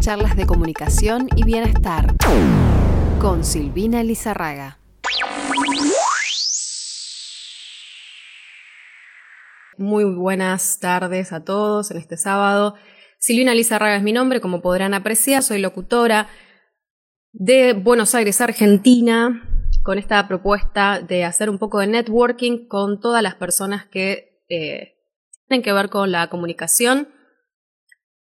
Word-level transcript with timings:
Charlas 0.00 0.36
de 0.36 0.44
comunicación 0.44 1.28
y 1.36 1.44
bienestar. 1.44 2.16
Con 3.20 3.44
Silvina 3.44 4.02
Lizarraga. 4.02 4.80
Muy 9.76 10.02
buenas 10.02 10.80
tardes 10.80 11.32
a 11.32 11.44
todos 11.44 11.92
en 11.92 11.98
este 11.98 12.16
sábado. 12.16 12.74
Silvina 13.20 13.54
Lizarraga 13.54 13.94
es 13.94 14.02
mi 14.02 14.12
nombre, 14.12 14.40
como 14.40 14.60
podrán 14.60 14.94
apreciar, 14.94 15.44
soy 15.44 15.60
locutora 15.60 16.26
de 17.30 17.74
Buenos 17.74 18.16
Aires, 18.16 18.40
Argentina, 18.40 19.48
con 19.84 19.98
esta 19.98 20.26
propuesta 20.26 21.00
de 21.00 21.22
hacer 21.22 21.50
un 21.50 21.60
poco 21.60 21.78
de 21.78 21.86
networking 21.86 22.66
con 22.66 22.98
todas 22.98 23.22
las 23.22 23.36
personas 23.36 23.86
que 23.86 24.42
eh, 24.48 24.96
tienen 25.46 25.62
que 25.62 25.72
ver 25.72 25.88
con 25.88 26.10
la 26.10 26.28
comunicación. 26.28 27.16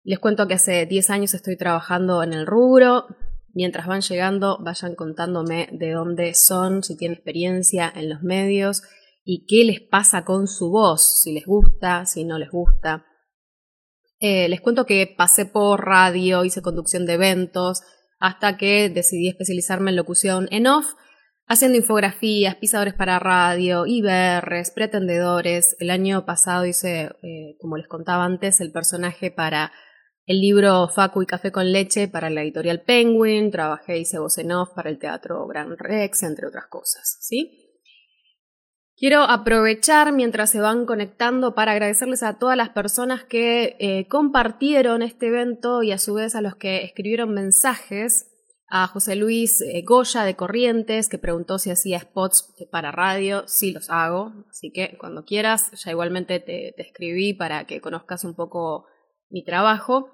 Les 0.05 0.19
cuento 0.19 0.47
que 0.47 0.53
hace 0.53 0.85
10 0.85 1.09
años 1.09 1.33
estoy 1.33 1.57
trabajando 1.57 2.21
en 2.21 2.31
el 2.31 2.45
rubro. 2.45 3.07
Mientras 3.55 3.87
van 3.87 4.01
llegando, 4.01 4.59
vayan 4.61 4.93
contándome 4.93 5.67
de 5.71 5.93
dónde 5.93 6.35
son, 6.35 6.83
si 6.83 6.95
tienen 6.95 7.15
experiencia 7.15 7.91
en 7.93 8.09
los 8.09 8.21
medios 8.21 8.83
y 9.23 9.47
qué 9.47 9.65
les 9.65 9.81
pasa 9.81 10.23
con 10.23 10.47
su 10.47 10.69
voz, 10.69 11.23
si 11.23 11.33
les 11.33 11.47
gusta, 11.47 12.05
si 12.05 12.23
no 12.23 12.37
les 12.37 12.51
gusta. 12.51 13.07
Eh, 14.19 14.47
les 14.47 14.61
cuento 14.61 14.85
que 14.85 15.11
pasé 15.17 15.47
por 15.47 15.83
radio, 15.83 16.45
hice 16.45 16.61
conducción 16.61 17.07
de 17.07 17.13
eventos, 17.13 17.81
hasta 18.19 18.57
que 18.57 18.89
decidí 18.89 19.27
especializarme 19.27 19.89
en 19.89 19.97
locución 19.97 20.47
en 20.51 20.67
off 20.67 20.93
haciendo 21.47 21.77
infografías, 21.77 22.55
pisadores 22.55 22.93
para 22.93 23.19
radio, 23.19 23.85
IBRs, 23.85 24.71
pretendedores. 24.71 25.75
El 25.79 25.89
año 25.89 26.25
pasado 26.25 26.65
hice, 26.65 27.11
eh, 27.23 27.55
como 27.59 27.77
les 27.77 27.87
contaba 27.87 28.25
antes, 28.25 28.61
el 28.61 28.71
personaje 28.71 29.31
para 29.31 29.71
el 30.25 30.41
libro 30.41 30.87
Facu 30.87 31.21
y 31.21 31.25
Café 31.25 31.51
con 31.51 31.71
Leche 31.71 32.07
para 32.07 32.29
la 32.29 32.41
editorial 32.41 32.81
Penguin, 32.81 33.51
trabajé, 33.51 34.03
en 34.37 34.51
off 34.51 34.69
para 34.75 34.89
el 34.89 34.97
teatro 34.97 35.45
Gran 35.47 35.77
Rex, 35.77 36.23
entre 36.23 36.47
otras 36.47 36.67
cosas, 36.67 37.17
¿sí? 37.21 37.61
Quiero 38.97 39.23
aprovechar 39.23 40.13
mientras 40.13 40.49
se 40.49 40.61
van 40.61 40.85
conectando 40.85 41.53
para 41.53 41.73
agradecerles 41.73 42.23
a 42.23 42.39
todas 42.39 42.55
las 42.55 42.69
personas 42.69 43.25
que 43.25 43.75
eh, 43.79 44.07
compartieron 44.07 45.01
este 45.01 45.27
evento 45.27 45.83
y 45.83 45.91
a 45.91 45.97
su 45.97 46.13
vez 46.13 46.33
a 46.33 46.41
los 46.41 46.55
que 46.55 46.83
escribieron 46.83 47.33
mensajes 47.33 48.31
a 48.67 48.87
José 48.87 49.15
Luis 49.15 49.61
eh, 49.61 49.83
Goya 49.85 50.23
de 50.23 50.35
Corrientes, 50.35 51.09
que 51.09 51.17
preguntó 51.17 51.59
si 51.59 51.71
hacía 51.71 51.99
spots 51.99 52.53
para 52.71 52.91
radio. 52.91 53.43
Sí 53.47 53.73
los 53.73 53.89
hago, 53.89 54.33
así 54.49 54.71
que 54.71 54.97
cuando 54.97 55.25
quieras, 55.25 55.71
ya 55.83 55.91
igualmente 55.91 56.39
te, 56.39 56.73
escribí 56.81 57.33
para 57.33 57.65
que 57.65 57.81
conozcas 57.81 58.23
un 58.23 58.33
poco 58.33 58.85
mi 59.29 59.43
trabajo. 59.43 60.09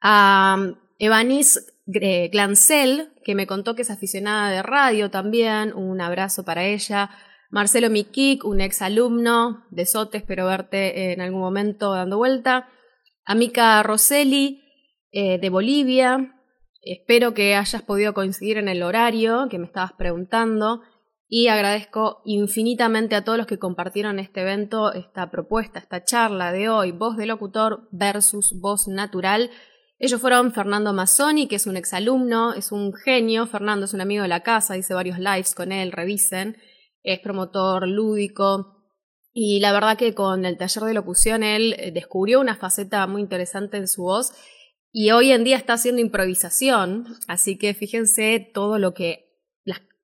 A 0.00 0.56
Evanis 0.98 1.72
Glancel, 1.86 3.12
que 3.24 3.34
me 3.34 3.46
contó 3.46 3.74
que 3.74 3.82
es 3.82 3.90
aficionada 3.90 4.50
de 4.50 4.62
radio 4.62 5.10
también, 5.10 5.74
un 5.74 6.00
abrazo 6.00 6.44
para 6.44 6.64
ella. 6.64 7.10
Marcelo 7.50 7.90
Miquic, 7.90 8.44
un 8.44 8.60
ex 8.60 8.82
alumno 8.82 9.64
de 9.70 9.86
SOTE, 9.86 10.18
espero 10.18 10.46
verte 10.46 11.12
en 11.12 11.20
algún 11.20 11.40
momento 11.40 11.92
dando 11.92 12.18
vuelta. 12.18 12.68
Amica 13.24 13.82
Rosselli, 13.82 14.62
eh, 15.12 15.38
de 15.38 15.48
Bolivia, 15.50 16.34
Espero 16.84 17.32
que 17.32 17.54
hayas 17.54 17.82
podido 17.82 18.12
coincidir 18.12 18.58
en 18.58 18.68
el 18.68 18.82
horario 18.82 19.48
que 19.50 19.58
me 19.58 19.64
estabas 19.64 19.94
preguntando 19.94 20.82
y 21.28 21.48
agradezco 21.48 22.22
infinitamente 22.24 23.14
a 23.14 23.24
todos 23.24 23.38
los 23.38 23.46
que 23.46 23.58
compartieron 23.58 24.18
este 24.18 24.42
evento, 24.42 24.92
esta 24.92 25.30
propuesta, 25.30 25.78
esta 25.78 26.04
charla 26.04 26.52
de 26.52 26.68
hoy, 26.68 26.92
voz 26.92 27.16
de 27.16 27.26
locutor 27.26 27.88
versus 27.92 28.58
voz 28.60 28.88
natural. 28.88 29.50
Ellos 29.98 30.20
fueron 30.20 30.52
Fernando 30.52 30.92
Mazzoni, 30.92 31.48
que 31.48 31.56
es 31.56 31.66
un 31.66 31.76
exalumno, 31.76 32.52
es 32.52 32.72
un 32.72 32.92
genio, 32.92 33.46
Fernando 33.46 33.86
es 33.86 33.94
un 33.94 34.00
amigo 34.00 34.22
de 34.22 34.28
la 34.28 34.42
casa, 34.42 34.76
hice 34.76 34.94
varios 34.94 35.18
lives 35.18 35.54
con 35.54 35.72
él, 35.72 35.92
revisen, 35.92 36.56
es 37.02 37.20
promotor 37.20 37.88
lúdico, 37.88 38.74
y 39.36 39.58
la 39.58 39.72
verdad 39.72 39.98
que 39.98 40.14
con 40.14 40.44
el 40.44 40.56
taller 40.56 40.84
de 40.84 40.94
locución 40.94 41.42
él 41.42 41.74
eh, 41.76 41.90
descubrió 41.90 42.40
una 42.40 42.54
faceta 42.54 43.04
muy 43.08 43.20
interesante 43.20 43.76
en 43.76 43.88
su 43.88 44.04
voz 44.04 44.32
y 44.92 45.10
hoy 45.10 45.32
en 45.32 45.42
día 45.42 45.56
está 45.56 45.72
haciendo 45.72 46.00
improvisación, 46.00 47.16
así 47.26 47.58
que 47.58 47.74
fíjense 47.74 48.48
todo 48.54 48.78
lo 48.78 48.94
que, 48.94 49.23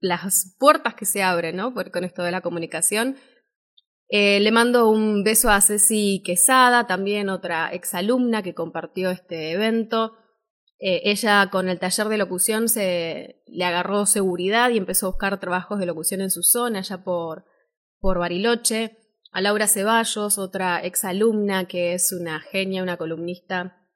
las, 0.00 0.56
puertas 0.58 0.94
que 0.94 1.04
se 1.04 1.22
abren, 1.22 1.56
¿no? 1.56 1.74
con 1.74 2.04
esto 2.04 2.22
de 2.22 2.30
la 2.30 2.40
comunicación. 2.40 3.16
Eh, 4.08 4.40
le 4.40 4.50
mando 4.50 4.90
un 4.90 5.22
beso 5.22 5.50
a 5.50 5.60
Ceci 5.60 6.20
Quesada, 6.24 6.86
también 6.88 7.28
otra 7.28 7.68
exalumna 7.72 8.42
que 8.42 8.54
compartió 8.54 9.10
este 9.10 9.52
evento. 9.52 10.16
Eh, 10.80 11.02
ella 11.04 11.48
con 11.52 11.68
el 11.68 11.78
taller 11.78 12.08
de 12.08 12.18
locución 12.18 12.68
se 12.68 13.42
le 13.46 13.64
agarró 13.64 14.06
seguridad 14.06 14.70
y 14.70 14.78
empezó 14.78 15.06
a 15.06 15.10
buscar 15.10 15.38
trabajos 15.38 15.78
de 15.78 15.86
locución 15.86 16.22
en 16.22 16.30
su 16.30 16.42
zona, 16.42 16.80
allá 16.80 17.04
por, 17.04 17.44
por 18.00 18.18
Bariloche. 18.18 18.96
A 19.32 19.40
Laura 19.40 19.68
Ceballos, 19.68 20.38
otra 20.38 20.82
exalumna 20.82 21.68
que 21.68 21.94
es 21.94 22.10
una 22.10 22.40
genia, 22.40 22.82
una 22.82 22.96
columnista 22.96 23.86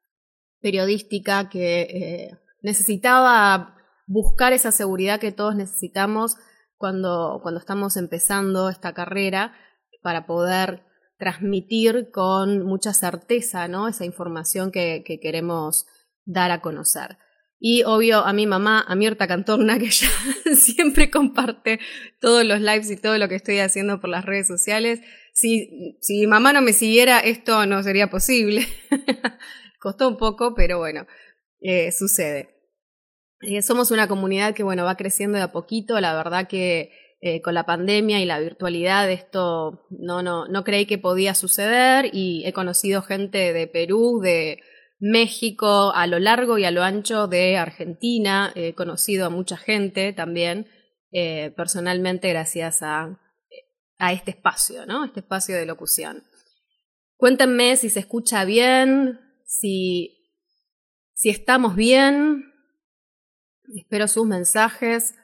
periodística 0.61 1.49
que 1.49 1.81
eh, 1.81 2.39
necesitaba 2.61 3.74
buscar 4.05 4.53
esa 4.53 4.71
seguridad 4.71 5.19
que 5.19 5.31
todos 5.31 5.55
necesitamos 5.55 6.37
cuando, 6.77 7.39
cuando 7.41 7.59
estamos 7.59 7.97
empezando 7.97 8.69
esta 8.69 8.93
carrera 8.93 9.53
para 10.01 10.25
poder 10.25 10.83
transmitir 11.17 12.09
con 12.11 12.65
mucha 12.65 12.93
certeza 12.93 13.67
¿no? 13.67 13.87
esa 13.87 14.05
información 14.05 14.71
que, 14.71 15.03
queremos 15.21 15.87
dar 16.25 16.51
a 16.51 16.61
conocer. 16.61 17.17
Y 17.57 17.83
obvio 17.83 18.19
a 18.19 18.33
mi 18.33 18.45
mamá, 18.45 18.83
a 18.85 18.95
Mirta 18.95 19.27
Cantorna, 19.27 19.79
que 19.79 19.85
ella 19.85 20.09
siempre 20.55 21.09
comparte 21.09 21.79
todos 22.19 22.45
los 22.45 22.59
lives 22.59 22.91
y 22.91 22.97
todo 22.97 23.17
lo 23.17 23.29
que 23.29 23.35
estoy 23.35 23.59
haciendo 23.59 24.01
por 24.01 24.09
las 24.09 24.25
redes 24.25 24.47
sociales. 24.47 24.99
Si, 25.33 25.97
si 26.01 26.19
mi 26.19 26.27
mamá 26.27 26.53
no 26.53 26.61
me 26.61 26.73
siguiera, 26.73 27.19
esto 27.19 27.65
no 27.65 27.81
sería 27.81 28.09
posible. 28.09 28.67
Costó 29.79 30.09
un 30.09 30.17
poco, 30.17 30.53
pero 30.53 30.79
bueno, 30.79 31.07
eh, 31.61 31.91
sucede. 31.91 32.54
Eh, 33.45 33.61
somos 33.61 33.91
una 33.91 34.07
comunidad 34.07 34.53
que 34.53 34.63
bueno, 34.63 34.85
va 34.85 34.97
creciendo 34.97 35.37
de 35.37 35.43
a 35.43 35.51
poquito. 35.51 35.99
La 35.99 36.15
verdad 36.15 36.47
que 36.47 36.91
eh, 37.21 37.41
con 37.41 37.53
la 37.53 37.65
pandemia 37.65 38.19
y 38.19 38.25
la 38.25 38.39
virtualidad 38.39 39.09
esto 39.09 39.87
no, 39.89 40.21
no, 40.21 40.47
no 40.47 40.63
creí 40.63 40.85
que 40.85 40.97
podía 40.97 41.35
suceder 41.35 42.09
y 42.13 42.43
he 42.45 42.53
conocido 42.53 43.01
gente 43.01 43.53
de 43.53 43.67
Perú, 43.67 44.19
de 44.21 44.59
México, 44.99 45.91
a 45.93 46.07
lo 46.07 46.19
largo 46.19 46.57
y 46.57 46.65
a 46.65 46.71
lo 46.71 46.83
ancho 46.83 47.27
de 47.27 47.57
Argentina. 47.57 48.51
He 48.55 48.73
conocido 48.73 49.27
a 49.27 49.29
mucha 49.29 49.57
gente 49.57 50.13
también 50.13 50.67
personalmente 51.55 52.27
gracias 52.27 52.81
a, 52.81 53.17
a 53.97 54.11
este 54.11 54.31
espacio, 54.31 54.85
¿no? 54.85 55.05
Este 55.05 55.21
espacio 55.21 55.55
de 55.55 55.65
locución. 55.65 56.23
Cuéntenme 57.17 57.77
si 57.77 57.89
se 57.89 58.01
escucha 58.01 58.43
bien, 58.43 59.19
si, 59.45 60.33
si 61.13 61.29
estamos 61.29 61.75
bien. 61.75 62.54
Espero 63.73 64.07
sus 64.07 64.25
mensajes. 64.25 65.15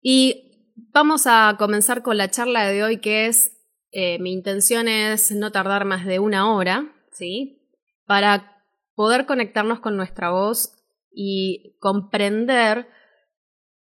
Y 0.00 0.72
vamos 0.92 1.26
a 1.26 1.56
comenzar 1.58 2.02
con 2.02 2.16
la 2.16 2.30
charla 2.30 2.66
de 2.66 2.82
hoy, 2.82 2.98
que 2.98 3.26
es, 3.26 3.52
eh, 3.92 4.18
mi 4.18 4.32
intención 4.32 4.88
es 4.88 5.30
no 5.30 5.52
tardar 5.52 5.84
más 5.84 6.04
de 6.04 6.18
una 6.18 6.52
hora, 6.52 6.92
¿sí? 7.12 7.70
Para 8.06 8.62
poder 8.94 9.26
conectarnos 9.26 9.80
con 9.80 9.96
nuestra 9.96 10.30
voz 10.30 10.72
y 11.10 11.76
comprender 11.80 12.88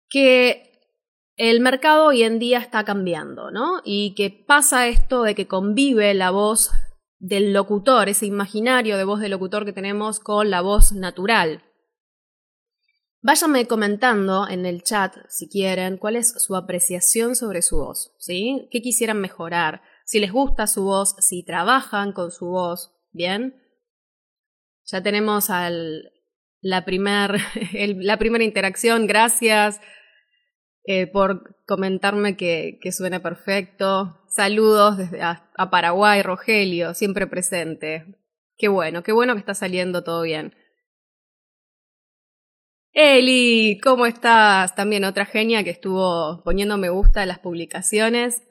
que 0.08 0.66
el 1.36 1.60
mercado 1.60 2.06
hoy 2.06 2.22
en 2.22 2.38
día 2.38 2.58
está 2.58 2.84
cambiando, 2.84 3.50
¿no? 3.50 3.80
Y 3.84 4.14
que 4.14 4.30
pasa 4.30 4.88
esto 4.88 5.22
de 5.22 5.34
que 5.34 5.46
convive 5.46 6.14
la 6.14 6.30
voz 6.30 6.70
del 7.18 7.52
locutor, 7.52 8.08
ese 8.08 8.26
imaginario 8.26 8.96
de 8.96 9.04
voz 9.04 9.20
de 9.20 9.28
locutor 9.28 9.64
que 9.64 9.72
tenemos 9.72 10.20
con 10.20 10.50
la 10.50 10.60
voz 10.60 10.92
natural. 10.92 11.62
Váyanme 13.26 13.66
comentando 13.66 14.48
en 14.48 14.66
el 14.66 14.84
chat, 14.84 15.16
si 15.28 15.48
quieren, 15.48 15.96
cuál 15.96 16.14
es 16.14 16.40
su 16.40 16.54
apreciación 16.54 17.34
sobre 17.34 17.60
su 17.60 17.78
voz, 17.78 18.14
¿sí? 18.20 18.68
¿Qué 18.70 18.80
quisieran 18.80 19.20
mejorar? 19.20 19.82
Si 20.04 20.20
les 20.20 20.30
gusta 20.30 20.68
su 20.68 20.84
voz, 20.84 21.16
si 21.18 21.44
trabajan 21.44 22.12
con 22.12 22.30
su 22.30 22.46
voz, 22.46 22.92
¿bien? 23.10 23.60
Ya 24.84 25.02
tenemos 25.02 25.50
al, 25.50 26.12
la, 26.60 26.84
la 27.96 28.16
primera 28.16 28.44
interacción, 28.44 29.08
gracias. 29.08 29.80
Eh, 30.84 31.08
por 31.08 31.56
comentarme 31.66 32.36
que, 32.36 32.78
que, 32.80 32.92
suena 32.92 33.24
perfecto. 33.24 34.20
Saludos 34.28 34.98
desde 34.98 35.20
a, 35.20 35.50
Paraguay, 35.68 36.22
Rogelio, 36.22 36.94
siempre 36.94 37.26
presente. 37.26 38.04
Qué 38.56 38.68
bueno, 38.68 39.02
qué 39.02 39.10
bueno 39.10 39.34
que 39.34 39.40
está 39.40 39.54
saliendo 39.54 40.04
todo 40.04 40.22
bien. 40.22 40.54
Eli, 42.98 43.78
¿cómo 43.82 44.06
estás? 44.06 44.74
También 44.74 45.04
otra 45.04 45.26
genia 45.26 45.62
que 45.62 45.68
estuvo 45.68 46.42
poniendo 46.44 46.78
me 46.78 46.88
gusta 46.88 47.20
a 47.20 47.26
las 47.26 47.38
publicaciones. 47.38 48.42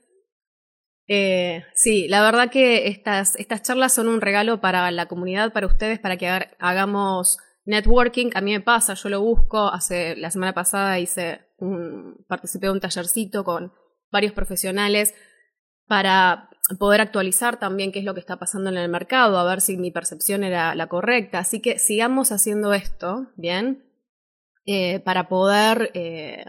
Eh, 1.07 1.63
sí, 1.73 2.07
la 2.07 2.21
verdad 2.21 2.51
que 2.51 2.87
estas, 2.87 3.35
estas 3.37 3.63
charlas 3.63 3.95
son 3.95 4.07
un 4.07 4.21
regalo 4.21 4.61
para 4.61 4.91
la 4.91 5.07
comunidad, 5.07 5.51
para 5.51 5.65
ustedes, 5.65 5.97
para 5.97 6.17
que 6.17 6.27
hagamos 6.59 7.39
networking. 7.65 8.29
A 8.35 8.41
mí 8.41 8.51
me 8.51 8.61
pasa, 8.61 8.93
yo 8.93 9.09
lo 9.09 9.19
busco. 9.19 9.69
Hace 9.73 10.15
la 10.15 10.29
semana 10.29 10.53
pasada 10.53 10.99
hice 10.99 11.41
un, 11.57 12.23
participé 12.27 12.67
de 12.67 12.73
un 12.73 12.79
tallercito 12.79 13.43
con 13.43 13.73
varios 14.11 14.33
profesionales 14.33 15.15
para 15.87 16.51
poder 16.77 17.01
actualizar 17.01 17.57
también 17.57 17.91
qué 17.91 17.97
es 17.97 18.05
lo 18.05 18.13
que 18.13 18.19
está 18.19 18.37
pasando 18.37 18.69
en 18.69 18.77
el 18.77 18.89
mercado, 18.89 19.39
a 19.39 19.43
ver 19.43 19.59
si 19.59 19.75
mi 19.75 19.89
percepción 19.89 20.43
era 20.43 20.75
la 20.75 20.85
correcta. 20.85 21.39
Así 21.39 21.63
que 21.63 21.79
sigamos 21.79 22.31
haciendo 22.31 22.75
esto, 22.75 23.31
¿bien? 23.37 23.85
Eh, 24.67 24.99
para 25.01 25.29
poder 25.29 25.91
eh, 25.93 26.43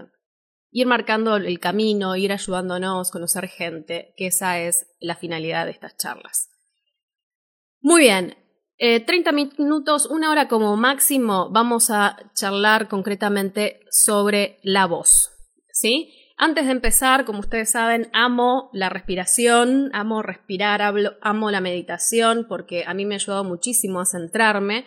ir 0.71 0.87
marcando 0.87 1.37
el 1.37 1.61
camino, 1.61 2.17
ir 2.17 2.33
ayudándonos, 2.33 3.11
conocer 3.11 3.47
gente, 3.47 4.15
que 4.17 4.29
esa 4.29 4.59
es 4.59 4.87
la 5.01 5.17
finalidad 5.17 5.67
de 5.67 5.73
estas 5.73 5.99
charlas. 5.99 6.49
Muy 7.81 8.01
bien, 8.01 8.35
30 8.79 9.31
eh, 9.31 9.33
minutos, 9.59 10.07
una 10.07 10.31
hora 10.31 10.49
como 10.49 10.77
máximo, 10.79 11.51
vamos 11.51 11.91
a 11.91 12.17
charlar 12.35 12.89
concretamente 12.89 13.81
sobre 13.91 14.61
la 14.63 14.87
voz, 14.87 15.33
¿sí? 15.71 16.11
Antes 16.39 16.65
de 16.65 16.73
empezar, 16.73 17.27
como 17.27 17.41
ustedes 17.41 17.71
saben, 17.71 18.09
amo 18.15 18.71
la 18.73 18.89
respiración, 18.89 19.91
amo 19.93 20.23
respirar, 20.23 20.81
amo 21.21 21.51
la 21.51 21.61
meditación 21.61 22.47
porque 22.49 22.85
a 22.87 22.95
mí 22.95 23.05
me 23.05 23.15
ha 23.15 23.17
ayudado 23.17 23.45
muchísimo 23.45 24.01
a 24.01 24.07
centrarme. 24.07 24.87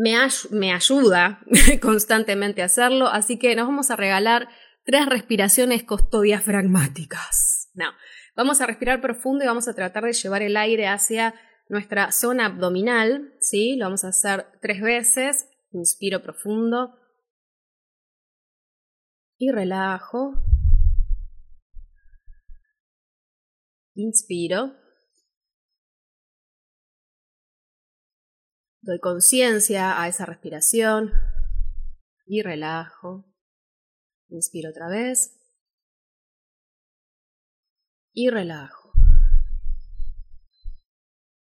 Me, 0.00 0.72
ayuda 0.72 1.40
constantemente 1.82 2.62
a 2.62 2.66
hacerlo, 2.66 3.08
así 3.08 3.36
que 3.36 3.56
nos 3.56 3.66
vamos 3.66 3.90
a 3.90 3.96
regalar 3.96 4.48
tres 4.84 5.06
respiraciones 5.06 5.82
costodiafragmáticas. 5.82 7.68
No, 7.74 7.90
vamos 8.36 8.60
a 8.60 8.66
respirar 8.66 9.00
profundo 9.00 9.42
y 9.42 9.48
vamos 9.48 9.66
a 9.66 9.74
tratar 9.74 10.04
de 10.04 10.12
llevar 10.12 10.42
el 10.42 10.56
aire 10.56 10.86
hacia 10.86 11.34
nuestra 11.68 12.12
zona 12.12 12.46
abdominal, 12.46 13.34
¿sí? 13.40 13.74
Lo 13.74 13.86
vamos 13.86 14.04
a 14.04 14.10
hacer 14.10 14.46
tres 14.62 14.80
veces. 14.80 15.48
Inspiro 15.72 16.22
profundo 16.22 16.94
y 19.36 19.50
relajo. 19.50 20.40
Inspiro. 23.96 24.76
Doy 28.88 29.00
conciencia 29.00 30.00
a 30.00 30.08
esa 30.08 30.24
respiración 30.24 31.12
y 32.24 32.40
relajo. 32.40 33.26
Inspiro 34.30 34.70
otra 34.70 34.88
vez. 34.88 35.38
Y 38.14 38.30
relajo. 38.30 38.90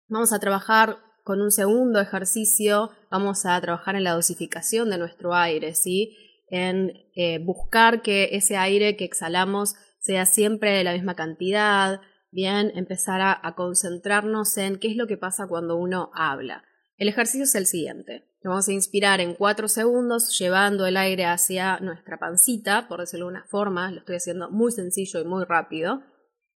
Vamos 0.09 0.33
a 0.33 0.39
trabajar 0.39 0.97
con 1.23 1.43
un 1.43 1.51
segundo 1.51 2.01
ejercicio. 2.01 2.93
Vamos 3.11 3.45
a 3.45 3.61
trabajar 3.61 3.95
en 3.97 4.05
la 4.05 4.15
dosificación 4.15 4.89
de 4.89 4.97
nuestro 4.97 5.35
aire, 5.35 5.75
¿sí? 5.75 6.17
en 6.49 6.93
eh, 7.15 7.45
buscar 7.45 8.01
que 8.01 8.31
ese 8.33 8.57
aire 8.57 8.97
que 8.97 9.05
exhalamos 9.05 9.75
sea 9.99 10.25
siempre 10.25 10.71
de 10.71 10.85
la 10.85 10.95
misma 10.95 11.15
cantidad, 11.15 12.01
bien, 12.31 12.73
empezar 12.75 13.21
a, 13.21 13.55
concentrarnos 13.55 14.57
en 14.57 14.79
qué 14.79 14.89
es 14.89 14.97
lo 14.97 15.07
que 15.07 15.19
pasa 15.19 15.47
cuando 15.47 15.77
uno 15.77 16.11
habla. 16.15 16.65
El 16.97 17.09
ejercicio 17.09 17.45
es 17.45 17.55
el 17.55 17.67
siguiente. 17.67 18.25
Vamos 18.45 18.69
a 18.69 18.73
inspirar 18.73 19.21
en 19.21 19.35
cuatro 19.35 19.69
segundos 19.69 20.39
llevando 20.39 20.87
el 20.87 20.97
aire 20.97 21.25
hacia 21.25 21.79
nuestra 21.81 22.19
pancita, 22.19 22.87
por 22.89 23.01
decirlo 23.01 23.27
de 23.27 23.33
una 23.33 23.45
forma, 23.45 23.91
lo 23.91 24.01
estoy 24.01 24.17
haciendo 24.17 24.51
muy 24.51 24.71
sencillo 24.71 25.21
y 25.21 25.25
muy 25.25 25.45
rápido. 25.45 26.03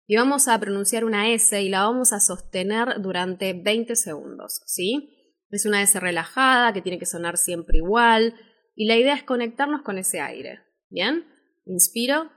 Y 0.06 0.16
vamos 0.16 0.48
a 0.48 0.60
pronunciar 0.60 1.06
una 1.06 1.32
S 1.32 1.62
y 1.62 1.70
la 1.70 1.84
vamos 1.84 2.14
a 2.14 2.20
sostener 2.20 3.02
durante 3.02 3.54
20 3.54 3.96
segundos, 3.96 4.62
¿sí? 4.66 5.36
Es 5.50 5.66
una 5.66 5.82
S 5.82 6.00
relajada 6.00 6.74
que 6.74 6.82
tiene 6.82 7.00
que 7.00 7.06
sonar 7.06 7.38
siempre 7.38 7.78
igual, 7.78 8.36
y 8.76 8.86
la 8.86 8.96
idea 8.96 9.16
es 9.16 9.24
conectarnos 9.24 9.82
con 9.82 9.98
ese 9.98 10.22
aire. 10.22 10.62
¿Bien? 10.90 11.26
Inspiro. 11.66 12.30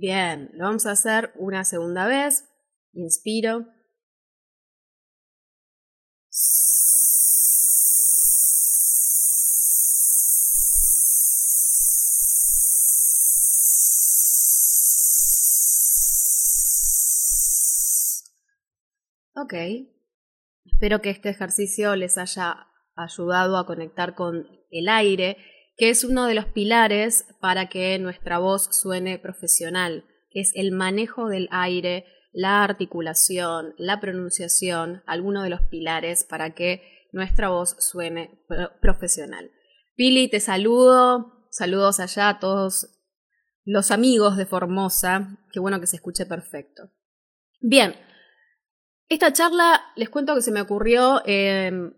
Bien, 0.00 0.50
lo 0.54 0.66
vamos 0.66 0.86
a 0.86 0.92
hacer 0.92 1.32
una 1.34 1.64
segunda 1.64 2.06
vez. 2.06 2.44
Inspiro. 2.92 3.66
Ok. 19.34 19.54
Espero 20.64 21.00
que 21.00 21.10
este 21.10 21.30
ejercicio 21.30 21.96
les 21.96 22.18
haya 22.18 22.68
ayudado 22.94 23.56
a 23.56 23.66
conectar 23.66 24.14
con 24.14 24.46
el 24.70 24.88
aire, 24.88 25.38
que 25.78 25.90
es 25.90 26.02
uno 26.02 26.26
de 26.26 26.34
los 26.34 26.46
pilares 26.46 27.24
para 27.40 27.68
que 27.68 27.98
nuestra 28.00 28.38
voz 28.38 28.68
suene 28.72 29.18
profesional, 29.18 30.04
es 30.32 30.52
el 30.56 30.72
manejo 30.72 31.28
del 31.28 31.48
aire, 31.52 32.04
la 32.32 32.64
articulación, 32.64 33.74
la 33.78 34.00
pronunciación, 34.00 35.02
algunos 35.06 35.44
de 35.44 35.50
los 35.50 35.62
pilares 35.62 36.24
para 36.24 36.54
que 36.54 37.06
nuestra 37.12 37.48
voz 37.48 37.76
suene 37.78 38.44
profesional. 38.82 39.52
Pili, 39.94 40.28
te 40.28 40.40
saludo, 40.40 41.46
saludos 41.50 42.00
allá 42.00 42.28
a 42.28 42.38
todos 42.40 42.88
los 43.64 43.92
amigos 43.92 44.36
de 44.36 44.46
Formosa, 44.46 45.38
qué 45.52 45.60
bueno 45.60 45.80
que 45.80 45.86
se 45.86 45.96
escuche 45.96 46.26
perfecto. 46.26 46.90
Bien, 47.60 47.94
esta 49.08 49.32
charla, 49.32 49.80
les 49.94 50.10
cuento 50.10 50.34
que 50.34 50.42
se 50.42 50.52
me 50.52 50.60
ocurrió 50.60 51.22
em, 51.24 51.92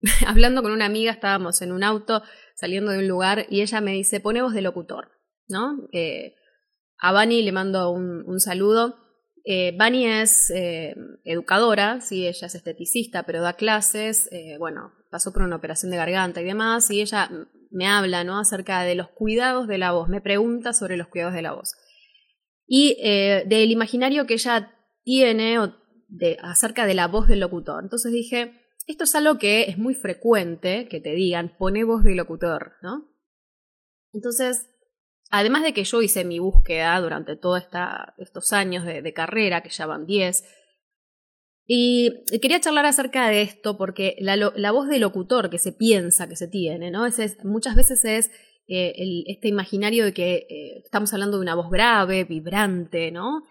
hablando 0.26 0.62
con 0.62 0.72
una 0.72 0.86
amiga, 0.86 1.12
estábamos 1.12 1.60
en 1.62 1.72
un 1.72 1.84
auto 1.84 2.22
saliendo 2.56 2.90
de 2.90 2.98
un 2.98 3.08
lugar 3.08 3.46
y 3.48 3.60
ella 3.60 3.80
me 3.80 3.92
dice, 3.92 4.18
pone 4.18 4.42
voz 4.42 4.54
de 4.54 4.62
locutor, 4.62 5.12
¿no? 5.48 5.88
Eh, 5.92 6.34
a 6.98 7.12
Bani 7.12 7.42
le 7.42 7.52
mando 7.52 7.90
un, 7.90 8.40
saludo. 8.40 8.96
Eh, 9.44 9.76
es 10.22 10.50
eh, 10.50 10.96
educadora, 11.24 12.00
sí, 12.00 12.26
ella 12.26 12.46
es 12.46 12.54
esteticista, 12.54 13.22
pero 13.24 13.42
da 13.42 13.52
clases, 13.52 14.28
eh, 14.32 14.56
bueno, 14.58 14.92
pasó 15.10 15.32
por 15.32 15.42
una 15.42 15.54
operación 15.56 15.92
de 15.92 15.98
garganta 15.98 16.40
y 16.40 16.44
demás, 16.44 16.90
y 16.90 17.00
ella 17.00 17.30
me 17.70 17.86
habla, 17.86 18.24
¿no? 18.24 18.38
Acerca 18.38 18.82
de 18.82 18.96
los 18.96 19.08
cuidados 19.08 19.68
de 19.68 19.78
la 19.78 19.92
voz, 19.92 20.08
me 20.08 20.20
pregunta 20.20 20.72
sobre 20.72 20.96
los 20.96 21.06
cuidados 21.06 21.34
de 21.34 21.42
la 21.42 21.52
voz. 21.52 21.74
Y 22.66 22.96
del 23.46 23.70
imaginario 23.70 24.26
que 24.26 24.34
ella 24.34 24.74
tiene 25.04 25.60
o 25.60 25.72
acerca 26.42 26.84
de 26.84 26.94
la 26.94 27.06
voz 27.06 27.28
del 27.28 27.38
locutor. 27.38 27.84
Entonces 27.84 28.10
dije, 28.10 28.65
esto 28.86 29.04
es 29.04 29.14
algo 29.14 29.38
que 29.38 29.62
es 29.64 29.78
muy 29.78 29.94
frecuente 29.94 30.88
que 30.88 31.00
te 31.00 31.12
digan, 31.12 31.56
pone 31.58 31.84
voz 31.84 32.04
de 32.04 32.14
locutor, 32.14 32.74
¿no? 32.82 33.08
Entonces, 34.12 34.70
además 35.30 35.64
de 35.64 35.74
que 35.74 35.84
yo 35.84 36.02
hice 36.02 36.24
mi 36.24 36.38
búsqueda 36.38 36.98
durante 37.00 37.36
todos 37.36 37.64
estos 38.18 38.52
años 38.52 38.84
de, 38.84 39.12
carrera, 39.12 39.62
que 39.62 39.70
ya 39.70 39.86
van 39.86 40.06
10, 40.06 40.44
y 41.68 42.24
quería 42.40 42.60
charlar 42.60 42.86
acerca 42.86 43.28
de 43.28 43.42
esto 43.42 43.76
porque 43.76 44.16
la, 44.20 44.70
voz 44.70 44.88
de 44.88 45.00
locutor 45.00 45.50
que 45.50 45.58
se 45.58 45.72
piensa 45.72 46.28
que 46.28 46.36
se 46.36 46.46
tiene, 46.46 46.92
¿no? 46.92 47.04
muchas 47.42 47.74
veces 47.74 48.04
es 48.04 48.30
eh, 48.68 49.24
este 49.26 49.48
imaginario 49.48 50.04
de 50.04 50.14
que 50.14 50.46
eh, 50.48 50.82
estamos 50.84 51.12
hablando 51.12 51.38
de 51.38 51.42
una 51.42 51.56
voz 51.56 51.70
grave, 51.70 52.24
vibrante, 52.24 53.10
¿no? 53.10 53.42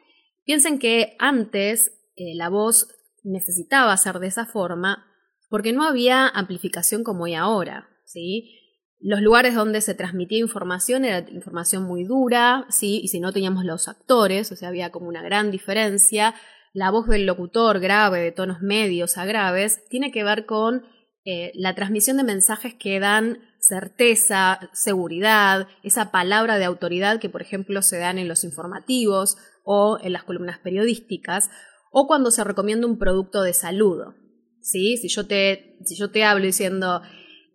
Piensen 0.45 0.77
que 0.77 1.15
antes 1.19 1.91
eh, 2.15 2.35
la 2.35 2.49
voz 2.49 2.87
necesitaba 3.23 3.95
ser 3.97 4.19
de 4.19 4.27
esa 4.27 4.45
forma 4.45 5.05
porque 5.49 5.73
no 5.73 5.83
había 5.83 6.27
amplificación 6.27 7.03
como 7.03 7.25
hay 7.25 7.35
ahora, 7.35 7.89
¿sí? 8.05 8.61
Los 8.99 9.21
lugares 9.21 9.55
donde 9.55 9.81
se 9.81 9.93
transmitía 9.93 10.39
información 10.39 11.05
era 11.05 11.29
información 11.29 11.83
muy 11.83 12.05
dura, 12.05 12.65
¿sí? 12.69 13.01
Y 13.03 13.09
si 13.09 13.19
no 13.19 13.31
teníamos 13.31 13.65
los 13.65 13.87
actores, 13.87 14.51
o 14.51 14.55
sea, 14.55 14.69
había 14.69 14.91
como 14.91 15.07
una 15.07 15.21
gran 15.21 15.51
diferencia. 15.51 16.33
La 16.73 16.91
voz 16.91 17.07
del 17.07 17.25
locutor 17.25 17.79
grave, 17.79 18.19
de 18.21 18.31
tonos 18.31 18.61
medios 18.61 19.17
a 19.17 19.25
graves, 19.25 19.87
tiene 19.89 20.11
que 20.11 20.23
ver 20.23 20.45
con 20.45 20.83
eh, 21.23 21.51
la 21.55 21.73
transmisión 21.75 22.17
de 22.17 22.23
mensajes 22.23 22.73
que 22.73 22.99
dan 22.99 23.39
certeza, 23.59 24.59
seguridad, 24.73 25.67
esa 25.83 26.11
palabra 26.11 26.57
de 26.57 26.65
autoridad 26.65 27.19
que, 27.19 27.29
por 27.29 27.41
ejemplo, 27.41 27.81
se 27.81 27.97
dan 27.97 28.19
en 28.19 28.27
los 28.27 28.43
informativos 28.43 29.37
o 29.63 29.97
en 30.01 30.13
las 30.13 30.23
columnas 30.23 30.59
periodísticas, 30.59 31.49
o 31.91 32.07
cuando 32.07 32.29
se 32.29 32.43
recomienda 32.43 32.87
un 32.87 32.99
producto 32.99 33.41
de 33.41 33.53
salud. 33.53 34.13
¿Sí? 34.65 34.97
Si, 34.97 35.07
yo 35.07 35.27
te, 35.27 35.77
si 35.85 35.95
yo 35.95 36.09
te 36.09 36.23
hablo 36.23 36.45
diciendo, 36.45 37.01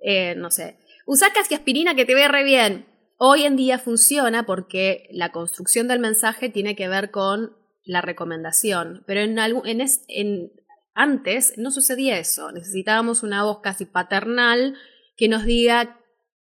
eh, 0.02 0.34
no 0.36 0.50
sé, 0.50 0.78
usa 1.06 1.32
casi 1.34 1.54
aspirina 1.54 1.94
que 1.94 2.06
te 2.06 2.14
ve 2.14 2.28
re 2.28 2.44
bien. 2.44 2.86
Hoy 3.18 3.42
en 3.42 3.56
día 3.56 3.78
funciona 3.78 4.46
porque 4.46 5.08
la 5.10 5.32
construcción 5.32 5.88
del 5.88 5.98
mensaje 5.98 6.48
tiene 6.48 6.76
que 6.76 6.88
ver 6.88 7.10
con 7.10 7.56
la 7.84 8.00
recomendación, 8.00 9.02
pero 9.06 9.20
en, 9.20 9.38
en, 9.38 9.80
en 10.08 10.52
antes 10.94 11.54
no 11.58 11.70
sucedía 11.70 12.18
eso, 12.18 12.52
necesitábamos 12.52 13.22
una 13.22 13.44
voz 13.44 13.60
casi 13.60 13.84
paternal 13.84 14.76
que 15.16 15.28
nos 15.28 15.44
diga 15.44 15.98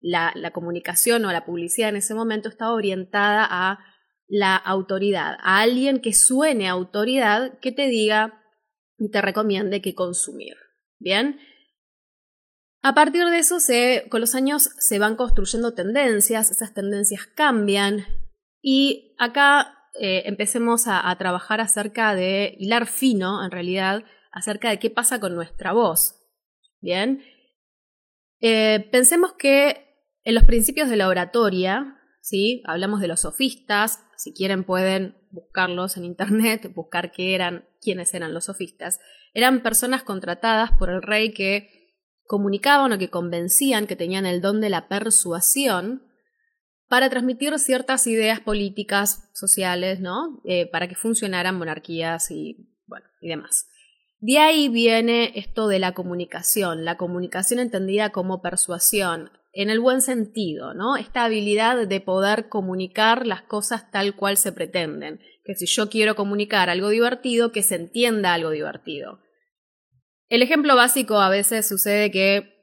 la, 0.00 0.32
la 0.34 0.52
comunicación 0.52 1.24
o 1.24 1.32
la 1.32 1.44
publicidad 1.44 1.88
en 1.88 1.96
ese 1.96 2.14
momento 2.14 2.48
estaba 2.48 2.72
orientada 2.72 3.46
a 3.50 3.80
la 4.28 4.56
autoridad, 4.56 5.36
a 5.40 5.60
alguien 5.60 6.00
que 6.00 6.12
suene 6.12 6.68
autoridad 6.68 7.58
que 7.60 7.72
te 7.72 7.88
diga 7.88 8.41
y 9.02 9.10
te 9.10 9.20
recomiende 9.20 9.82
qué 9.82 9.94
consumir. 9.94 10.56
Bien, 10.98 11.40
a 12.82 12.94
partir 12.94 13.24
de 13.24 13.38
eso, 13.38 13.58
se, 13.58 14.06
con 14.10 14.20
los 14.20 14.34
años 14.34 14.70
se 14.78 14.98
van 14.98 15.16
construyendo 15.16 15.74
tendencias, 15.74 16.50
esas 16.50 16.72
tendencias 16.72 17.26
cambian 17.26 18.06
y 18.60 19.16
acá 19.18 19.88
eh, 19.94 20.22
empecemos 20.26 20.84
a, 20.86 21.14
trabajar 21.18 21.60
acerca 21.60 22.14
de 22.14 22.54
hilar 22.58 22.86
fino, 22.86 23.44
en 23.44 23.50
realidad, 23.50 24.04
acerca 24.30 24.70
de 24.70 24.78
qué 24.78 24.88
pasa 24.88 25.18
con 25.18 25.34
nuestra 25.34 25.72
voz. 25.72 26.16
Bien, 26.80 27.24
eh, 28.40 28.88
pensemos 28.92 29.32
que 29.32 29.84
en 30.22 30.34
los 30.34 30.44
principios 30.44 30.88
de 30.88 30.96
la 30.96 31.08
oratoria, 31.08 31.98
¿sí? 32.20 32.62
hablamos 32.66 33.00
de 33.00 33.08
los 33.08 33.20
sofistas, 33.20 34.04
si 34.16 34.32
quieren 34.32 34.62
pueden 34.62 35.21
buscarlos 35.32 35.96
en 35.96 36.04
internet, 36.04 36.72
buscar 36.74 37.10
qué 37.10 37.34
eran, 37.34 37.66
quiénes 37.80 38.14
eran 38.14 38.32
los 38.32 38.44
sofistas, 38.44 39.00
eran 39.34 39.62
personas 39.62 40.04
contratadas 40.04 40.70
por 40.78 40.90
el 40.90 41.02
rey 41.02 41.32
que 41.32 41.82
comunicaban 42.26 42.92
o 42.92 42.98
que 42.98 43.10
convencían 43.10 43.86
que 43.86 43.96
tenían 43.96 44.26
el 44.26 44.40
don 44.40 44.60
de 44.60 44.70
la 44.70 44.88
persuasión 44.88 46.06
para 46.88 47.08
transmitir 47.10 47.58
ciertas 47.58 48.06
ideas 48.06 48.40
políticas, 48.40 49.30
sociales, 49.32 50.00
¿no? 50.00 50.40
Eh, 50.44 50.66
para 50.70 50.88
que 50.88 50.94
funcionaran 50.94 51.56
monarquías 51.56 52.30
y, 52.30 52.68
bueno, 52.86 53.06
y 53.20 53.28
demás. 53.28 53.66
De 54.22 54.38
ahí 54.38 54.68
viene 54.68 55.32
esto 55.34 55.66
de 55.66 55.80
la 55.80 55.94
comunicación, 55.94 56.84
la 56.84 56.96
comunicación 56.96 57.58
entendida 57.58 58.10
como 58.10 58.40
persuasión, 58.40 59.32
en 59.52 59.68
el 59.68 59.80
buen 59.80 60.00
sentido, 60.00 60.74
¿no? 60.74 60.96
Esta 60.96 61.24
habilidad 61.24 61.88
de 61.88 62.00
poder 62.00 62.48
comunicar 62.48 63.26
las 63.26 63.42
cosas 63.42 63.90
tal 63.90 64.14
cual 64.14 64.36
se 64.36 64.52
pretenden. 64.52 65.18
Que 65.44 65.56
si 65.56 65.66
yo 65.66 65.90
quiero 65.90 66.14
comunicar 66.14 66.70
algo 66.70 66.90
divertido, 66.90 67.50
que 67.50 67.64
se 67.64 67.74
entienda 67.74 68.32
algo 68.32 68.50
divertido. 68.50 69.18
El 70.28 70.42
ejemplo 70.42 70.76
básico 70.76 71.16
a 71.16 71.28
veces 71.28 71.66
sucede 71.66 72.12
que 72.12 72.62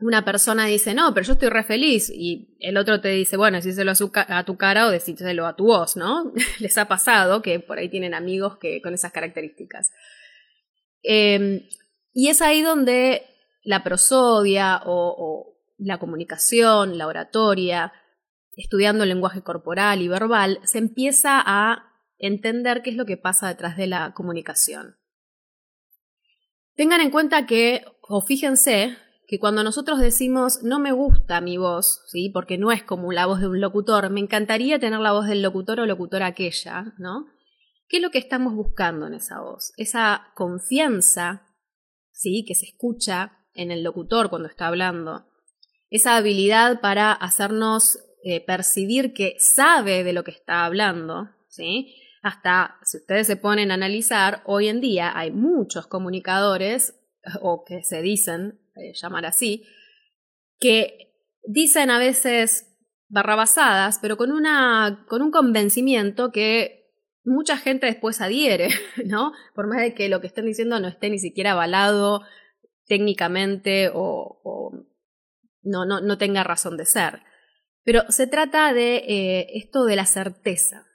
una 0.00 0.24
persona 0.24 0.66
dice, 0.66 0.94
no, 0.94 1.14
pero 1.14 1.26
yo 1.28 1.34
estoy 1.34 1.48
re 1.48 1.62
feliz, 1.62 2.10
y 2.12 2.56
el 2.58 2.76
otro 2.76 3.00
te 3.00 3.10
dice, 3.10 3.36
bueno, 3.36 3.58
decíselo 3.58 3.92
a, 3.92 4.44
tu 4.44 4.56
cara 4.56 4.88
o 4.88 4.90
decíselo 4.90 5.46
a 5.46 5.54
tu 5.54 5.66
voz, 5.66 5.96
¿no? 5.96 6.32
Les 6.58 6.76
ha 6.76 6.88
pasado 6.88 7.40
que 7.40 7.60
por 7.60 7.78
ahí 7.78 7.88
tienen 7.88 8.14
amigos 8.14 8.58
que, 8.58 8.82
con 8.82 8.94
esas 8.94 9.12
características. 9.12 9.92
Em, 11.02 11.62
y 12.12 12.28
es 12.28 12.42
ahí 12.42 12.62
donde 12.62 13.26
la 13.62 13.84
prosodia 13.84 14.82
o, 14.84 15.14
o 15.16 15.58
la 15.78 15.98
comunicación, 15.98 16.98
la 16.98 17.06
oratoria, 17.06 17.92
estudiando 18.56 19.04
el 19.04 19.10
lenguaje 19.10 19.42
corporal 19.42 20.02
y 20.02 20.08
verbal, 20.08 20.60
se 20.64 20.78
empieza 20.78 21.40
a 21.44 21.92
entender 22.18 22.82
qué 22.82 22.90
es 22.90 22.96
lo 22.96 23.06
que 23.06 23.16
pasa 23.16 23.48
detrás 23.48 23.76
de 23.76 23.86
la 23.86 24.12
comunicación. 24.14 24.96
Tengan 26.74 27.00
en 27.00 27.10
cuenta 27.10 27.46
que, 27.46 27.84
o 28.02 28.20
fíjense, 28.20 28.96
que 29.28 29.38
cuando 29.38 29.62
nosotros 29.62 30.00
decimos 30.00 30.62
no 30.62 30.78
me 30.80 30.92
gusta 30.92 31.40
mi 31.40 31.58
voz, 31.58 32.02
¿sí? 32.06 32.30
porque 32.30 32.58
no 32.58 32.72
es 32.72 32.82
como 32.82 33.12
la 33.12 33.26
voz 33.26 33.40
de 33.40 33.46
un 33.46 33.60
locutor, 33.60 34.10
me 34.10 34.20
encantaría 34.20 34.78
tener 34.78 35.00
la 35.00 35.12
voz 35.12 35.26
del 35.26 35.42
locutor 35.42 35.80
o 35.80 35.86
locutora 35.86 36.26
aquella, 36.26 36.94
¿no? 36.98 37.26
¿Qué 37.88 37.96
es 37.96 38.02
lo 38.02 38.10
que 38.10 38.18
estamos 38.18 38.54
buscando 38.54 39.06
en 39.06 39.14
esa 39.14 39.40
voz? 39.40 39.72
Esa 39.76 40.32
confianza, 40.34 41.46
¿sí? 42.12 42.44
que 42.46 42.54
se 42.54 42.66
escucha 42.66 43.38
en 43.54 43.70
el 43.70 43.82
locutor 43.82 44.28
cuando 44.30 44.48
está 44.48 44.66
hablando. 44.66 45.26
Esa 45.90 46.16
habilidad 46.16 46.80
para 46.80 47.12
hacernos 47.12 47.98
eh, 48.22 48.44
percibir 48.44 49.14
que 49.14 49.36
sabe 49.38 50.04
de 50.04 50.12
lo 50.12 50.22
que 50.22 50.32
está 50.32 50.64
hablando, 50.66 51.30
¿sí? 51.48 51.94
hasta, 52.22 52.76
si 52.82 52.98
ustedes 52.98 53.26
se 53.26 53.36
ponen 53.36 53.70
a 53.70 53.74
analizar, 53.74 54.42
hoy 54.44 54.68
en 54.68 54.80
día 54.80 55.16
hay 55.16 55.30
muchos 55.30 55.86
comunicadores, 55.86 56.94
o 57.42 57.64
que 57.64 57.82
se 57.82 58.02
dicen 58.02 58.60
eh, 58.76 58.92
llamar 58.94 59.26
así, 59.26 59.64
que 60.60 61.14
dicen 61.44 61.90
a 61.90 61.98
veces 61.98 62.76
barrabasadas, 63.08 63.98
pero 64.00 64.16
con, 64.16 64.32
una, 64.32 65.06
con 65.08 65.22
un 65.22 65.30
convencimiento 65.30 66.30
que 66.30 66.77
mucha 67.28 67.56
gente 67.56 67.86
después 67.86 68.20
adhiere, 68.20 68.68
¿no? 69.06 69.32
Por 69.54 69.68
más 69.68 69.80
de 69.80 69.94
que 69.94 70.08
lo 70.08 70.20
que 70.20 70.26
estén 70.26 70.46
diciendo 70.46 70.80
no 70.80 70.88
esté 70.88 71.10
ni 71.10 71.18
siquiera 71.18 71.52
avalado 71.52 72.22
técnicamente 72.86 73.90
o, 73.92 74.72
no, 75.62 75.84
no, 75.84 76.00
no, 76.00 76.18
tenga 76.18 76.42
razón 76.42 76.76
de 76.76 76.86
ser. 76.86 77.20
Pero 77.84 78.02
se 78.10 78.26
trata 78.26 78.72
de 78.72 78.96
eh, 78.96 79.46
esto 79.54 79.84
de 79.84 79.96
la 79.96 80.06
certeza, 80.06 80.86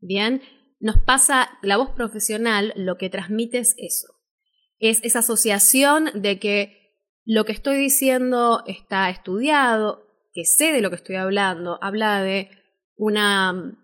¿bien? 0.00 0.42
nos 0.82 0.98
pasa, 0.98 1.58
la 1.62 1.76
voz 1.76 1.90
profesional 1.90 2.72
lo 2.76 2.98
que 2.98 3.08
transmite 3.08 3.58
es 3.58 3.76
eso, 3.78 4.14
es 4.80 4.98
esa 5.04 5.20
asociación 5.20 6.10
de 6.12 6.40
que 6.40 6.98
lo 7.24 7.44
que 7.44 7.52
estoy 7.52 7.76
diciendo 7.76 8.64
está 8.66 9.08
estudiado, 9.08 10.08
que 10.34 10.44
sé 10.44 10.72
de 10.72 10.80
lo 10.80 10.90
que 10.90 10.96
estoy 10.96 11.14
hablando, 11.14 11.78
habla 11.80 12.20
de 12.20 12.50
una 12.96 13.78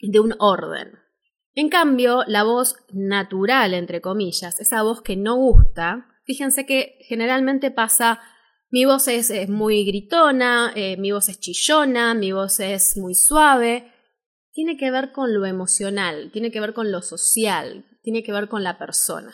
de 0.00 0.18
un 0.18 0.34
orden. 0.40 0.98
En 1.54 1.68
cambio, 1.68 2.24
la 2.26 2.44
voz 2.44 2.76
natural, 2.92 3.74
entre 3.74 4.00
comillas, 4.00 4.58
esa 4.58 4.82
voz 4.82 5.02
que 5.02 5.16
no 5.16 5.36
gusta, 5.36 6.06
fíjense 6.24 6.64
que 6.64 6.98
generalmente 7.02 7.70
pasa, 7.70 8.20
mi 8.70 8.86
voz 8.86 9.06
es, 9.08 9.48
muy 9.50 9.84
gritona, 9.84 10.72
eh, 10.74 10.96
mi 10.96 11.12
voz 11.12 11.28
es 11.28 11.40
chillona, 11.40 12.14
mi 12.14 12.32
voz 12.32 12.58
es 12.60 12.96
muy 12.96 13.14
suave, 13.14 13.92
tiene 14.52 14.78
que 14.78 14.90
ver 14.90 15.12
con 15.12 15.34
lo 15.34 15.44
emocional, 15.44 16.30
tiene 16.32 16.50
que 16.50 16.60
ver 16.60 16.72
con 16.72 16.90
lo 16.90 17.02
social, 17.02 17.84
tiene 18.02 18.22
que 18.22 18.32
ver 18.32 18.48
con 18.48 18.62
la 18.62 18.78
persona. 18.78 19.32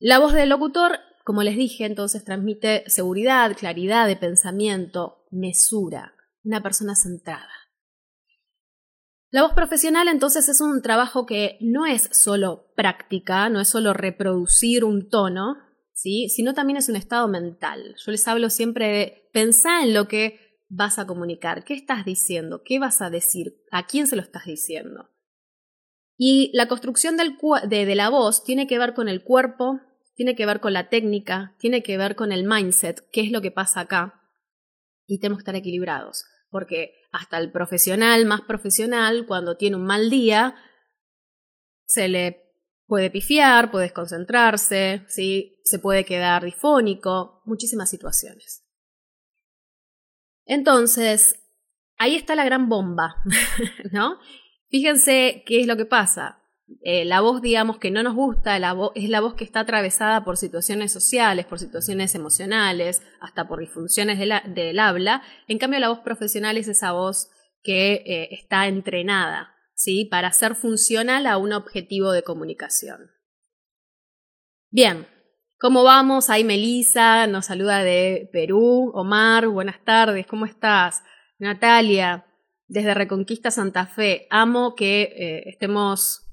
La 0.00 0.18
voz 0.18 0.32
del 0.32 0.48
locutor, 0.48 0.98
como 1.24 1.44
les 1.44 1.56
dije, 1.56 1.84
entonces 1.84 2.24
transmite 2.24 2.82
seguridad, 2.88 3.56
claridad 3.56 4.08
de 4.08 4.16
pensamiento, 4.16 5.26
mesura, 5.30 6.14
una 6.42 6.62
persona 6.62 6.96
centrada. 6.96 7.59
La 9.32 9.42
voz 9.42 9.52
profesional 9.52 10.08
entonces 10.08 10.48
es 10.48 10.60
un 10.60 10.82
trabajo 10.82 11.24
que 11.24 11.56
no 11.60 11.86
es 11.86 12.08
solo 12.12 12.72
práctica, 12.74 13.48
no 13.48 13.60
es 13.60 13.68
solo 13.68 13.92
reproducir 13.92 14.84
un 14.84 15.08
tono, 15.08 15.56
¿sí? 15.92 16.28
sino 16.28 16.52
también 16.52 16.76
es 16.76 16.88
un 16.88 16.96
estado 16.96 17.28
mental. 17.28 17.94
Yo 18.04 18.10
les 18.10 18.26
hablo 18.26 18.50
siempre 18.50 18.88
de 18.88 19.30
pensar 19.32 19.84
en 19.84 19.94
lo 19.94 20.08
que 20.08 20.40
vas 20.68 20.98
a 20.98 21.06
comunicar, 21.06 21.64
qué 21.64 21.74
estás 21.74 22.04
diciendo, 22.04 22.62
qué 22.64 22.80
vas 22.80 23.02
a 23.02 23.10
decir, 23.10 23.62
a 23.70 23.86
quién 23.86 24.08
se 24.08 24.16
lo 24.16 24.22
estás 24.22 24.46
diciendo. 24.46 25.10
Y 26.16 26.50
la 26.52 26.66
construcción 26.66 27.16
de, 27.16 27.86
de 27.86 27.94
la 27.94 28.08
voz 28.08 28.42
tiene 28.42 28.66
que 28.66 28.78
ver 28.78 28.94
con 28.94 29.08
el 29.08 29.22
cuerpo, 29.22 29.80
tiene 30.14 30.34
que 30.34 30.44
ver 30.44 30.60
con 30.60 30.72
la 30.72 30.88
técnica, 30.88 31.54
tiene 31.58 31.84
que 31.84 31.96
ver 31.96 32.16
con 32.16 32.32
el 32.32 32.44
mindset, 32.44 33.08
qué 33.10 33.20
es 33.20 33.30
lo 33.30 33.40
que 33.40 33.52
pasa 33.52 33.80
acá. 33.80 34.28
Y 35.06 35.18
tenemos 35.18 35.38
que 35.38 35.42
estar 35.42 35.56
equilibrados, 35.56 36.24
porque 36.50 36.94
hasta 37.12 37.38
el 37.38 37.50
profesional 37.52 38.26
más 38.26 38.42
profesional, 38.42 39.26
cuando 39.26 39.56
tiene 39.56 39.76
un 39.76 39.86
mal 39.86 40.10
día, 40.10 40.54
se 41.86 42.08
le 42.08 42.50
puede 42.86 43.10
pifiar, 43.10 43.70
puede 43.70 43.84
desconcentrarse, 43.84 45.04
¿sí? 45.08 45.60
se 45.64 45.78
puede 45.78 46.04
quedar 46.04 46.44
difónico, 46.44 47.42
muchísimas 47.44 47.88
situaciones. 47.88 48.64
Entonces, 50.44 51.40
ahí 51.98 52.16
está 52.16 52.34
la 52.34 52.44
gran 52.44 52.68
bomba, 52.68 53.16
¿no? 53.92 54.18
Fíjense 54.68 55.44
qué 55.46 55.60
es 55.60 55.66
lo 55.66 55.76
que 55.76 55.84
pasa. 55.84 56.39
Eh, 56.82 57.04
la 57.04 57.20
voz, 57.20 57.42
digamos, 57.42 57.78
que 57.78 57.90
no 57.90 58.02
nos 58.02 58.14
gusta 58.14 58.56
es 58.94 59.08
la 59.10 59.20
voz 59.20 59.34
que 59.34 59.44
está 59.44 59.60
atravesada 59.60 60.24
por 60.24 60.36
situaciones 60.36 60.92
sociales, 60.92 61.46
por 61.46 61.58
situaciones 61.58 62.14
emocionales, 62.14 63.02
hasta 63.20 63.48
por 63.48 63.60
disfunciones 63.60 64.18
del 64.18 64.78
habla. 64.78 65.22
En 65.48 65.58
cambio, 65.58 65.80
la 65.80 65.88
voz 65.88 66.00
profesional 66.00 66.56
es 66.56 66.68
esa 66.68 66.92
voz 66.92 67.30
que 67.62 68.02
eh, 68.06 68.28
está 68.32 68.66
entrenada, 68.66 69.54
¿sí? 69.74 70.06
Para 70.06 70.32
ser 70.32 70.54
funcional 70.54 71.26
a 71.26 71.36
un 71.36 71.52
objetivo 71.52 72.12
de 72.12 72.22
comunicación. 72.22 73.10
Bien, 74.70 75.06
¿Cómo 75.62 75.84
vamos? 75.84 76.30
Ahí 76.30 76.42
Melisa 76.42 77.26
nos 77.26 77.44
saluda 77.44 77.84
de 77.84 78.30
Perú. 78.32 78.92
Omar, 78.94 79.46
buenas 79.46 79.84
tardes, 79.84 80.26
¿cómo 80.26 80.46
estás? 80.46 81.02
Natalia, 81.38 82.24
desde 82.66 82.94
Reconquista 82.94 83.50
Santa 83.50 83.84
Fe. 83.84 84.26
Amo 84.30 84.74
que 84.74 85.02
eh, 85.02 85.42
estemos, 85.50 86.29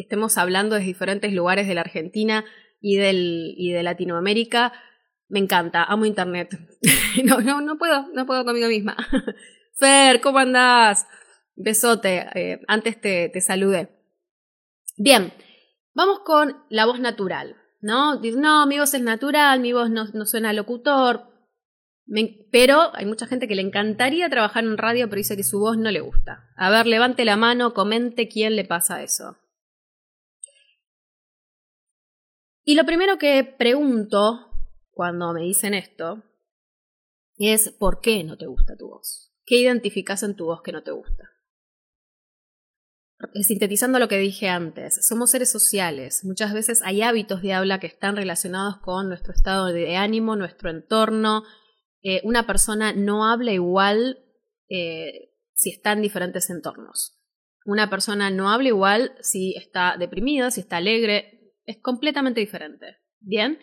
estemos 0.00 0.38
hablando 0.38 0.76
de 0.76 0.82
diferentes 0.82 1.32
lugares 1.32 1.68
de 1.68 1.74
la 1.74 1.82
Argentina 1.82 2.44
y, 2.80 2.96
del, 2.96 3.54
y 3.56 3.72
de 3.72 3.82
Latinoamérica. 3.82 4.72
Me 5.28 5.38
encanta, 5.38 5.84
amo 5.84 6.06
Internet. 6.06 6.58
no, 7.24 7.40
no, 7.40 7.60
no 7.60 7.78
puedo, 7.78 8.08
no 8.12 8.26
puedo 8.26 8.44
conmigo 8.44 8.68
misma. 8.68 8.96
Fer, 9.78 10.20
¿cómo 10.20 10.38
andás? 10.38 11.06
Besote, 11.56 12.26
eh, 12.34 12.60
antes 12.68 13.00
te, 13.00 13.28
te 13.28 13.40
saludé. 13.40 13.90
Bien, 14.96 15.32
vamos 15.94 16.20
con 16.20 16.56
la 16.68 16.86
voz 16.86 17.00
natural, 17.00 17.56
¿no? 17.80 18.20
no, 18.20 18.66
mi 18.66 18.78
voz 18.78 18.94
es 18.94 19.02
natural, 19.02 19.60
mi 19.60 19.72
voz 19.72 19.90
no, 19.90 20.06
no 20.12 20.26
suena 20.26 20.52
locutor, 20.52 21.30
pero 22.50 22.90
hay 22.94 23.06
mucha 23.06 23.26
gente 23.26 23.46
que 23.46 23.54
le 23.54 23.62
encantaría 23.62 24.28
trabajar 24.28 24.64
en 24.64 24.76
radio, 24.76 25.08
pero 25.08 25.18
dice 25.18 25.36
que 25.36 25.44
su 25.44 25.60
voz 25.60 25.78
no 25.78 25.90
le 25.90 26.00
gusta. 26.00 26.50
A 26.56 26.70
ver, 26.70 26.86
levante 26.86 27.24
la 27.24 27.36
mano, 27.36 27.72
comente 27.72 28.28
quién 28.28 28.56
le 28.56 28.64
pasa 28.64 29.02
eso. 29.02 29.36
Y 32.70 32.76
lo 32.76 32.86
primero 32.86 33.18
que 33.18 33.42
pregunto 33.42 34.46
cuando 34.92 35.32
me 35.32 35.40
dicen 35.40 35.74
esto 35.74 36.22
es 37.36 37.70
¿por 37.70 38.00
qué 38.00 38.22
no 38.22 38.36
te 38.36 38.46
gusta 38.46 38.76
tu 38.76 38.90
voz? 38.90 39.32
¿Qué 39.44 39.56
identificas 39.56 40.22
en 40.22 40.36
tu 40.36 40.44
voz 40.44 40.62
que 40.62 40.70
no 40.70 40.84
te 40.84 40.92
gusta? 40.92 41.30
Sintetizando 43.42 43.98
lo 43.98 44.06
que 44.06 44.18
dije 44.18 44.48
antes, 44.48 45.04
somos 45.04 45.32
seres 45.32 45.50
sociales. 45.50 46.20
Muchas 46.22 46.54
veces 46.54 46.80
hay 46.84 47.02
hábitos 47.02 47.42
de 47.42 47.54
habla 47.54 47.80
que 47.80 47.88
están 47.88 48.14
relacionados 48.14 48.76
con 48.82 49.08
nuestro 49.08 49.32
estado 49.32 49.66
de 49.72 49.96
ánimo, 49.96 50.36
nuestro 50.36 50.70
entorno, 50.70 51.42
eh, 52.04 52.20
una 52.22 52.46
persona 52.46 52.92
no 52.92 53.26
habla 53.26 53.50
igual 53.50 54.24
eh, 54.68 55.32
si 55.54 55.70
está 55.70 55.90
en 55.90 56.02
diferentes 56.02 56.48
entornos. 56.50 57.20
Una 57.64 57.90
persona 57.90 58.30
no 58.30 58.48
habla 58.48 58.68
igual 58.68 59.16
si 59.22 59.56
está 59.56 59.96
deprimida, 59.98 60.52
si 60.52 60.60
está 60.60 60.76
alegre, 60.76 61.39
es 61.70 61.78
completamente 61.78 62.40
diferente. 62.40 62.98
Bien, 63.20 63.58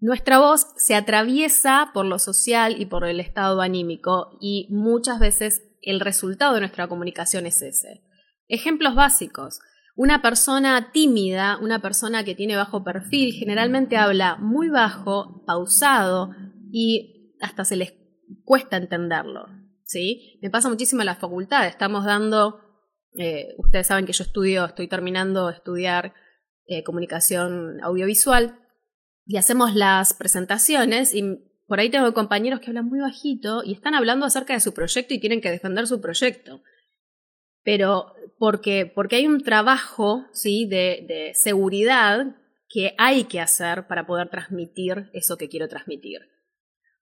nuestra 0.00 0.38
voz 0.38 0.66
se 0.76 0.94
atraviesa 0.94 1.90
por 1.92 2.06
lo 2.06 2.18
social 2.18 2.80
y 2.80 2.86
por 2.86 3.04
el 3.04 3.20
estado 3.20 3.60
anímico 3.60 4.38
y 4.40 4.68
muchas 4.70 5.18
veces 5.18 5.62
el 5.82 6.00
resultado 6.00 6.54
de 6.54 6.60
nuestra 6.60 6.88
comunicación 6.88 7.46
es 7.46 7.62
ese. 7.62 8.04
Ejemplos 8.46 8.94
básicos. 8.94 9.60
Una 9.96 10.22
persona 10.22 10.92
tímida, 10.92 11.58
una 11.60 11.80
persona 11.80 12.22
que 12.22 12.36
tiene 12.36 12.54
bajo 12.54 12.84
perfil, 12.84 13.32
generalmente 13.32 13.96
habla 13.96 14.36
muy 14.36 14.68
bajo, 14.68 15.42
pausado 15.44 16.30
y 16.70 17.34
hasta 17.40 17.64
se 17.64 17.76
les 17.76 17.94
cuesta 18.44 18.76
entenderlo. 18.76 19.46
¿sí? 19.82 20.38
Me 20.42 20.50
pasa 20.50 20.68
muchísimo 20.68 21.02
en 21.02 21.06
la 21.06 21.16
facultad. 21.16 21.66
Estamos 21.66 22.04
dando, 22.04 22.60
eh, 23.18 23.54
ustedes 23.58 23.88
saben 23.88 24.06
que 24.06 24.12
yo 24.12 24.22
estudio, 24.22 24.66
estoy 24.66 24.86
terminando 24.86 25.48
de 25.48 25.54
estudiar 25.54 26.14
eh, 26.68 26.84
comunicación 26.84 27.82
audiovisual 27.82 28.58
y 29.26 29.36
hacemos 29.36 29.74
las 29.74 30.14
presentaciones 30.14 31.14
y 31.14 31.40
por 31.66 31.80
ahí 31.80 31.90
tengo 31.90 32.14
compañeros 32.14 32.60
que 32.60 32.68
hablan 32.68 32.86
muy 32.86 33.00
bajito 33.00 33.62
y 33.64 33.72
están 33.72 33.94
hablando 33.94 34.24
acerca 34.24 34.54
de 34.54 34.60
su 34.60 34.72
proyecto 34.72 35.12
y 35.12 35.20
tienen 35.20 35.40
que 35.40 35.50
defender 35.50 35.86
su 35.86 36.00
proyecto. 36.00 36.62
Pero 37.62 38.14
porque, 38.38 38.90
porque 38.94 39.16
hay 39.16 39.26
un 39.26 39.42
trabajo 39.42 40.24
¿sí? 40.32 40.66
de, 40.66 41.04
de 41.06 41.32
seguridad 41.34 42.36
que 42.68 42.94
hay 42.98 43.24
que 43.24 43.40
hacer 43.40 43.86
para 43.86 44.06
poder 44.06 44.28
transmitir 44.30 45.10
eso 45.12 45.36
que 45.36 45.48
quiero 45.48 45.68
transmitir. 45.68 46.20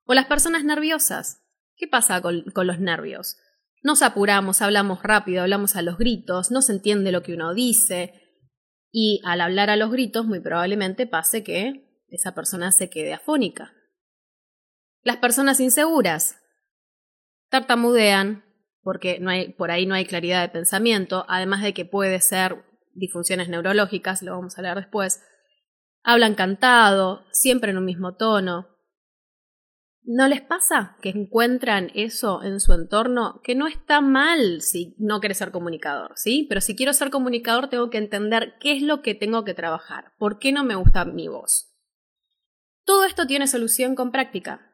O 0.04 0.14
las 0.14 0.26
personas 0.26 0.64
nerviosas. 0.64 1.42
¿Qué 1.76 1.86
pasa 1.86 2.22
con, 2.22 2.44
los 2.54 2.80
nervios? 2.80 3.36
Nos 3.82 4.02
apuramos, 4.02 4.62
hablamos 4.62 5.02
rápido, 5.02 5.42
hablamos 5.42 5.76
a 5.76 5.82
los 5.82 5.98
gritos, 5.98 6.50
no 6.50 6.62
se 6.62 6.72
entiende 6.72 7.12
lo 7.12 7.22
que 7.22 7.34
uno 7.34 7.52
dice. 7.52 8.25
Y 8.98 9.20
al 9.26 9.42
hablar 9.42 9.68
a 9.68 9.76
los 9.76 9.90
gritos, 9.90 10.24
muy 10.24 10.40
probablemente 10.40 11.06
pase 11.06 11.44
que 11.44 12.02
esa 12.08 12.34
persona 12.34 12.72
se 12.72 12.88
quede 12.88 13.12
afónica. 13.12 13.74
Las 15.02 15.18
personas 15.18 15.60
inseguras 15.60 16.40
tartamudean 17.50 18.46
porque 18.80 19.18
no 19.20 19.28
hay, 19.28 19.52
por 19.52 19.70
ahí 19.70 19.84
no 19.84 19.94
hay 19.94 20.06
claridad 20.06 20.40
de 20.40 20.48
pensamiento, 20.48 21.26
además 21.28 21.62
de 21.62 21.74
que 21.74 21.84
puede 21.84 22.20
ser 22.20 22.64
disfunciones 22.94 23.50
neurológicas, 23.50 24.22
lo 24.22 24.32
vamos 24.32 24.56
a 24.56 24.62
hablar 24.62 24.78
después. 24.78 25.22
Hablan 26.02 26.34
cantado, 26.34 27.26
siempre 27.32 27.72
en 27.72 27.76
un 27.76 27.84
mismo 27.84 28.16
tono, 28.16 28.75
¿No 30.08 30.28
les 30.28 30.40
pasa 30.40 30.96
que 31.02 31.08
encuentran 31.08 31.90
eso 31.94 32.40
en 32.44 32.60
su 32.60 32.72
entorno? 32.72 33.40
Que 33.42 33.56
no 33.56 33.66
está 33.66 34.00
mal 34.00 34.62
si 34.62 34.94
no 34.98 35.18
quieres 35.18 35.38
ser 35.38 35.50
comunicador, 35.50 36.12
¿sí? 36.14 36.46
Pero 36.48 36.60
si 36.60 36.76
quiero 36.76 36.92
ser 36.92 37.10
comunicador 37.10 37.68
tengo 37.68 37.90
que 37.90 37.98
entender 37.98 38.54
qué 38.60 38.76
es 38.76 38.82
lo 38.82 39.02
que 39.02 39.16
tengo 39.16 39.44
que 39.44 39.52
trabajar, 39.52 40.12
por 40.16 40.38
qué 40.38 40.52
no 40.52 40.62
me 40.62 40.76
gusta 40.76 41.04
mi 41.04 41.26
voz. 41.26 41.72
Todo 42.84 43.04
esto 43.04 43.26
tiene 43.26 43.48
solución 43.48 43.96
con 43.96 44.12
práctica. 44.12 44.72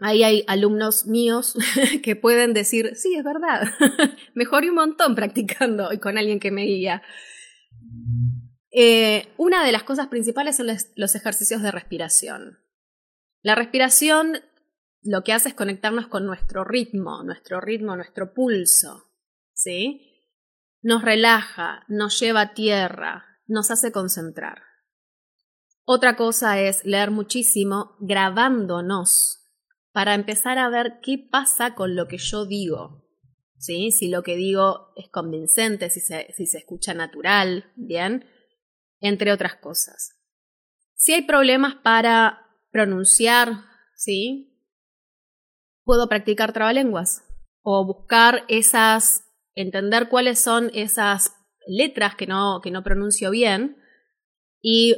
Ahí 0.00 0.24
hay 0.24 0.44
alumnos 0.48 1.06
míos 1.06 1.56
que 2.02 2.16
pueden 2.16 2.52
decir, 2.52 2.96
sí, 2.96 3.14
es 3.14 3.22
verdad, 3.22 3.68
mejoré 4.34 4.70
un 4.70 4.76
montón 4.76 5.14
practicando 5.14 5.92
y 5.92 5.98
con 5.98 6.18
alguien 6.18 6.40
que 6.40 6.50
me 6.50 6.64
guía. 6.64 7.02
Eh, 8.72 9.28
una 9.36 9.64
de 9.64 9.70
las 9.70 9.84
cosas 9.84 10.08
principales 10.08 10.56
son 10.56 10.66
los 10.96 11.14
ejercicios 11.14 11.62
de 11.62 11.70
respiración. 11.70 12.58
La 13.42 13.54
respiración 13.54 14.38
lo 15.02 15.22
que 15.22 15.32
hace 15.32 15.50
es 15.50 15.54
conectarnos 15.54 16.08
con 16.08 16.26
nuestro 16.26 16.64
ritmo, 16.64 17.22
nuestro 17.22 17.60
ritmo, 17.60 17.96
nuestro 17.96 18.34
pulso, 18.34 19.04
¿sí? 19.54 20.06
Nos 20.82 21.02
relaja, 21.02 21.84
nos 21.88 22.18
lleva 22.20 22.40
a 22.42 22.54
tierra, 22.54 23.24
nos 23.46 23.70
hace 23.70 23.92
concentrar. 23.92 24.62
Otra 25.84 26.16
cosa 26.16 26.60
es 26.60 26.84
leer 26.84 27.10
muchísimo 27.10 27.96
grabándonos 28.00 29.40
para 29.92 30.14
empezar 30.14 30.58
a 30.58 30.68
ver 30.68 31.00
qué 31.02 31.18
pasa 31.18 31.74
con 31.74 31.96
lo 31.96 32.06
que 32.06 32.18
yo 32.18 32.46
digo. 32.46 33.06
¿Sí? 33.56 33.90
Si 33.90 34.08
lo 34.08 34.22
que 34.22 34.36
digo 34.36 34.92
es 34.96 35.10
convincente, 35.10 35.90
si 35.90 36.00
se, 36.00 36.32
si 36.32 36.46
se 36.46 36.58
escucha 36.58 36.94
natural, 36.94 37.70
¿bien? 37.76 38.24
Entre 39.00 39.32
otras 39.32 39.56
cosas. 39.56 40.16
Si 40.94 41.12
hay 41.12 41.22
problemas 41.22 41.74
para 41.74 42.49
pronunciar, 42.70 43.64
¿sí? 43.96 44.56
Puedo 45.84 46.08
practicar 46.08 46.52
trabalenguas 46.52 47.24
o 47.62 47.84
buscar 47.84 48.44
esas, 48.48 49.24
entender 49.54 50.08
cuáles 50.08 50.38
son 50.38 50.70
esas 50.74 51.34
letras 51.66 52.14
que 52.14 52.26
no, 52.26 52.60
que 52.62 52.70
no 52.70 52.82
pronuncio 52.82 53.30
bien 53.30 53.76
y 54.62 54.94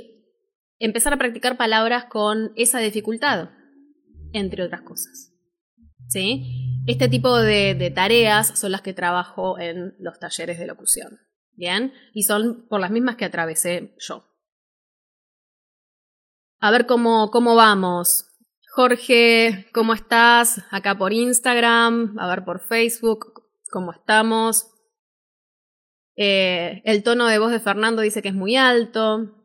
empezar 0.78 1.12
a 1.12 1.18
practicar 1.18 1.56
palabras 1.56 2.06
con 2.06 2.52
esa 2.56 2.78
dificultad, 2.78 3.50
entre 4.32 4.64
otras 4.64 4.82
cosas. 4.82 5.32
¿Sí? 6.08 6.82
Este 6.86 7.08
tipo 7.08 7.38
de, 7.38 7.74
de 7.74 7.90
tareas 7.90 8.58
son 8.58 8.72
las 8.72 8.82
que 8.82 8.92
trabajo 8.92 9.58
en 9.58 9.94
los 9.98 10.18
talleres 10.18 10.58
de 10.58 10.66
locución. 10.66 11.20
¿Bien? 11.54 11.92
Y 12.14 12.22
son 12.22 12.66
por 12.68 12.80
las 12.80 12.90
mismas 12.90 13.16
que 13.16 13.26
atravesé 13.26 13.94
yo. 13.98 14.24
A 16.64 16.70
ver 16.70 16.86
cómo, 16.86 17.32
cómo 17.32 17.56
vamos. 17.56 18.28
Jorge, 18.70 19.66
¿cómo 19.74 19.94
estás? 19.94 20.62
Acá 20.70 20.96
por 20.96 21.12
Instagram, 21.12 22.16
a 22.20 22.28
ver 22.28 22.44
por 22.44 22.60
Facebook, 22.60 23.42
¿cómo 23.68 23.90
estamos? 23.90 24.70
Eh, 26.14 26.80
el 26.84 27.02
tono 27.02 27.26
de 27.26 27.40
voz 27.40 27.50
de 27.50 27.58
Fernando 27.58 28.00
dice 28.00 28.22
que 28.22 28.28
es 28.28 28.34
muy 28.34 28.54
alto. 28.54 29.42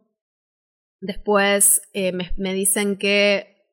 Después 0.99 1.81
eh, 1.93 2.11
me, 2.11 2.53
dicen 2.53 2.99
que 2.99 3.65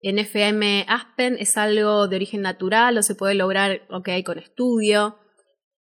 en 0.00 0.18
FM 0.18 0.86
Aspen 0.88 1.36
es 1.38 1.58
algo 1.58 2.08
de 2.08 2.16
origen 2.16 2.40
natural 2.40 2.96
o 2.96 3.02
se 3.02 3.14
puede 3.14 3.34
lograr, 3.34 3.82
ok, 3.90 4.08
con 4.24 4.38
estudio. 4.38 5.18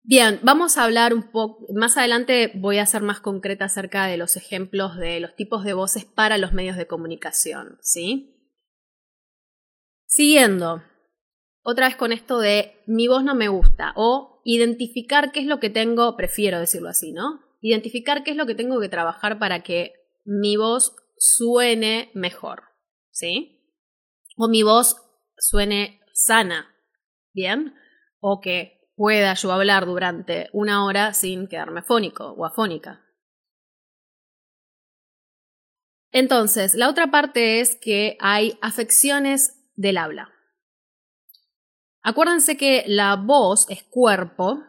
Bien, 0.04 0.40
vamos 0.42 0.78
a 0.78 0.84
hablar 0.84 1.14
un 1.14 1.32
poco, 1.32 1.68
más 1.76 1.96
adelante 1.96 2.52
voy 2.56 2.80
a 2.80 2.86
ser 2.88 3.04
más 3.04 3.20
concreta 3.20 3.66
acerca 3.66 4.08
de 4.08 4.18
los 4.18 4.36
ejemplos 4.36 4.98
de 4.98 5.20
los 5.20 5.36
tipos 5.36 5.64
de 5.64 5.74
voces 5.74 6.06
para 6.06 6.40
los 6.40 6.54
medios 6.54 6.76
de 6.76 6.88
comunicación, 6.88 7.78
¿sí? 7.82 8.36
Siguiendo, 10.08 10.82
otra 11.62 11.88
vez 11.88 11.96
con 11.96 12.12
esto 12.12 12.40
de 12.40 12.82
mi 12.88 13.08
voz 13.08 13.24
no 13.24 13.36
me 13.36 13.48
gusta 13.48 13.94
o 13.96 14.42
identificar 14.44 15.32
qué 15.32 15.42
es 15.42 15.46
lo 15.46 15.60
que 15.60 15.70
tengo, 15.70 16.18
prefiero 16.18 16.60
decirlo 16.60 16.90
así, 16.90 17.12
¿no? 17.12 17.40
Identificar 17.62 18.24
qué 18.24 18.32
es 18.32 18.38
lo 18.38 18.48
que 18.48 18.56
tengo 18.56 18.80
que 18.82 18.90
trabajar 18.90 19.38
para 19.38 19.62
que 19.62 19.94
mi 20.26 20.58
voz 20.58 20.96
suene 21.18 22.10
mejor, 22.16 22.64
¿sí? 23.12 23.60
O 24.36 24.48
mi 24.48 24.64
voz 24.64 24.98
suene 25.38 26.02
sana, 26.14 26.76
¿bien? 27.34 27.76
O 28.20 28.42
que 28.42 28.81
pueda 29.02 29.34
yo 29.34 29.52
hablar 29.52 29.88
durante 29.88 30.48
una 30.54 30.86
hora 30.86 31.16
sin 31.16 31.48
quedarme 31.48 31.82
fónico 31.82 32.36
o 32.38 32.46
afónica. 32.46 33.04
Entonces, 36.12 36.76
la 36.76 36.88
otra 36.88 37.10
parte 37.10 37.62
es 37.62 37.76
que 37.76 38.16
hay 38.20 38.60
afecciones 38.62 39.56
del 39.74 39.98
habla. 39.98 40.30
Acuérdense 42.04 42.58
que 42.58 42.84
la 42.86 43.16
voz 43.16 43.68
es 43.72 43.82
cuerpo, 43.82 44.60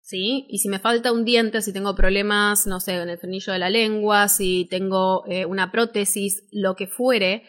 ¿sí? 0.00 0.48
Y 0.48 0.58
si 0.58 0.68
me 0.68 0.80
falta 0.80 1.12
un 1.12 1.24
diente, 1.24 1.62
si 1.62 1.72
tengo 1.72 1.94
problemas, 1.94 2.66
no 2.66 2.80
sé, 2.80 3.00
en 3.00 3.08
el 3.08 3.18
frenillo 3.18 3.52
de 3.52 3.60
la 3.60 3.70
lengua, 3.70 4.26
si 4.26 4.66
tengo 4.68 5.24
eh, 5.28 5.46
una 5.46 5.70
prótesis, 5.70 6.42
lo 6.50 6.74
que 6.74 6.88
fuere, 6.88 7.44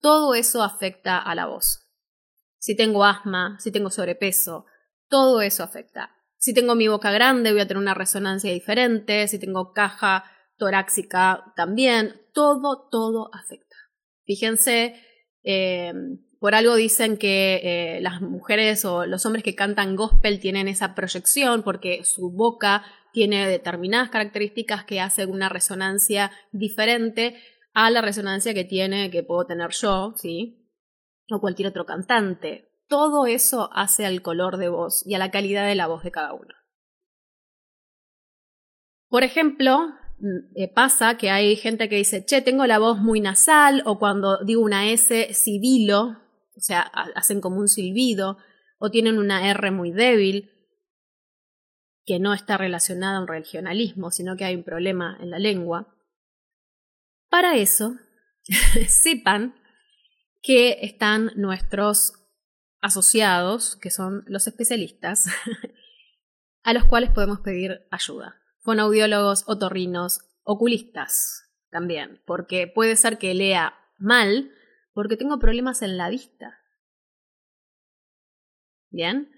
todo 0.00 0.34
eso 0.34 0.64
afecta 0.64 1.16
a 1.18 1.32
la 1.36 1.46
voz. 1.46 1.86
Si 2.58 2.74
tengo 2.74 3.04
asma, 3.04 3.56
si 3.60 3.70
tengo 3.70 3.90
sobrepeso, 3.90 4.66
todo 5.08 5.40
eso 5.40 5.62
afecta. 5.62 6.10
Si 6.38 6.54
tengo 6.54 6.74
mi 6.74 6.88
boca 6.88 7.10
grande, 7.10 7.52
voy 7.52 7.60
a 7.60 7.66
tener 7.66 7.82
una 7.82 7.94
resonancia 7.94 8.52
diferente. 8.52 9.26
Si 9.28 9.38
tengo 9.38 9.72
caja 9.72 10.24
torácica, 10.56 11.52
también. 11.56 12.20
Todo, 12.32 12.88
todo 12.90 13.30
afecta. 13.32 13.76
Fíjense, 14.24 14.94
eh, 15.42 15.92
por 16.38 16.54
algo 16.54 16.76
dicen 16.76 17.16
que 17.16 17.60
eh, 17.62 18.00
las 18.00 18.20
mujeres 18.20 18.84
o 18.84 19.06
los 19.06 19.24
hombres 19.24 19.42
que 19.42 19.54
cantan 19.54 19.96
gospel 19.96 20.38
tienen 20.38 20.68
esa 20.68 20.94
proyección 20.94 21.62
porque 21.62 22.04
su 22.04 22.30
boca 22.30 22.84
tiene 23.12 23.48
determinadas 23.48 24.10
características 24.10 24.84
que 24.84 25.00
hacen 25.00 25.30
una 25.30 25.48
resonancia 25.48 26.30
diferente 26.52 27.36
a 27.72 27.90
la 27.90 28.02
resonancia 28.02 28.52
que 28.52 28.64
tiene, 28.64 29.10
que 29.10 29.22
puedo 29.22 29.46
tener 29.46 29.70
yo, 29.70 30.12
¿sí? 30.16 30.70
O 31.30 31.40
cualquier 31.40 31.68
otro 31.68 31.86
cantante. 31.86 32.68
Todo 32.88 33.26
eso 33.26 33.68
hace 33.72 34.06
al 34.06 34.22
color 34.22 34.58
de 34.58 34.68
voz 34.68 35.04
y 35.06 35.14
a 35.14 35.18
la 35.18 35.30
calidad 35.30 35.66
de 35.66 35.74
la 35.74 35.88
voz 35.88 36.04
de 36.04 36.12
cada 36.12 36.32
uno. 36.32 36.54
Por 39.08 39.24
ejemplo, 39.24 39.78
mm, 40.18 40.56
eh, 40.56 40.72
pasa 40.72 41.16
que 41.16 41.30
hay 41.30 41.56
gente 41.56 41.88
que 41.88 41.96
dice, 41.96 42.24
che, 42.24 42.42
tengo 42.42 42.66
la 42.66 42.78
voz 42.78 42.98
muy 42.98 43.20
nasal, 43.20 43.82
o 43.86 43.98
cuando 43.98 44.38
digo 44.44 44.62
una 44.62 44.90
S, 44.90 45.32
sibilo, 45.34 46.18
o 46.56 46.60
sea, 46.60 46.80
hacen 46.80 47.40
como 47.40 47.58
un 47.58 47.68
silbido, 47.68 48.38
o 48.78 48.90
tienen 48.90 49.18
una 49.18 49.48
R 49.48 49.70
muy 49.70 49.90
débil, 49.90 50.50
que 52.04 52.20
no 52.20 52.34
está 52.34 52.56
relacionada 52.56 53.18
a 53.18 53.20
un 53.20 53.28
regionalismo, 53.28 54.10
sino 54.10 54.36
que 54.36 54.44
hay 54.44 54.54
un 54.54 54.62
problema 54.62 55.18
en 55.20 55.30
la 55.30 55.38
lengua. 55.38 55.96
Para 57.28 57.56
eso, 57.56 57.96
sepan 58.88 59.56
que 60.40 60.78
están 60.82 61.32
nuestros 61.34 62.25
asociados, 62.80 63.76
que 63.76 63.90
son 63.90 64.24
los 64.26 64.46
especialistas, 64.46 65.26
a 66.62 66.72
los 66.72 66.84
cuales 66.84 67.10
podemos 67.10 67.40
pedir 67.40 67.86
ayuda. 67.90 68.36
Fonoaudiólogos, 68.60 69.44
otorrinos, 69.46 70.20
oculistas 70.42 71.44
también, 71.70 72.22
porque 72.26 72.66
puede 72.66 72.96
ser 72.96 73.18
que 73.18 73.34
lea 73.34 73.74
mal 73.98 74.50
porque 74.92 75.16
tengo 75.16 75.38
problemas 75.38 75.82
en 75.82 75.98
la 75.98 76.08
vista. 76.08 76.58
Bien. 78.90 79.30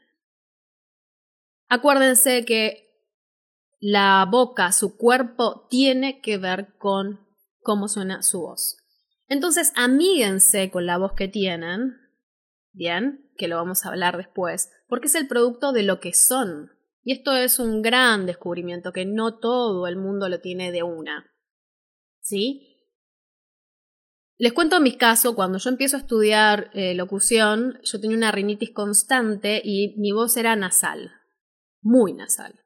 Acuérdense 1.68 2.44
que 2.44 2.88
la 3.80 4.26
boca, 4.30 4.72
su 4.72 4.96
cuerpo, 4.96 5.66
tiene 5.68 6.20
que 6.20 6.38
ver 6.38 6.76
con 6.78 7.26
cómo 7.60 7.88
suena 7.88 8.22
su 8.22 8.40
voz. 8.42 8.76
Entonces, 9.26 9.72
amíguense 9.74 10.70
con 10.70 10.86
la 10.86 10.96
voz 10.96 11.12
que 11.14 11.28
tienen, 11.28 11.96
bien, 12.78 13.30
que 13.36 13.48
lo 13.48 13.56
vamos 13.56 13.84
a 13.84 13.90
hablar 13.90 14.16
después, 14.16 14.70
porque 14.88 15.08
es 15.08 15.14
el 15.14 15.28
producto 15.28 15.72
de 15.72 15.82
lo 15.82 16.00
que 16.00 16.14
son. 16.14 16.70
Y 17.02 17.12
esto 17.12 17.36
es 17.36 17.58
un 17.58 17.82
gran 17.82 18.24
descubrimiento 18.24 18.92
que 18.92 19.04
no 19.04 19.38
todo 19.38 19.86
el 19.86 19.96
mundo 19.96 20.28
lo 20.28 20.40
tiene 20.40 20.72
de 20.72 20.82
una. 20.82 21.30
¿Sí? 22.20 22.64
Les 24.38 24.52
cuento 24.52 24.80
mis 24.80 24.96
casos, 24.96 25.34
cuando 25.34 25.58
yo 25.58 25.68
empiezo 25.68 25.96
a 25.96 26.00
estudiar 26.00 26.70
eh, 26.72 26.94
locución, 26.94 27.80
yo 27.82 28.00
tenía 28.00 28.16
una 28.16 28.30
rinitis 28.30 28.70
constante 28.70 29.60
y 29.64 29.96
mi 29.98 30.12
voz 30.12 30.36
era 30.36 30.54
nasal, 30.54 31.12
muy 31.82 32.12
nasal. 32.12 32.60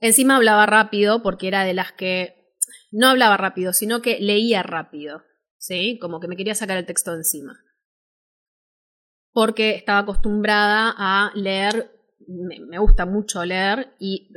Encima 0.00 0.36
hablaba 0.36 0.64
rápido 0.66 1.22
porque 1.24 1.48
era 1.48 1.64
de 1.64 1.74
las 1.74 1.90
que 1.90 2.54
no 2.92 3.08
hablaba 3.08 3.36
rápido, 3.36 3.72
sino 3.72 4.00
que 4.00 4.20
leía 4.20 4.62
rápido, 4.62 5.24
¿sí? 5.56 5.98
Como 6.00 6.20
que 6.20 6.28
me 6.28 6.36
quería 6.36 6.54
sacar 6.54 6.78
el 6.78 6.86
texto 6.86 7.12
encima. 7.14 7.58
Porque 9.32 9.76
estaba 9.76 10.00
acostumbrada 10.00 10.94
a 10.96 11.32
leer, 11.34 11.92
me 12.26 12.78
gusta 12.78 13.06
mucho 13.06 13.44
leer 13.44 13.94
y 13.98 14.30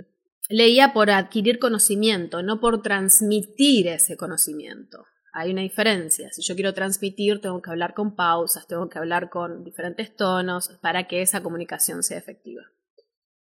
leía 0.49 0.93
por 0.93 1.10
adquirir 1.10 1.60
conocimiento, 1.60 2.43
no 2.43 2.60
por 2.60 2.82
transmitir 2.82 3.88
ese 3.88 4.17
conocimiento 4.17 5.06
hay 5.34 5.51
una 5.51 5.62
diferencia. 5.62 6.30
Si 6.32 6.41
yo 6.41 6.56
quiero 6.56 6.73
transmitir, 6.73 7.39
tengo 7.41 7.62
que 7.62 7.69
hablar 7.69 7.93
con 7.93 8.15
pausas, 8.15 8.67
tengo 8.67 8.89
que 8.89 8.99
hablar 8.99 9.30
con 9.30 9.63
diferentes 9.63 10.15
tonos 10.15 10.69
para 10.82 11.08
que 11.08 11.21
esa 11.21 11.41
comunicación 11.41 12.04
sea 12.04 12.17
efectiva. 12.17 12.63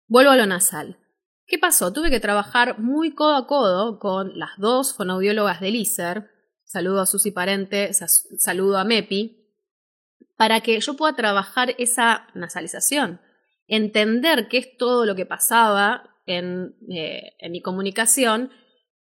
Vuelvo 0.08 0.32
a 0.32 0.36
lo 0.36 0.46
nasal. 0.46 0.98
¿Qué 1.46 1.58
pasó? 1.58 1.92
Tuve 1.92 2.10
que 2.10 2.20
trabajar 2.20 2.80
muy 2.80 3.14
codo 3.14 3.36
a 3.36 3.46
codo 3.46 3.98
con 4.00 4.36
las 4.36 4.50
dos 4.58 4.94
fonoaudiólogas 4.94 5.60
del 5.60 5.76
ISER, 5.76 6.28
saludo 6.64 7.00
a 7.00 7.06
Susi 7.06 7.30
Parente, 7.30 7.92
saludo 7.92 8.78
a 8.78 8.84
Mepi, 8.84 9.45
para 10.36 10.60
que 10.60 10.78
yo 10.80 10.94
pueda 10.94 11.14
trabajar 11.14 11.74
esa 11.78 12.28
nasalización, 12.34 13.20
entender 13.66 14.48
qué 14.48 14.58
es 14.58 14.76
todo 14.76 15.06
lo 15.06 15.14
que 15.14 15.26
pasaba 15.26 16.10
en, 16.26 16.76
eh, 16.90 17.34
en 17.38 17.52
mi 17.52 17.62
comunicación 17.62 18.50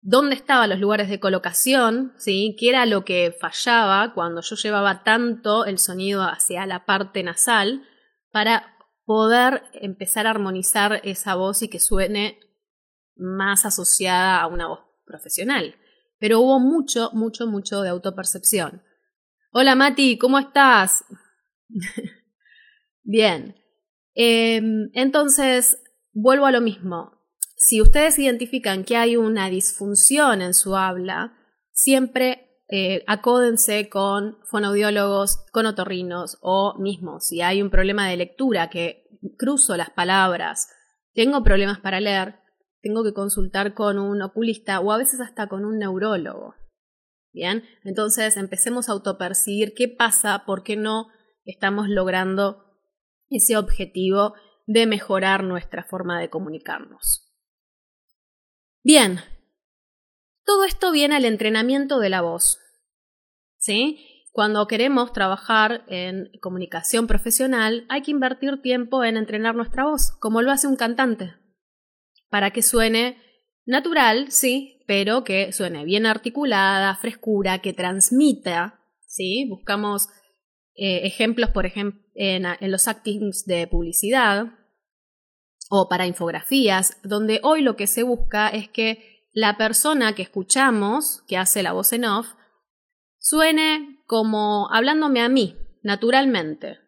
dónde 0.01 0.35
estaban 0.35 0.69
los 0.69 0.79
lugares 0.79 1.09
de 1.09 1.19
colocación, 1.19 2.13
¿sí? 2.17 2.55
qué 2.59 2.69
era 2.69 2.85
lo 2.85 3.03
que 3.03 3.35
fallaba 3.39 4.13
cuando 4.13 4.41
yo 4.41 4.55
llevaba 4.55 5.03
tanto 5.03 5.65
el 5.65 5.77
sonido 5.77 6.23
hacia 6.23 6.65
la 6.65 6.85
parte 6.85 7.23
nasal 7.23 7.83
para 8.31 8.77
poder 9.05 9.63
empezar 9.73 10.27
a 10.27 10.31
armonizar 10.31 11.01
esa 11.03 11.35
voz 11.35 11.61
y 11.63 11.67
que 11.67 11.79
suene 11.79 12.39
más 13.15 13.65
asociada 13.65 14.39
a 14.39 14.47
una 14.47 14.67
voz 14.67 14.81
profesional. 15.05 15.75
Pero 16.19 16.39
hubo 16.39 16.59
mucho, 16.59 17.09
mucho, 17.13 17.47
mucho 17.47 17.81
de 17.81 17.89
autopercepción. 17.89 18.83
Hola 19.51 19.75
Mati, 19.75 20.17
¿cómo 20.17 20.37
estás? 20.37 21.03
Bien. 23.03 23.55
Em, 24.13 24.89
entonces, 24.93 25.81
vuelvo 26.13 26.45
a 26.45 26.51
lo 26.51 26.61
mismo 26.61 27.19
si 27.59 27.81
ustedes 27.81 28.17
identifican 28.17 28.85
que 28.85 28.95
hay 28.95 29.17
una 29.17 29.49
disfunción 29.49 30.41
en 30.41 30.53
su 30.53 30.77
habla, 30.77 31.33
siempre 31.71 32.61
eh, 32.69 33.03
acódense 33.05 33.89
con 33.89 34.37
fonoaudiólogos, 34.45 35.45
con 35.51 35.65
otorrinos 35.65 36.37
o 36.41 36.75
mismo 36.79 37.19
si 37.19 37.41
hay 37.41 37.61
un 37.61 37.69
problema 37.69 38.07
de 38.07 38.15
lectura 38.15 38.69
que 38.69 39.09
cruzo 39.37 39.75
las 39.75 39.89
palabras, 39.89 40.69
tengo 41.13 41.43
problemas 41.43 41.79
para 41.79 41.99
leer, 41.99 42.39
tengo 42.81 43.03
que 43.03 43.13
consultar 43.13 43.73
con 43.73 43.99
un 43.99 44.21
oculista 44.21 44.79
o 44.79 44.93
a 44.93 44.97
veces 44.97 45.19
hasta 45.19 45.47
con 45.47 45.65
un 45.65 45.79
neurólogo. 45.79 46.55
Bien, 47.31 47.63
entonces 47.83 48.37
empecemos 48.37 48.89
a 48.89 48.93
autopercibir 48.93 49.73
qué 49.75 49.87
pasa, 49.87 50.43
por 50.45 50.63
qué 50.63 50.75
no 50.75 51.09
estamos 51.45 51.87
logrando 51.87 52.65
ese 53.29 53.57
objetivo 53.57 54.33
de 54.65 54.87
mejorar 54.87 55.43
nuestra 55.43 55.83
forma 55.83 56.19
de 56.19 56.29
comunicarnos. 56.29 57.29
Bien, 58.83 59.19
todo 60.45 60.63
esto 60.63 60.91
viene 60.91 61.15
al 61.15 61.25
entrenamiento 61.25 61.99
de 61.99 62.09
la 62.09 62.21
voz. 62.21 62.59
¿Sí? 63.57 64.25
Cuando 64.31 64.67
queremos 64.67 65.11
trabajar 65.11 65.83
en 65.87 66.31
comunicación 66.41 67.07
profesional, 67.07 67.85
hay 67.89 68.01
que 68.01 68.11
invertir 68.11 68.61
tiempo 68.61 69.03
en 69.03 69.17
entrenar 69.17 69.55
nuestra 69.55 69.85
voz, 69.85 70.11
como 70.19 70.41
lo 70.41 70.51
hace 70.51 70.67
un 70.67 70.75
cantante, 70.75 71.35
para 72.29 72.51
que 72.51 72.61
suene 72.61 73.21
natural, 73.69 74.31
sí, 74.31 74.81
pero 74.87 75.23
que 75.23 75.53
suene 75.53 75.85
bien 75.85 76.07
articulada, 76.07 76.95
frescura, 76.95 77.59
que 77.59 77.71
transmita, 77.71 78.81
¿sí? 79.05 79.45
Buscamos 79.47 80.07
eh, 80.73 81.01
ejemplos, 81.03 81.51
por 81.51 81.67
ejemplo, 81.67 82.01
en, 82.15 82.45
en 82.45 82.71
los 82.71 82.87
actings 82.87 83.45
de 83.45 83.67
publicidad, 83.67 84.47
o 85.69 85.87
para 85.87 86.07
infografías, 86.07 86.97
donde 87.03 87.41
hoy 87.43 87.61
lo 87.61 87.75
que 87.75 87.85
se 87.85 88.01
busca 88.01 88.49
es 88.49 88.67
que 88.67 89.27
la 89.33 89.55
persona 89.55 90.15
que 90.15 90.23
escuchamos, 90.23 91.23
que 91.27 91.37
hace 91.37 91.61
la 91.61 91.73
voz 91.73 91.93
en 91.93 92.05
off, 92.05 92.33
suene 93.19 94.01
como 94.07 94.67
hablándome 94.71 95.21
a 95.21 95.29
mí, 95.29 95.55
naturalmente. 95.83 96.79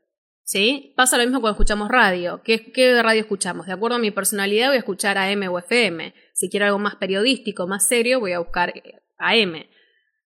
¿Sí? 0.51 0.91
Pasa 0.97 1.17
lo 1.17 1.23
mismo 1.23 1.39
cuando 1.39 1.53
escuchamos 1.53 1.87
radio. 1.87 2.41
¿Qué, 2.43 2.73
¿Qué, 2.73 3.01
radio 3.01 3.21
escuchamos? 3.21 3.67
De 3.67 3.71
acuerdo 3.71 3.95
a 3.95 3.99
mi 3.99 4.11
personalidad 4.11 4.67
voy 4.67 4.75
a 4.75 4.79
escuchar 4.79 5.17
AM 5.17 5.43
o 5.49 5.57
FM. 5.57 6.13
Si 6.33 6.49
quiero 6.49 6.65
algo 6.65 6.77
más 6.77 6.97
periodístico, 6.97 7.67
más 7.67 7.87
serio, 7.87 8.19
voy 8.19 8.33
a 8.33 8.39
buscar 8.39 8.73
AM. 9.17 9.63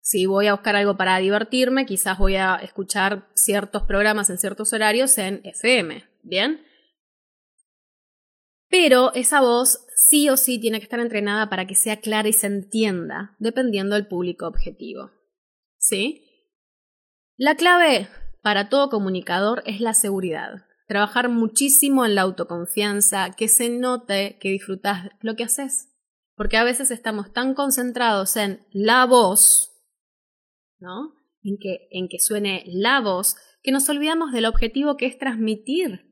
Si 0.01 0.25
voy 0.25 0.47
a 0.47 0.55
buscar 0.55 0.75
algo 0.75 0.97
para 0.97 1.17
divertirme, 1.19 1.85
quizás 1.85 2.17
voy 2.17 2.35
a 2.35 2.55
escuchar 2.55 3.29
ciertos 3.33 3.83
programas 3.83 4.29
en 4.29 4.39
ciertos 4.39 4.73
horarios 4.73 5.17
en 5.17 5.39
FM. 5.45 6.03
¿Bien? 6.23 6.65
Pero 8.67 9.13
esa 9.13 9.39
voz 9.39 9.85
sí 9.95 10.29
o 10.29 10.35
sí 10.35 10.59
tiene 10.59 10.79
que 10.79 10.83
estar 10.83 10.99
entrenada 10.99 11.49
para 11.49 11.65
que 11.65 11.75
sea 11.75 12.01
clara 12.01 12.27
y 12.27 12.33
se 12.33 12.47
entienda, 12.47 13.37
dependiendo 13.39 13.95
del 13.95 14.07
público 14.07 14.47
objetivo. 14.47 15.11
¿Sí? 15.77 16.25
La 17.37 17.55
clave 17.55 18.09
para 18.41 18.69
todo 18.69 18.89
comunicador 18.89 19.63
es 19.65 19.81
la 19.81 19.93
seguridad. 19.93 20.65
Trabajar 20.87 21.29
muchísimo 21.29 22.05
en 22.05 22.15
la 22.15 22.21
autoconfianza, 22.21 23.31
que 23.31 23.47
se 23.47 23.69
note 23.69 24.37
que 24.39 24.49
disfrutas 24.49 25.09
lo 25.21 25.35
que 25.35 25.43
haces. 25.43 25.89
Porque 26.35 26.57
a 26.57 26.63
veces 26.63 26.89
estamos 26.89 27.31
tan 27.31 27.53
concentrados 27.53 28.37
en 28.37 28.65
la 28.71 29.05
voz, 29.05 29.71
¿no? 30.79 31.15
En 31.43 31.57
que, 31.59 31.87
en 31.91 32.07
que 32.07 32.19
suene 32.19 32.63
la 32.67 33.01
voz, 33.01 33.35
que 33.61 33.71
nos 33.71 33.87
olvidamos 33.89 34.31
del 34.31 34.45
objetivo 34.45 34.97
que 34.97 35.05
es 35.05 35.17
transmitir. 35.17 36.05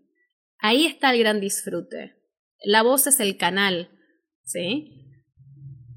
Ahí 0.59 0.85
está 0.85 1.11
el 1.11 1.19
gran 1.19 1.39
disfrute. 1.39 2.15
La 2.63 2.83
voz 2.83 3.07
es 3.07 3.19
el 3.19 3.37
canal, 3.37 3.89
¿sí? 4.43 5.06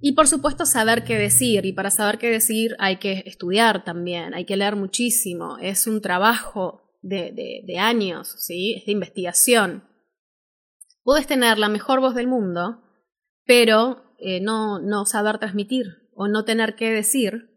Y 0.01 0.13
por 0.13 0.27
supuesto 0.27 0.65
saber 0.65 1.05
qué 1.05 1.19
decir, 1.19 1.67
y 1.67 1.73
para 1.73 1.91
saber 1.91 2.19
qué 2.19 2.31
decir 2.31 2.75
hay 2.79 2.97
que 2.97 3.23
estudiar 3.27 3.85
también, 3.85 4.33
hay 4.33 4.47
que 4.47 4.57
leer 4.57 4.77
muchísimo, 4.77 5.59
es 5.59 5.87
un 5.87 6.01
trabajo 6.01 6.83
de, 7.03 7.33
de, 7.67 7.79
años, 7.79 8.35
¿sí? 8.39 8.75
es 8.79 8.87
de 8.87 8.93
investigación. 8.93 9.85
Puedes 11.03 11.27
tener 11.27 11.59
la 11.59 11.69
mejor 11.69 12.01
voz 12.01 12.15
del 12.15 12.27
mundo, 12.27 12.83
pero 13.45 14.15
eh, 14.19 14.41
no, 14.41 14.79
no 14.79 15.05
saber 15.05 15.39
transmitir 15.39 16.11
o 16.15 16.29
no 16.29 16.45
tener 16.45 16.77
qué 16.77 16.91
decir, 16.91 17.51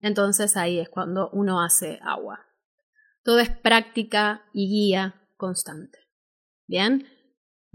entonces 0.00 0.56
ahí 0.56 0.78
es 0.78 0.88
cuando 0.88 1.30
uno 1.32 1.62
hace 1.62 1.98
agua. 2.02 2.46
Todo 3.22 3.40
es 3.40 3.50
práctica 3.50 4.44
y 4.52 4.68
guía 4.68 5.28
constante. 5.36 5.98
Bien, 6.66 7.06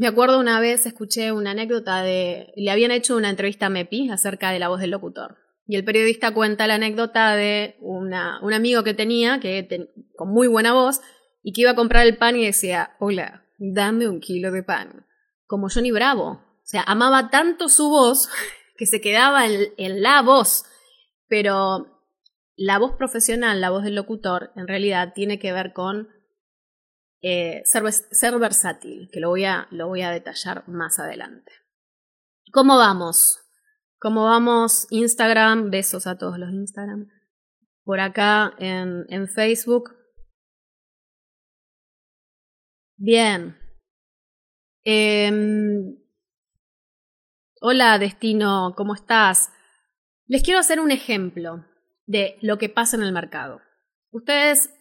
me 0.01 0.07
acuerdo 0.07 0.39
una 0.39 0.59
vez 0.59 0.87
escuché 0.87 1.31
una 1.31 1.51
anécdota 1.51 2.01
de. 2.01 2.51
Le 2.55 2.71
habían 2.71 2.89
hecho 2.89 3.15
una 3.15 3.29
entrevista 3.29 3.67
a 3.67 3.69
Mepi 3.69 4.09
acerca 4.09 4.49
de 4.49 4.57
la 4.57 4.67
voz 4.67 4.79
del 4.79 4.89
locutor. 4.89 5.37
Y 5.67 5.75
el 5.75 5.85
periodista 5.85 6.33
cuenta 6.33 6.65
la 6.65 6.73
anécdota 6.73 7.35
de 7.35 7.75
una, 7.81 8.39
un 8.41 8.51
amigo 8.51 8.83
que 8.83 8.95
tenía, 8.95 9.39
que 9.39 9.91
con 10.15 10.29
muy 10.29 10.47
buena 10.47 10.73
voz, 10.73 11.01
y 11.43 11.53
que 11.53 11.61
iba 11.61 11.71
a 11.71 11.75
comprar 11.75 12.07
el 12.07 12.17
pan 12.17 12.35
y 12.35 12.43
decía: 12.43 12.95
Hola, 12.99 13.45
dame 13.59 14.07
un 14.07 14.21
kilo 14.21 14.51
de 14.51 14.63
pan. 14.63 15.05
Como 15.45 15.69
Johnny 15.69 15.91
Bravo. 15.91 16.29
O 16.31 16.63
sea, 16.63 16.81
amaba 16.81 17.29
tanto 17.29 17.69
su 17.69 17.91
voz 17.91 18.27
que 18.77 18.87
se 18.87 19.01
quedaba 19.01 19.45
en, 19.45 19.71
en 19.77 20.01
la 20.01 20.23
voz. 20.23 20.65
Pero 21.27 22.01
la 22.55 22.79
voz 22.79 22.93
profesional, 22.97 23.61
la 23.61 23.69
voz 23.69 23.83
del 23.83 23.93
locutor, 23.93 24.51
en 24.55 24.67
realidad 24.67 25.13
tiene 25.13 25.37
que 25.37 25.53
ver 25.53 25.73
con 25.73 26.09
eh, 27.21 27.61
ser, 27.65 28.37
versátil, 28.39 29.09
que 29.11 29.19
lo 29.19 29.29
voy, 29.29 29.45
a, 29.45 29.67
lo 29.71 29.87
voy 29.87 30.01
a 30.01 30.11
detallar 30.11 30.67
más 30.67 30.99
adelante. 30.99 31.51
¿Cómo 32.51 32.77
vamos? 32.77 33.39
¿Cómo 33.99 34.25
vamos? 34.25 34.87
Instagram, 34.89 35.69
besos 35.69 36.07
a 36.07 36.17
todos 36.17 36.39
los 36.39 36.51
Instagram. 36.51 37.07
Por 37.83 37.99
acá 37.99 38.53
en, 38.57 39.05
en 39.09 39.27
Facebook. 39.27 39.95
Bien. 42.97 43.57
Em, 44.83 45.95
hola, 47.61 47.99
Destino, 47.99 48.73
¿cómo 48.75 48.95
estás? 48.95 49.51
Les 50.25 50.41
quiero 50.41 50.59
hacer 50.59 50.79
un 50.79 50.91
ejemplo 50.91 51.65
de 52.07 52.37
lo 52.41 52.57
que 52.57 52.69
pasa 52.69 52.97
en 52.97 53.03
el 53.03 53.11
mercado. 53.11 53.61
Ustedes 54.11 54.73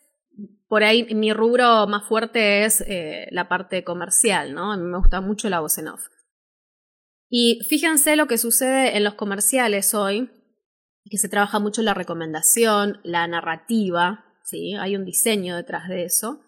por 0.70 0.84
ahí 0.84 1.04
mi 1.16 1.32
rubro 1.32 1.88
más 1.88 2.04
fuerte 2.04 2.64
es 2.64 2.80
eh, 2.82 3.26
la 3.32 3.48
parte 3.48 3.82
comercial, 3.82 4.54
¿no? 4.54 4.70
A 4.70 4.76
mí 4.76 4.84
me 4.84 4.98
gusta 4.98 5.20
mucho 5.20 5.50
la 5.50 5.58
voz 5.58 5.76
en 5.78 5.88
off. 5.88 6.06
Y 7.28 7.58
fíjense 7.68 8.14
lo 8.14 8.28
que 8.28 8.38
sucede 8.38 8.96
en 8.96 9.02
los 9.02 9.14
comerciales 9.14 9.94
hoy, 9.94 10.30
que 11.10 11.18
se 11.18 11.28
trabaja 11.28 11.58
mucho 11.58 11.82
la 11.82 11.92
recomendación, 11.92 13.00
la 13.02 13.26
narrativa, 13.26 14.24
¿sí? 14.44 14.76
Hay 14.76 14.94
un 14.94 15.04
diseño 15.04 15.56
detrás 15.56 15.88
de 15.88 16.04
eso, 16.04 16.40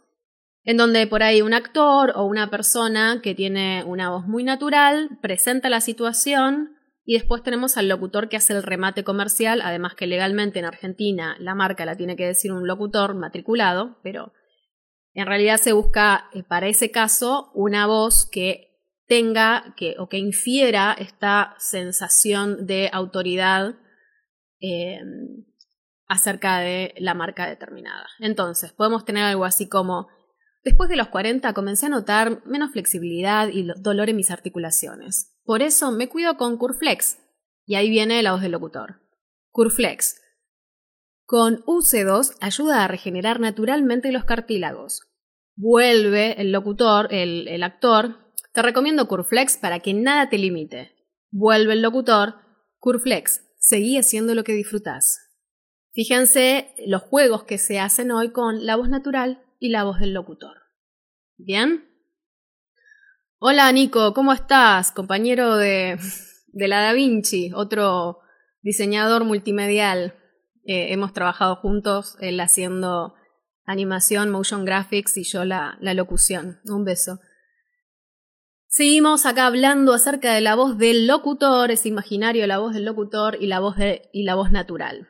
en 0.62 0.76
donde 0.76 1.08
por 1.08 1.24
ahí 1.24 1.42
un 1.42 1.52
actor 1.52 2.12
o 2.14 2.24
una 2.24 2.48
persona 2.48 3.22
que 3.24 3.34
tiene 3.34 3.82
una 3.82 4.10
voz 4.10 4.28
muy 4.28 4.44
natural 4.44 5.18
presenta 5.20 5.68
la 5.68 5.80
situación 5.80 6.76
y 7.04 7.14
después 7.14 7.42
tenemos 7.42 7.76
al 7.76 7.88
locutor 7.88 8.28
que 8.28 8.36
hace 8.36 8.52
el 8.52 8.62
remate 8.62 9.02
comercial, 9.02 9.60
además 9.62 9.94
que 9.94 10.06
legalmente 10.06 10.58
en 10.60 10.64
Argentina 10.64 11.36
la 11.40 11.54
marca 11.54 11.84
la 11.84 11.96
tiene 11.96 12.16
que 12.16 12.26
decir 12.26 12.52
un 12.52 12.66
locutor 12.66 13.14
matriculado, 13.14 13.98
pero 14.02 14.32
en 15.14 15.26
realidad 15.26 15.56
se 15.56 15.72
busca 15.72 16.28
eh, 16.32 16.42
para 16.42 16.68
ese 16.68 16.90
caso 16.90 17.50
una 17.54 17.86
voz 17.86 18.28
que 18.30 18.72
tenga 19.06 19.74
que, 19.76 19.96
o 19.98 20.08
que 20.08 20.18
infiera 20.18 20.96
esta 20.98 21.54
sensación 21.58 22.66
de 22.66 22.88
autoridad 22.92 23.74
em, 24.60 25.44
acerca 26.06 26.60
de 26.60 26.94
la 26.98 27.14
marca 27.14 27.46
determinada. 27.46 28.06
Entonces, 28.20 28.72
podemos 28.72 29.04
tener 29.04 29.24
algo 29.24 29.44
así 29.44 29.68
como, 29.68 30.08
después 30.64 30.88
de 30.88 30.96
los 30.96 31.08
40 31.08 31.52
comencé 31.52 31.86
a 31.86 31.90
notar 31.90 32.46
menos 32.46 32.70
flexibilidad 32.70 33.48
y 33.48 33.66
dolor 33.80 34.08
en 34.08 34.16
mis 34.16 34.30
articulaciones. 34.30 35.31
Por 35.44 35.62
eso 35.62 35.92
me 35.92 36.08
cuido 36.08 36.36
con 36.36 36.56
Curflex. 36.56 37.18
Y 37.66 37.74
ahí 37.74 37.90
viene 37.90 38.22
la 38.22 38.32
voz 38.32 38.42
del 38.42 38.52
locutor. 38.52 39.00
Curflex. 39.50 40.20
Con 41.24 41.64
UC2 41.64 42.36
ayuda 42.40 42.84
a 42.84 42.88
regenerar 42.88 43.40
naturalmente 43.40 44.12
los 44.12 44.24
cartílagos. 44.24 45.02
Vuelve 45.54 46.40
el 46.40 46.52
locutor, 46.52 47.08
el, 47.12 47.48
el 47.48 47.62
actor. 47.62 48.18
Te 48.52 48.62
recomiendo 48.62 49.08
Curflex 49.08 49.56
para 49.56 49.80
que 49.80 49.94
nada 49.94 50.28
te 50.28 50.38
limite. 50.38 50.94
Vuelve 51.30 51.74
el 51.74 51.82
locutor. 51.82 52.34
Curflex. 52.78 53.44
Seguí 53.58 53.96
haciendo 53.96 54.34
lo 54.34 54.44
que 54.44 54.52
disfrutas. 54.52 55.20
Fíjense 55.92 56.74
los 56.86 57.02
juegos 57.02 57.44
que 57.44 57.58
se 57.58 57.78
hacen 57.78 58.10
hoy 58.10 58.32
con 58.32 58.64
la 58.64 58.76
voz 58.76 58.88
natural 58.88 59.44
y 59.58 59.68
la 59.68 59.84
voz 59.84 60.00
del 60.00 60.14
locutor. 60.14 60.56
¿Bien? 61.36 61.91
Hola 63.44 63.72
Nico, 63.72 64.14
¿cómo 64.14 64.32
estás? 64.32 64.92
Compañero 64.92 65.56
de, 65.56 65.98
de 66.52 66.68
la 66.68 66.80
Da 66.80 66.92
Vinci, 66.92 67.50
otro 67.52 68.20
diseñador 68.60 69.24
multimedial. 69.24 70.14
Eh, 70.64 70.92
hemos 70.92 71.12
trabajado 71.12 71.56
juntos, 71.56 72.16
él 72.20 72.38
haciendo 72.38 73.14
animación, 73.64 74.30
motion 74.30 74.64
graphics 74.64 75.16
y 75.16 75.24
yo 75.24 75.44
la, 75.44 75.76
la 75.80 75.92
locución. 75.92 76.60
Un 76.66 76.84
beso. 76.84 77.18
Seguimos 78.68 79.26
acá 79.26 79.46
hablando 79.46 79.92
acerca 79.92 80.32
de 80.34 80.40
la 80.40 80.54
voz 80.54 80.78
del 80.78 81.08
locutor, 81.08 81.72
es 81.72 81.84
imaginario 81.84 82.46
la 82.46 82.58
voz 82.58 82.74
del 82.74 82.84
locutor 82.84 83.38
y 83.40 83.48
la 83.48 83.58
voz, 83.58 83.76
de, 83.76 84.08
y 84.12 84.22
la 84.22 84.36
voz 84.36 84.52
natural. 84.52 85.08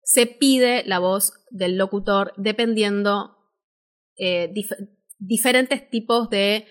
Se 0.00 0.24
pide 0.24 0.84
la 0.86 1.00
voz 1.00 1.34
del 1.50 1.76
locutor 1.76 2.32
dependiendo 2.38 3.36
eh, 4.16 4.54
diferentes 5.18 5.90
tipos 5.90 6.30
de 6.30 6.66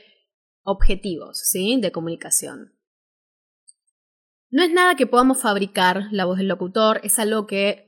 objetivos, 0.65 1.39
¿sí? 1.39 1.79
De 1.79 1.93
comunicación. 1.93 2.73
No 4.49 4.63
es 4.63 4.71
nada 4.71 4.95
que 4.95 5.07
podamos 5.07 5.41
fabricar 5.41 6.07
la 6.11 6.25
voz 6.25 6.37
del 6.37 6.47
locutor, 6.47 6.99
es 7.03 7.19
algo 7.19 7.47
que 7.47 7.85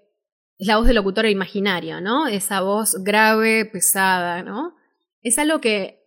es 0.58 0.68
la 0.68 0.78
voz 0.78 0.88
del 0.88 0.96
locutor 0.96 1.26
imaginaria, 1.26 2.02
¿no? 2.02 2.28
Esa 2.28 2.62
voz 2.62 3.04
grave, 3.04 3.66
pesada, 3.66 4.44
¿no? 4.44 4.76
Es 5.22 5.38
algo 5.38 5.60
que 5.60 6.06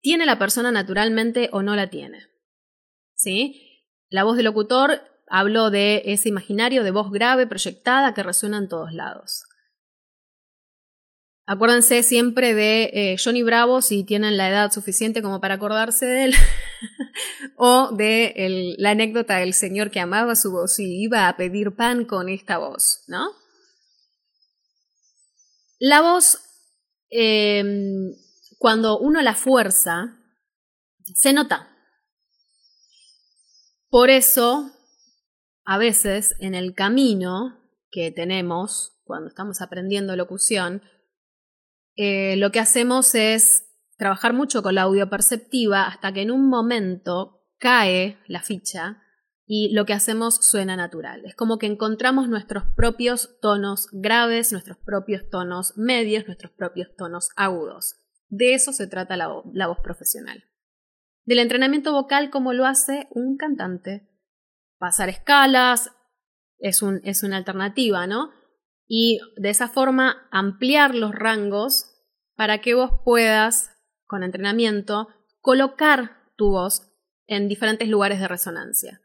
tiene 0.00 0.26
la 0.26 0.38
persona 0.38 0.70
naturalmente 0.70 1.48
o 1.52 1.62
no 1.62 1.74
la 1.74 1.90
tiene. 1.90 2.28
¿Sí? 3.14 3.84
La 4.08 4.24
voz 4.24 4.36
del 4.36 4.46
locutor 4.46 5.00
hablo 5.26 5.70
de 5.70 6.02
ese 6.06 6.28
imaginario 6.28 6.84
de 6.84 6.90
voz 6.90 7.10
grave, 7.10 7.46
proyectada, 7.46 8.14
que 8.14 8.22
resuena 8.22 8.58
en 8.58 8.68
todos 8.68 8.92
lados. 8.92 9.44
Acuérdense 11.50 12.02
siempre 12.02 12.52
de 12.52 12.90
eh, 12.92 13.16
Johnny 13.16 13.42
Bravo 13.42 13.80
si 13.80 14.04
tienen 14.04 14.36
la 14.36 14.50
edad 14.50 14.70
suficiente 14.70 15.22
como 15.22 15.40
para 15.40 15.54
acordarse 15.54 16.04
de 16.04 16.24
él, 16.24 16.34
o 17.56 17.90
de 17.96 18.74
la 18.76 18.90
anécdota 18.90 19.38
del 19.38 19.54
señor 19.54 19.90
que 19.90 19.98
amaba 19.98 20.36
su 20.36 20.52
voz 20.52 20.78
y 20.78 21.02
iba 21.02 21.26
a 21.26 21.38
pedir 21.38 21.74
pan 21.74 22.04
con 22.04 22.28
esta 22.28 22.58
voz, 22.58 23.02
¿no? 23.06 23.30
La 25.78 26.02
voz, 26.02 26.38
em, 27.08 28.12
cuando 28.58 28.98
uno 28.98 29.22
la 29.22 29.34
fuerza, 29.34 30.18
se 31.14 31.32
nota. 31.32 31.74
Por 33.88 34.10
eso, 34.10 34.70
a 35.64 35.78
veces 35.78 36.34
en 36.40 36.54
el 36.54 36.74
camino 36.74 37.58
que 37.90 38.10
tenemos 38.10 39.00
cuando 39.04 39.28
estamos 39.30 39.62
aprendiendo 39.62 40.14
locución, 40.14 40.82
eh, 42.00 42.36
lo 42.36 42.52
que 42.52 42.60
hacemos 42.60 43.16
es 43.16 43.74
trabajar 43.96 44.32
mucho 44.32 44.62
con 44.62 44.76
la 44.76 44.82
audio 44.82 45.10
perceptiva 45.10 45.88
hasta 45.88 46.12
que 46.12 46.22
en 46.22 46.30
un 46.30 46.48
momento 46.48 47.42
cae 47.58 48.20
la 48.28 48.40
ficha 48.40 49.02
y 49.46 49.72
lo 49.74 49.84
que 49.84 49.94
hacemos 49.94 50.36
suena 50.36 50.76
natural. 50.76 51.22
Es 51.24 51.34
como 51.34 51.58
que 51.58 51.66
encontramos 51.66 52.28
nuestros 52.28 52.62
propios 52.76 53.40
tonos 53.40 53.88
graves, 53.90 54.52
nuestros 54.52 54.78
propios 54.78 55.28
tonos 55.28 55.76
medios, 55.76 56.26
nuestros 56.26 56.52
propios 56.52 56.94
tonos 56.96 57.30
agudos. 57.34 57.96
De 58.28 58.54
eso 58.54 58.72
se 58.72 58.86
trata 58.86 59.16
la, 59.16 59.26
voz 59.66 59.78
profesional. 59.82 60.44
Del 61.24 61.40
entrenamiento 61.40 61.92
vocal 61.92 62.30
como 62.30 62.52
lo 62.52 62.64
hace 62.64 63.08
un 63.10 63.36
cantante. 63.36 64.08
Pasar 64.78 65.08
escalas 65.08 65.90
es, 66.60 66.80
es 67.02 67.24
una 67.24 67.38
alternativa, 67.38 68.06
¿no? 68.06 68.30
y 68.88 69.20
de 69.36 69.50
esa 69.50 69.68
forma 69.68 70.26
ampliar 70.32 70.94
los 70.94 71.14
rangos 71.14 71.87
para 72.38 72.60
que 72.60 72.74
vos 72.74 72.92
puedas, 73.04 73.72
con 74.06 74.22
entrenamiento, 74.22 75.08
colocar 75.40 76.22
tu 76.36 76.50
voz 76.50 76.92
en 77.26 77.48
diferentes 77.48 77.88
lugares 77.88 78.20
de 78.20 78.28
resonancia. 78.28 79.00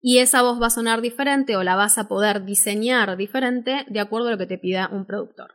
Y 0.00 0.18
esa 0.18 0.42
voz 0.42 0.60
va 0.60 0.66
a 0.66 0.70
sonar 0.70 1.00
diferente 1.00 1.56
o 1.56 1.62
la 1.62 1.76
vas 1.76 1.98
a 1.98 2.08
poder 2.08 2.44
diseñar 2.44 3.16
diferente 3.16 3.86
de 3.88 4.00
acuerdo 4.00 4.26
a 4.26 4.32
lo 4.32 4.38
que 4.38 4.46
te 4.46 4.58
pida 4.58 4.88
un 4.90 5.06
productor. 5.06 5.52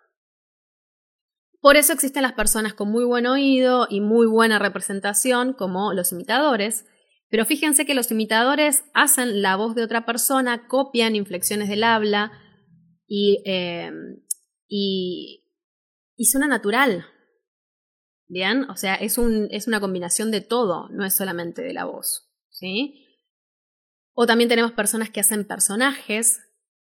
Por 1.60 1.76
eso 1.76 1.92
existen 1.92 2.24
las 2.24 2.32
personas 2.32 2.74
con 2.74 2.90
muy 2.90 3.04
buen 3.04 3.28
oído 3.28 3.86
y 3.90 4.00
muy 4.00 4.26
buena 4.26 4.58
representación, 4.58 5.52
como 5.52 5.92
los 5.92 6.14
imitadores. 6.14 6.86
Pero 7.28 7.46
fíjense 7.46 7.86
que 7.86 7.96
los 7.96 8.10
imitadores 8.12 8.86
hacen 8.94 9.42
la 9.42 9.58
voz 9.58 9.76
de 9.76 9.84
otra 9.84 10.06
persona, 10.06 10.70
copian 10.70 11.18
inflexiones 11.18 11.68
del 11.68 11.84
habla 11.84 12.32
y, 13.06 13.44
eh, 13.46 13.92
y, 14.70 15.39
y 16.20 16.26
suena 16.26 16.48
natural. 16.48 17.06
Bien, 18.28 18.70
o 18.70 18.76
sea, 18.76 18.96
es, 18.96 19.18
un, 19.18 19.48
es 19.52 19.68
una 19.68 19.80
combinación 19.80 20.32
de 20.32 20.42
todo, 20.42 20.90
no 20.90 21.06
es 21.06 21.16
solamente 21.16 21.62
de 21.62 21.74
la 21.74 21.86
voz. 21.86 22.30
¿sí? 22.50 23.08
O 24.14 24.28
también 24.28 24.50
tenemos 24.50 24.74
personas 24.74 25.10
que 25.10 25.22
hacen 25.22 25.48
personajes 25.48 26.42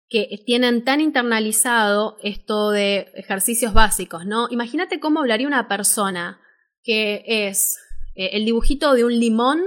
que 0.07 0.43
tienen 0.45 0.85
tan 0.85 1.01
internalizado 1.01 2.17
esto 2.21 2.69
de 2.69 3.11
ejercicios 3.15 3.73
básicos, 3.73 4.27
¿no? 4.27 4.47
Imagínate 4.51 4.99
cómo 4.99 5.21
hablaría 5.21 5.47
una 5.47 5.67
persona 5.67 6.39
que 6.83 7.23
es 7.25 7.79
eh, 8.13 8.29
el 8.33 8.45
dibujito 8.45 8.93
de 8.93 9.05
un 9.05 9.19
limón, 9.19 9.63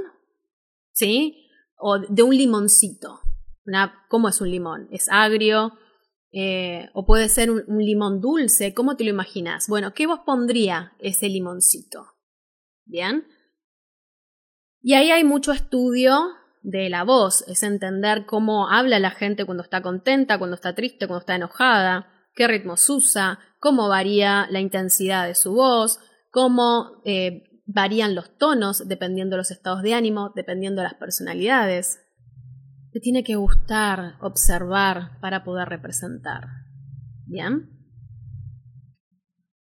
¿sí? 0.92 1.50
O 1.76 1.98
de 1.98 2.22
un 2.22 2.36
limoncito. 2.36 3.22
¿Cómo 4.08 4.28
es 4.28 4.40
un 4.40 4.52
limón? 4.52 4.88
Es 4.92 5.08
agrio, 5.10 5.76
eh, 6.30 6.90
o 6.92 7.06
puede 7.06 7.28
ser 7.28 7.50
un, 7.50 7.64
limón 7.78 8.20
dulce, 8.20 8.74
¿cómo 8.74 8.96
te 8.96 9.04
lo 9.04 9.10
imaginas? 9.10 9.66
Bueno, 9.68 9.94
¿qué 9.94 10.06
vos 10.06 10.20
pondría 10.26 10.92
ese 10.98 11.28
limoncito? 11.28 12.06
¿Bien? 12.84 13.26
Y 14.80 14.94
ahí 14.94 15.10
hay 15.10 15.24
mucho 15.24 15.52
estudio 15.52 16.18
de 16.62 16.88
la 16.90 17.04
voz, 17.04 17.44
es 17.48 17.62
entender 17.62 18.26
cómo 18.26 18.68
habla 18.68 18.98
la 18.98 19.10
gente 19.10 19.44
cuando 19.44 19.62
está 19.62 19.80
contenta, 19.82 20.38
cuando 20.38 20.54
está 20.54 20.74
triste, 20.74 21.06
cuando 21.06 21.20
está 21.20 21.34
enojada, 21.34 22.08
qué 22.34 22.46
ritmos 22.46 22.88
usa, 22.90 23.38
cómo 23.58 23.88
varía 23.88 24.46
la 24.50 24.60
intensidad 24.60 25.26
de 25.26 25.34
su 25.34 25.54
voz, 25.54 25.98
cómo 26.30 27.00
eh, 27.04 27.62
varían 27.66 28.14
los 28.14 28.36
tonos 28.36 28.86
dependiendo 28.86 29.34
de 29.34 29.38
los 29.38 29.50
estados 29.50 29.82
de 29.82 29.94
ánimo, 29.94 30.32
dependiendo 30.34 30.82
de 30.82 30.88
las 30.88 30.98
personalidades. 30.98 32.00
Tiene 33.00 33.22
que 33.22 33.36
gustar 33.36 34.16
observar 34.20 35.18
para 35.20 35.44
poder 35.44 35.68
representar. 35.68 36.48
¿Bien? 37.26 37.70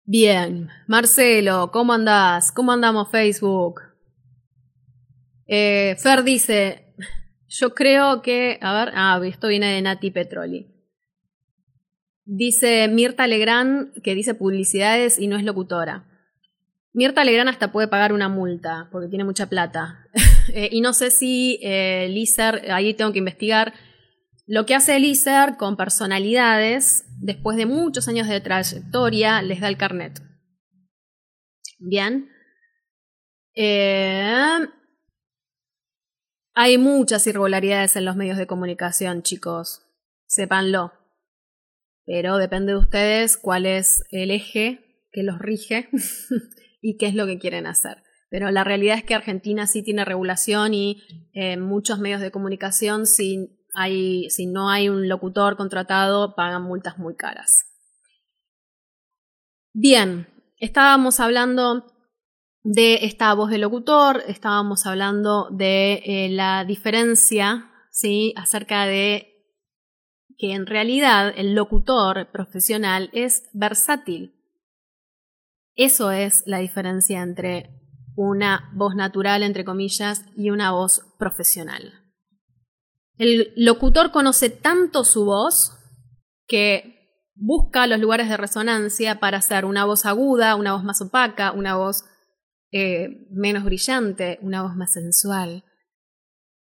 Bien, 0.04 0.68
Marcelo, 0.86 1.70
¿cómo 1.70 1.92
andás? 1.92 2.50
¿Cómo 2.52 2.72
andamos 2.72 3.10
Facebook? 3.10 3.82
Eh, 5.46 5.96
Fer 5.98 6.22
dice, 6.24 6.94
yo 7.48 7.74
creo 7.74 8.22
que, 8.22 8.58
a 8.62 8.72
ver, 8.72 8.92
ah, 8.94 9.20
esto 9.24 9.48
viene 9.48 9.74
de 9.74 9.82
Nati 9.82 10.10
Petroli. 10.10 10.74
Dice 12.24 12.88
Mirta 12.88 13.26
Legrand 13.26 14.00
que 14.02 14.14
dice 14.14 14.34
publicidades 14.34 15.18
y 15.18 15.26
no 15.26 15.36
es 15.36 15.44
locutora. 15.44 16.04
Mirta 16.92 17.24
Legrand 17.24 17.48
hasta 17.48 17.72
puede 17.72 17.88
pagar 17.88 18.12
una 18.12 18.28
multa 18.28 18.88
porque 18.92 19.08
tiene 19.08 19.24
mucha 19.24 19.46
plata. 19.46 20.06
eh, 20.54 20.68
y 20.72 20.80
no 20.80 20.92
sé 20.92 21.10
si 21.10 21.58
eh, 21.62 22.08
Lizer, 22.10 22.70
ahí 22.70 22.94
tengo 22.94 23.12
que 23.12 23.18
investigar, 23.18 23.74
lo 24.46 24.64
que 24.64 24.74
hace 24.74 24.98
Lizer 24.98 25.56
con 25.58 25.76
personalidades, 25.76 27.04
después 27.20 27.56
de 27.56 27.66
muchos 27.66 28.08
años 28.08 28.28
de 28.28 28.40
trayectoria, 28.40 29.42
les 29.42 29.60
da 29.60 29.68
el 29.68 29.76
carnet. 29.76 30.22
Bien. 31.78 32.30
Eh, 33.54 34.66
hay 36.54 36.78
muchas 36.78 37.26
irregularidades 37.26 37.94
en 37.96 38.04
los 38.04 38.16
medios 38.16 38.38
de 38.38 38.46
comunicación, 38.46 39.22
chicos. 39.22 39.82
Sépanlo. 40.26 40.92
Pero 42.04 42.38
depende 42.38 42.72
de 42.72 42.78
ustedes 42.78 43.36
cuál 43.36 43.66
es 43.66 44.02
el 44.10 44.30
eje 44.30 45.06
que 45.12 45.22
los 45.22 45.38
rige 45.38 45.90
y 46.80 46.96
qué 46.96 47.06
es 47.06 47.14
lo 47.14 47.26
que 47.26 47.38
quieren 47.38 47.66
hacer. 47.66 48.02
Pero 48.30 48.50
la 48.50 48.64
realidad 48.64 48.98
es 48.98 49.04
que 49.04 49.14
Argentina 49.14 49.66
sí 49.66 49.82
tiene 49.82 50.04
regulación 50.04 50.74
y 50.74 51.02
en 51.32 51.60
muchos 51.60 51.98
medios 51.98 52.20
de 52.20 52.30
comunicación, 52.30 53.06
si, 53.06 53.58
hay, 53.74 54.28
si 54.30 54.46
no 54.46 54.70
hay 54.70 54.88
un 54.88 55.08
locutor 55.08 55.56
contratado, 55.56 56.34
pagan 56.34 56.62
multas 56.62 56.98
muy 56.98 57.16
caras. 57.16 57.64
Bien, 59.72 60.28
estábamos 60.58 61.20
hablando 61.20 61.86
de 62.64 63.06
esta 63.06 63.32
voz 63.32 63.50
de 63.50 63.58
locutor, 63.58 64.22
estábamos 64.26 64.84
hablando 64.86 65.48
de 65.50 66.02
eh, 66.04 66.28
la 66.30 66.64
diferencia, 66.64 67.70
¿sí? 67.90 68.34
Acerca 68.36 68.84
de 68.84 69.38
que 70.36 70.52
en 70.52 70.66
realidad 70.66 71.32
el 71.36 71.54
locutor 71.54 72.30
profesional 72.30 73.10
es 73.12 73.48
versátil. 73.52 74.34
Eso 75.74 76.10
es 76.10 76.42
la 76.46 76.58
diferencia 76.58 77.22
entre 77.22 77.77
una 78.18 78.68
voz 78.72 78.96
natural, 78.96 79.44
entre 79.44 79.64
comillas, 79.64 80.24
y 80.36 80.50
una 80.50 80.72
voz 80.72 81.02
profesional. 81.20 82.02
El 83.16 83.52
locutor 83.56 84.10
conoce 84.10 84.50
tanto 84.50 85.04
su 85.04 85.24
voz 85.24 85.78
que 86.48 86.98
busca 87.36 87.86
los 87.86 88.00
lugares 88.00 88.28
de 88.28 88.36
resonancia 88.36 89.20
para 89.20 89.38
hacer 89.38 89.64
una 89.64 89.84
voz 89.84 90.04
aguda, 90.04 90.56
una 90.56 90.72
voz 90.72 90.82
más 90.82 91.00
opaca, 91.00 91.52
una 91.52 91.76
voz 91.76 92.04
eh, 92.72 93.28
menos 93.30 93.62
brillante, 93.62 94.40
una 94.42 94.62
voz 94.62 94.74
más 94.74 94.92
sensual. 94.92 95.62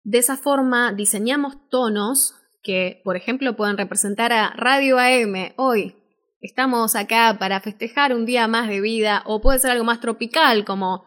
De 0.02 0.18
esa 0.18 0.38
forma 0.38 0.92
diseñamos 0.92 1.70
tonos 1.70 2.34
que, 2.64 3.02
por 3.04 3.16
ejemplo, 3.16 3.56
pueden 3.56 3.78
representar 3.78 4.34
a 4.34 4.54
Radio 4.56 4.98
AM 4.98 5.54
hoy. 5.58 5.96
Estamos 6.42 6.96
acá 6.96 7.38
para 7.40 7.62
festejar 7.62 8.12
un 8.16 8.26
día 8.26 8.48
más 8.48 8.68
de 8.68 8.82
vida 8.82 9.22
o 9.28 9.40
puede 9.40 9.60
ser 9.60 9.70
algo 9.70 9.84
más 9.84 10.00
tropical 10.00 10.66
como, 10.66 11.06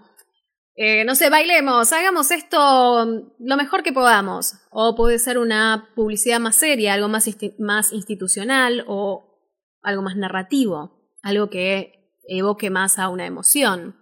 eh, 0.78 1.06
no 1.06 1.14
sé, 1.14 1.30
bailemos, 1.30 1.90
hagamos 1.92 2.30
esto 2.30 3.06
lo 3.38 3.56
mejor 3.56 3.82
que 3.82 3.94
podamos. 3.94 4.54
O 4.70 4.94
puede 4.94 5.18
ser 5.18 5.38
una 5.38 5.88
publicidad 5.96 6.38
más 6.38 6.56
seria, 6.56 6.92
algo 6.92 7.08
más, 7.08 7.26
más 7.58 7.92
institucional 7.92 8.84
o 8.86 9.40
algo 9.80 10.02
más 10.02 10.16
narrativo, 10.16 11.10
algo 11.22 11.48
que 11.48 12.12
evoque 12.28 12.68
más 12.68 12.98
a 12.98 13.08
una 13.08 13.24
emoción. 13.24 13.96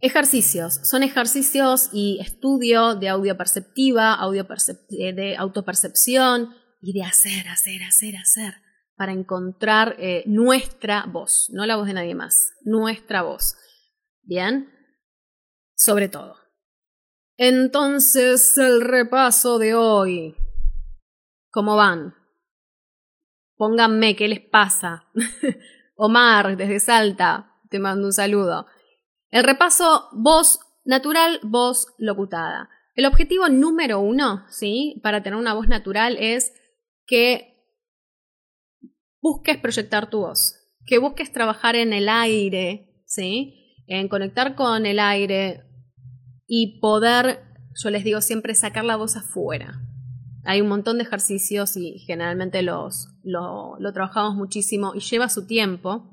Ejercicios. 0.00 0.80
Son 0.82 1.02
ejercicios 1.02 1.90
y 1.92 2.18
estudio 2.20 2.96
de 2.96 3.10
audio 3.10 3.36
perceptiva, 3.36 4.14
audio 4.14 4.46
eh, 4.98 5.12
de 5.12 5.36
autopercepción 5.36 6.54
y 6.80 6.94
de 6.94 7.04
hacer, 7.04 7.46
hacer, 7.48 7.82
hacer, 7.84 8.16
hacer 8.16 8.54
para 8.96 9.12
encontrar 9.12 9.96
eh, 9.98 10.24
nuestra 10.26 11.04
voz, 11.06 11.48
no 11.52 11.64
la 11.64 11.76
voz 11.76 11.86
de 11.86 11.94
nadie 11.94 12.14
más, 12.14 12.52
nuestra 12.64 13.22
voz. 13.22 13.54
Bien, 14.22 14.68
sobre 15.80 16.10
todo. 16.10 16.36
Entonces, 17.38 18.58
el 18.58 18.82
repaso 18.82 19.58
de 19.58 19.74
hoy. 19.74 20.36
¿Cómo 21.50 21.74
van? 21.74 22.14
Pónganme 23.56 24.14
qué 24.14 24.28
les 24.28 24.40
pasa. 24.40 25.08
Omar, 25.96 26.58
desde 26.58 26.80
Salta, 26.80 27.56
te 27.70 27.78
mando 27.78 28.08
un 28.08 28.12
saludo. 28.12 28.66
El 29.30 29.42
repaso 29.42 30.10
voz 30.12 30.60
natural, 30.84 31.40
voz 31.42 31.86
locutada. 31.96 32.68
El 32.94 33.06
objetivo 33.06 33.48
número 33.48 34.00
uno, 34.00 34.44
¿sí? 34.50 35.00
Para 35.02 35.22
tener 35.22 35.38
una 35.38 35.54
voz 35.54 35.66
natural 35.66 36.18
es 36.20 36.52
que 37.06 37.56
busques 39.22 39.56
proyectar 39.56 40.10
tu 40.10 40.20
voz, 40.20 40.56
que 40.84 40.98
busques 40.98 41.32
trabajar 41.32 41.74
en 41.74 41.94
el 41.94 42.10
aire, 42.10 43.02
¿sí? 43.06 43.74
En 43.86 44.08
conectar 44.08 44.54
con 44.54 44.84
el 44.84 44.98
aire 44.98 45.69
y 46.52 46.80
poder, 46.80 47.44
yo 47.80 47.90
les 47.90 48.02
digo 48.02 48.20
siempre, 48.20 48.56
sacar 48.56 48.84
la 48.84 48.96
voz 48.96 49.14
afuera. 49.14 49.80
Hay 50.42 50.60
un 50.60 50.66
montón 50.66 50.98
de 50.98 51.04
ejercicios 51.04 51.76
y 51.76 52.00
generalmente 52.00 52.62
los, 52.62 53.06
lo, 53.22 53.78
trabajamos 53.94 54.34
muchísimo 54.34 54.92
y 54.96 54.98
lleva 54.98 55.28
su 55.28 55.46
tiempo 55.46 56.10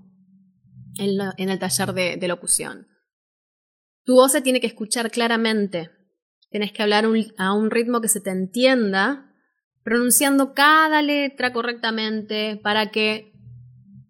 en, 1.00 1.50
el 1.50 1.58
taller 1.58 2.20
de 2.20 2.28
locución. 2.28 2.86
Tu 4.04 4.14
voz 4.14 4.32
se 4.32 4.42
tiene 4.42 4.62
que 4.62 4.68
escuchar 4.68 5.10
claramente. 5.10 5.90
Tienes 6.52 6.72
que 6.72 6.84
hablar 6.84 7.06
a 7.40 7.54
un 7.54 7.72
ritmo 7.72 8.00
que 8.00 8.08
se 8.08 8.22
te 8.22 8.30
entienda, 8.30 9.34
pronunciando 9.84 10.54
cada 10.54 11.02
letra 11.02 11.52
correctamente 11.52 12.60
para 12.62 12.92
que 12.92 13.34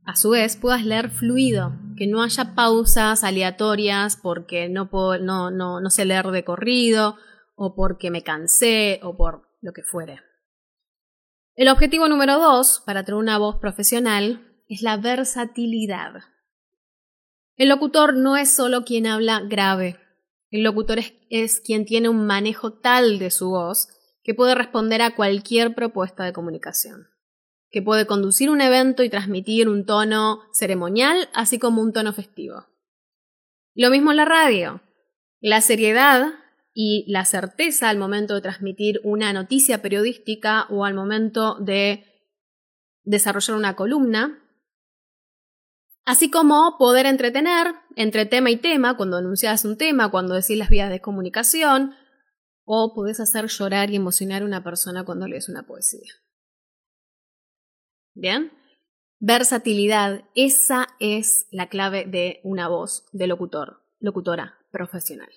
a 0.03 0.17
su 0.17 0.31
vez 0.31 0.57
puedas 0.57 0.83
leer 0.83 1.09
fluido, 1.09 1.79
que 1.97 2.07
no 2.07 2.21
haya 2.21 2.55
pausas 2.55 3.23
aleatorias 3.23 4.15
porque 4.15 4.69
no, 4.69 4.89
puedo, 4.89 5.17
no, 5.17 5.51
no, 5.51 5.81
no 5.81 5.89
sé 5.89 6.05
leer 6.05 6.27
de 6.27 6.45
corrido 6.45 7.17
o 7.55 7.75
porque 7.75 8.11
me 8.11 8.23
cansé 8.23 8.99
o 9.03 9.17
por 9.17 9.49
lo 9.61 9.73
que 9.73 9.83
fuere. 9.83 10.21
El 11.55 11.69
objetivo 11.69 12.07
número 12.07 12.39
dos 12.39 12.83
para 12.85 13.03
tener 13.03 13.19
una 13.19 13.39
voz 13.39 13.57
profesional 13.57 14.47
es 14.69 14.83
la 14.83 14.97
versatilidad. 14.97 16.13
El 17.55 17.69
locutor 17.69 18.15
no 18.15 18.37
es 18.37 18.51
solo 18.51 18.85
quien 18.85 19.07
habla 19.07 19.41
grave. 19.41 19.99
El 20.51 20.63
locutor 20.63 20.99
es, 21.29 21.59
quien 21.59 21.85
tiene 21.85 22.09
un 22.09 22.27
manejo 22.27 22.73
tal 22.73 23.17
de 23.17 23.31
su 23.31 23.49
voz 23.49 23.87
que 24.23 24.35
puede 24.35 24.53
responder 24.53 25.01
a 25.01 25.15
cualquier 25.15 25.73
propuesta 25.73 26.23
de 26.23 26.33
comunicación. 26.33 27.07
Que 27.69 27.81
puede 27.81 28.07
conducir 28.07 28.49
un 28.49 28.61
evento 28.61 29.03
y 29.03 29.09
transmitir 29.09 29.67
un 29.69 29.85
tono 29.85 30.41
ceremonial, 30.53 31.29
así 31.33 31.59
como 31.59 31.81
un 31.81 31.93
tono 31.93 32.13
festivo. 32.13 32.65
Lo 33.73 33.89
mismo 33.89 34.11
en 34.11 34.17
la 34.17 34.25
radio. 34.25 34.81
La 35.39 35.61
seriedad 35.61 36.33
y 36.73 37.05
la 37.07 37.25
certeza 37.25 37.89
al 37.89 37.97
momento 37.97 38.35
de 38.35 38.41
transmitir 38.41 39.01
una 39.03 39.33
noticia 39.33 39.81
periodística 39.81 40.67
o 40.69 40.85
al 40.85 40.93
momento 40.93 41.55
de 41.59 42.05
desarrollar 43.03 43.57
una 43.57 43.75
columna, 43.75 44.43
así 46.05 46.29
como 46.29 46.77
poder 46.77 47.05
entretener 47.05 47.73
entre 47.95 48.25
tema 48.25 48.51
y 48.51 48.57
tema, 48.57 48.95
cuando 48.97 49.17
anuncias 49.17 49.65
un 49.65 49.77
tema, 49.77 50.11
cuando 50.11 50.35
decís 50.35 50.57
las 50.57 50.69
vías 50.69 50.89
de 50.89 51.01
comunicación, 51.01 51.95
o 52.63 52.93
podés 52.93 53.19
hacer 53.19 53.47
llorar 53.47 53.89
y 53.89 53.95
emocionar 53.95 54.41
a 54.41 54.45
una 54.45 54.63
persona 54.63 55.03
cuando 55.03 55.27
lees 55.27 55.49
una 55.49 55.63
poesía. 55.63 56.13
¿Bien? 58.17 58.51
Versatilidad, 59.19 60.25
esa 60.33 60.87
es 60.99 61.47
la 61.51 61.69
clave 61.69 62.05
de 62.05 62.39
una 62.43 62.67
voz 62.67 63.05
de 63.11 63.27
locutor, 63.27 63.83
locutora 63.99 64.57
profesional. 64.71 65.29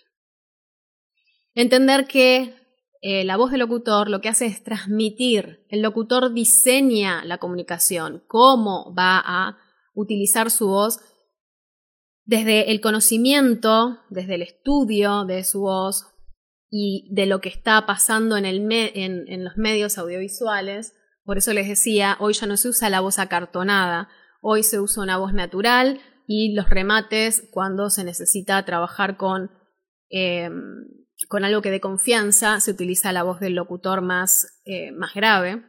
Entender 1.54 2.06
que 2.06 2.54
eh, 3.02 3.24
la 3.24 3.36
voz 3.36 3.50
del 3.50 3.60
locutor 3.60 4.08
lo 4.08 4.22
que 4.22 4.30
hace 4.30 4.46
es 4.46 4.64
transmitir, 4.64 5.66
el 5.68 5.82
locutor 5.82 6.32
diseña 6.32 7.22
la 7.26 7.36
comunicación, 7.36 8.24
cómo 8.26 8.94
va 8.94 9.22
a 9.22 9.58
utilizar 9.94 10.50
su 10.50 10.68
voz 10.68 11.00
desde 12.24 12.70
el 12.70 12.80
conocimiento, 12.80 13.98
desde 14.08 14.36
el 14.36 14.42
estudio 14.42 15.26
de 15.26 15.44
su 15.44 15.60
voz 15.60 16.06
y 16.70 17.08
de 17.12 17.26
lo 17.26 17.42
que 17.42 17.50
está 17.50 17.84
pasando 17.84 18.38
en, 18.38 18.46
en 18.46 19.44
los 19.44 19.56
medios 19.58 19.98
audiovisuales, 19.98 20.94
por 21.30 21.38
eso 21.38 21.52
les 21.52 21.68
decía, 21.68 22.16
hoy 22.18 22.32
ya 22.32 22.48
no 22.48 22.56
se 22.56 22.70
usa 22.70 22.90
la 22.90 22.98
voz 22.98 23.20
acartonada, 23.20 24.08
hoy 24.40 24.64
se 24.64 24.80
usa 24.80 25.04
una 25.04 25.16
voz 25.16 25.32
natural 25.32 26.00
y 26.26 26.54
los 26.56 26.68
remates 26.68 27.48
cuando 27.52 27.88
se 27.88 28.02
necesita 28.02 28.64
trabajar 28.64 29.16
con, 29.16 29.48
em, 30.08 30.88
con 31.28 31.44
algo 31.44 31.62
que 31.62 31.70
dé 31.70 31.80
confianza, 31.80 32.58
se 32.58 32.72
utiliza 32.72 33.12
la 33.12 33.22
voz 33.22 33.38
del 33.38 33.54
locutor 33.54 34.00
más, 34.00 34.60
eh, 34.64 34.90
más 34.90 35.14
grave. 35.14 35.62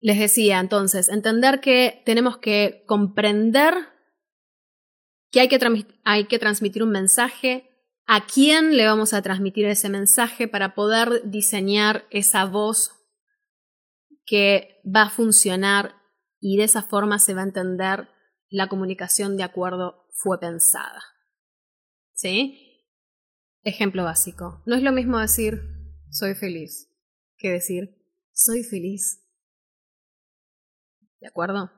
Les 0.00 0.20
decía 0.20 0.60
entonces, 0.60 1.08
entender 1.08 1.60
que 1.60 2.04
tenemos 2.06 2.38
que 2.38 2.84
comprender 2.86 3.74
que 5.32 5.40
hay 5.40 5.48
que, 5.48 5.58
hay 6.04 6.26
que 6.26 6.38
transmitir 6.38 6.84
un 6.84 6.90
mensaje 6.90 7.71
a 8.06 8.26
quién 8.26 8.76
le 8.76 8.86
vamos 8.86 9.14
a 9.14 9.22
transmitir 9.22 9.66
ese 9.66 9.88
mensaje 9.88 10.48
para 10.48 10.74
poder 10.74 11.22
diseñar 11.24 12.04
esa 12.10 12.44
voz 12.44 12.92
que 14.24 14.80
va 14.84 15.02
a 15.02 15.10
funcionar 15.10 15.94
y 16.40 16.56
de 16.56 16.64
esa 16.64 16.82
forma 16.82 17.18
se 17.18 17.34
va 17.34 17.42
a 17.42 17.44
entender 17.46 18.08
la 18.48 18.68
comunicación 18.68 19.36
de 19.36 19.44
acuerdo 19.44 20.08
fue 20.12 20.38
pensada. 20.38 21.02
¿Sí? 22.14 22.86
Ejemplo 23.62 24.04
básico. 24.04 24.62
No 24.66 24.76
es 24.76 24.82
lo 24.82 24.92
mismo 24.92 25.18
decir 25.18 25.62
soy 26.10 26.34
feliz 26.34 26.88
que 27.38 27.50
decir 27.50 27.98
soy 28.32 28.62
feliz. 28.64 29.20
¿De 31.20 31.28
acuerdo? 31.28 31.70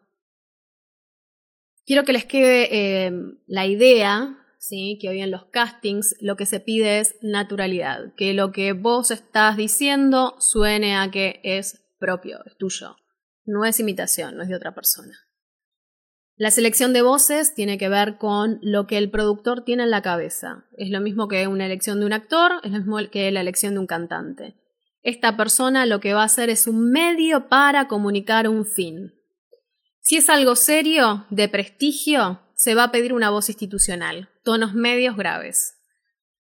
Quiero 1.85 2.05
que 2.05 2.15
les 2.15 2.25
quede 2.25 2.69
eh, 3.07 3.13
la 3.47 3.67
idea 3.67 4.44
que 4.69 5.09
hoy 5.09 5.21
en 5.21 5.31
los 5.31 5.47
castings 5.47 6.17
lo 6.21 6.37
que 6.37 6.47
se 6.47 6.61
pide 6.61 7.01
es 7.01 7.17
naturalidad, 7.21 8.15
que 8.17 8.33
lo 8.33 8.53
que 8.53 8.73
vos 8.73 9.11
estás 9.11 9.57
diciendo 9.57 10.35
suene 10.39 10.97
a 10.97 11.11
que 11.11 11.41
es 11.45 11.85
propio, 11.99 12.39
es 12.47 12.57
tuyo, 12.57 12.97
no 13.45 13.65
es 13.65 13.79
imitación, 13.81 14.37
no 14.37 14.43
es 14.43 14.49
de 14.49 14.57
otra 14.57 14.75
persona. 14.75 15.15
La 16.37 16.51
selección 16.51 16.93
de 16.93 17.03
voces 17.03 17.55
tiene 17.55 17.79
que 17.79 17.89
ver 17.89 18.19
con 18.19 18.59
lo 18.61 18.87
que 18.87 18.99
el 18.99 19.11
productor 19.11 19.65
tiene 19.65 19.85
en 19.85 19.91
la 19.91 20.03
cabeza. 20.03 20.65
Es 20.77 20.91
lo 20.91 21.01
mismo 21.01 21.29
que 21.29 21.47
una 21.47 21.67
elección 21.67 22.01
de 22.01 22.07
un 22.07 22.13
actor, 22.13 22.53
es 22.65 22.73
lo 22.73 22.79
mismo 22.79 22.99
que 23.11 23.31
la 23.31 23.41
elección 23.41 23.75
de 23.75 23.81
un 23.81 23.87
cantante. 23.87 24.57
Esta 25.03 25.37
persona 25.37 25.87
lo 25.87 26.01
que 26.01 26.15
va 26.15 26.23
a 26.23 26.27
hacer 26.27 26.51
es 26.51 26.67
un 26.67 26.91
medio 26.91 27.49
para 27.49 27.87
comunicar 27.87 28.49
un 28.49 28.65
fin. 28.65 29.13
Si 30.01 30.17
es 30.17 30.29
algo 30.29 30.57
serio, 30.57 31.27
de 31.31 31.49
prestigio, 31.49 32.41
se 32.57 32.75
va 32.75 32.85
a 32.85 32.93
pedir 32.93 33.13
una 33.13 33.31
voz 33.31 33.49
institucional, 33.49 34.31
tonos 34.43 34.75
medios 34.75 35.17
graves. 35.17 35.75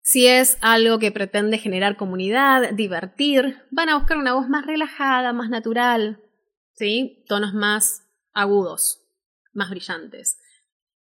Si 0.01 0.27
es 0.27 0.57
algo 0.61 0.99
que 0.99 1.13
pretende 1.13 1.59
generar 1.59 1.97
comunidad, 1.97 2.73
divertir, 2.73 3.63
van 3.71 3.91
a 3.91 3.97
buscar 3.99 4.17
una 4.17 4.33
voz 4.33 4.49
más 4.49 4.65
relajada, 4.65 5.33
más 5.33 5.51
natural, 5.51 6.23
¿sí? 6.75 7.25
Tonos 7.29 7.53
más 7.53 8.05
agudos, 8.33 9.03
más 9.53 9.69
brillantes. 9.71 10.39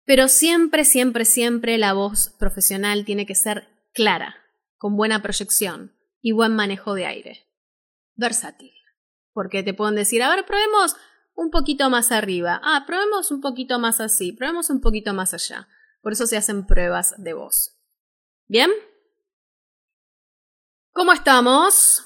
Pero 0.04 0.28
siempre, 0.28 0.84
siempre, 0.84 1.24
siempre 1.24 1.78
la 1.78 1.92
voz 1.92 2.30
profesional 2.38 3.04
tiene 3.04 3.26
que 3.26 3.34
ser 3.34 3.68
clara, 3.92 4.36
con 4.76 4.96
buena 4.96 5.22
proyección 5.22 5.92
y 6.20 6.32
buen 6.32 6.54
manejo 6.54 6.94
de 6.94 7.06
aire. 7.06 7.46
Versátil. 8.14 8.72
Porque 9.32 9.62
te 9.62 9.74
pueden 9.74 9.96
decir, 9.96 10.22
a 10.22 10.34
ver, 10.34 10.46
probemos 10.46 10.96
un 11.36 11.50
poquito 11.50 11.88
más 11.90 12.10
arriba. 12.10 12.60
Ah, 12.64 12.84
probemos 12.86 13.30
un 13.30 13.40
poquito 13.40 13.78
más 13.78 14.00
así, 14.00 14.32
probemos 14.32 14.70
un 14.70 14.80
poquito 14.80 15.14
más 15.14 15.34
allá. 15.34 15.68
Por 16.02 16.12
eso 16.12 16.26
se 16.26 16.36
hacen 16.36 16.66
pruebas 16.66 17.14
de 17.18 17.34
voz. 17.34 17.76
¿Bien? 18.48 18.70
¿Cómo 20.92 21.12
estamos? 21.12 22.02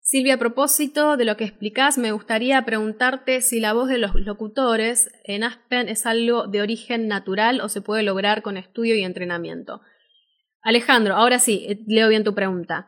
Silvia, 0.00 0.34
a 0.34 0.38
propósito 0.38 1.16
de 1.16 1.24
lo 1.24 1.36
que 1.36 1.44
explicás, 1.44 1.96
me 1.96 2.12
gustaría 2.12 2.62
preguntarte 2.64 3.40
si 3.40 3.60
la 3.60 3.72
voz 3.72 3.88
de 3.88 3.98
los 3.98 4.14
locutores 4.16 5.10
en 5.24 5.44
Aspen 5.44 5.88
es 5.88 6.04
algo 6.04 6.46
de 6.46 6.60
origen 6.60 7.06
natural 7.06 7.60
o 7.60 7.68
se 7.68 7.80
puede 7.80 8.02
lograr 8.02 8.42
con 8.42 8.56
estudio 8.56 8.96
y 8.96 9.04
entrenamiento. 9.04 9.80
Alejandro, 10.62 11.14
ahora 11.14 11.38
sí, 11.38 11.64
eh, 11.68 11.80
leo 11.86 12.08
bien 12.08 12.24
tu 12.24 12.34
pregunta. 12.34 12.86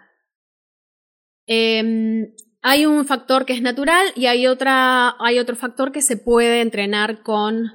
Eh, 1.47 2.35
hay 2.63 2.87
un 2.87 3.05
factor 3.05 3.45
que 3.45 3.53
es 3.53 3.61
natural 3.61 4.07
y 4.15 4.27
hay, 4.27 4.47
otra, 4.47 5.17
hay 5.19 5.41
otro 5.41 5.57
factor 5.57 5.91
que 5.91 6.01
se 6.01 6.17
puede 6.17 6.61
entrenar 6.61 7.23
con 7.23 7.73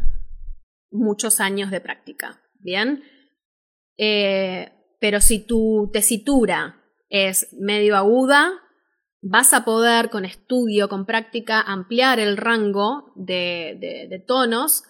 muchos 0.89 1.41
años 1.41 1.69
de 1.71 1.81
práctica. 1.81 2.41
Bien. 2.59 3.03
Eh, 3.97 4.71
pero 4.99 5.19
si 5.19 5.45
tu 5.45 5.89
tesitura 5.91 6.81
es 7.09 7.53
medio 7.59 7.97
aguda, 7.97 8.53
vas 9.21 9.53
a 9.53 9.65
poder 9.65 10.09
con 10.09 10.23
estudio, 10.23 10.87
con 10.87 11.05
práctica, 11.05 11.61
ampliar 11.61 12.21
el 12.21 12.37
rango 12.37 13.11
de, 13.15 14.07
de 14.09 14.19
tonos, 14.19 14.83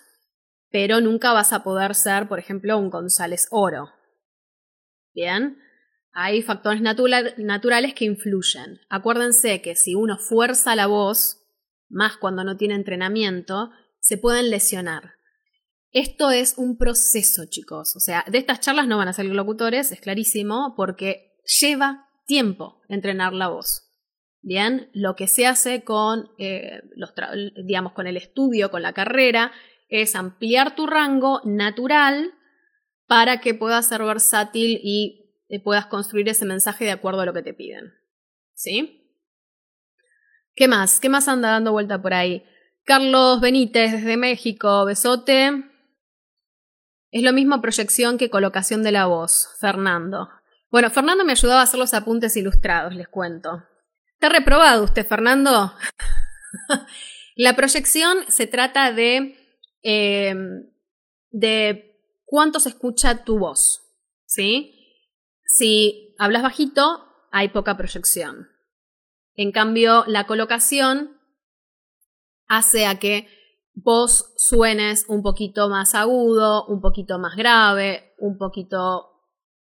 pero 0.69 1.01
nunca 1.01 1.33
vas 1.33 1.53
a 1.53 1.63
poder 1.63 1.95
ser, 1.95 2.27
por 2.27 2.37
ejemplo, 2.37 2.77
un 2.77 2.91
González 2.91 3.47
Oro. 3.49 3.89
Bien. 5.15 5.57
Hay 6.19 6.41
factores 6.41 6.81
naturales 6.81 7.93
que 7.93 8.05
influyen. 8.05 8.79
Acuérdense 8.89 9.61
que 9.61 9.75
si 9.75 9.93
uno 9.93 10.17
fuerza 10.17 10.75
la 10.75 10.87
voz, 10.87 11.43
más 11.89 12.17
cuando 12.17 12.43
no 12.43 12.57
tiene 12.57 12.73
entrenamiento, 12.73 13.69
se 13.99 14.17
pueden 14.17 14.49
lesionar. 14.49 15.11
Esto 15.91 16.31
es 16.31 16.55
un 16.57 16.75
proceso, 16.79 17.43
chicos. 17.47 17.95
O 17.95 17.99
sea, 17.99 18.25
de 18.27 18.39
estas 18.39 18.61
charlas 18.61 18.87
no 18.87 18.97
van 18.97 19.09
a 19.09 19.13
salir 19.13 19.35
locutores, 19.35 19.91
es 19.91 20.01
clarísimo, 20.01 20.73
porque 20.75 21.35
lleva 21.61 22.09
tiempo 22.25 22.81
entrenar 22.89 23.33
la 23.33 23.49
voz. 23.49 23.91
Bien, 24.41 24.89
lo 24.93 25.15
que 25.15 25.27
se 25.27 25.45
hace 25.45 25.83
con, 25.83 26.31
eh, 26.39 26.81
los 26.95 27.13
digamos, 27.63 27.93
con 27.93 28.07
el 28.07 28.17
estudio, 28.17 28.71
con 28.71 28.81
la 28.81 28.93
carrera, 28.93 29.51
es 29.87 30.15
ampliar 30.15 30.75
tu 30.75 30.87
rango 30.87 31.41
natural 31.45 32.33
para 33.05 33.39
que 33.39 33.53
pueda 33.53 33.79
ser 33.83 34.01
versátil 34.01 34.79
y 34.81 35.26
puedas 35.63 35.85
construir 35.87 36.27
ese 36.29 36.45
mensaje 36.45 36.85
de 36.85 36.91
acuerdo 36.91 37.21
a 37.21 37.25
lo 37.25 37.33
que 37.33 37.41
te 37.41 37.53
piden. 37.53 37.93
¿Sí? 38.53 39.03
¿Qué 40.55 40.67
más? 40.67 40.99
¿Qué 40.99 41.09
más 41.09 41.27
anda 41.27 41.51
dando 41.51 41.71
vuelta 41.71 42.01
por 42.01 42.13
ahí? 42.13 42.43
Carlos 42.83 43.41
Benítez 43.41 43.91
desde 43.91 44.17
México, 44.17 44.85
besote. 44.85 45.63
Es 47.11 47.23
lo 47.23 47.33
mismo 47.33 47.61
proyección 47.61 48.17
que 48.17 48.29
colocación 48.29 48.83
de 48.83 48.91
la 48.91 49.05
voz, 49.05 49.49
Fernando. 49.59 50.29
Bueno, 50.69 50.89
Fernando 50.89 51.23
me 51.23 51.31
ayudaba 51.33 51.61
a 51.61 51.63
hacer 51.63 51.79
los 51.79 51.93
apuntes 51.93 52.35
ilustrados, 52.35 52.95
les 52.95 53.07
cuento. 53.07 53.63
¿Está 54.13 54.29
reprobado 54.29 54.83
usted, 54.83 55.07
Fernando? 55.07 55.73
la 57.35 57.55
proyección 57.55 58.17
se 58.27 58.47
trata 58.47 58.91
de, 58.91 59.37
eh, 59.83 60.35
de 61.29 62.01
cuánto 62.25 62.59
se 62.59 62.69
escucha 62.69 63.23
tu 63.23 63.39
voz, 63.39 63.81
¿sí? 64.25 64.76
Si 65.47 66.13
hablas 66.19 66.43
bajito, 66.43 67.05
hay 67.31 67.49
poca 67.49 67.77
proyección. 67.77 68.49
En 69.33 69.51
cambio, 69.51 70.03
la 70.07 70.27
colocación 70.27 71.17
hace 72.47 72.85
a 72.85 72.99
que 72.99 73.27
vos 73.73 74.33
suenes 74.37 75.05
un 75.07 75.23
poquito 75.23 75.69
más 75.69 75.95
agudo, 75.95 76.65
un 76.67 76.81
poquito 76.81 77.17
más 77.17 77.35
grave, 77.35 78.13
un 78.17 78.37
poquito 78.37 79.17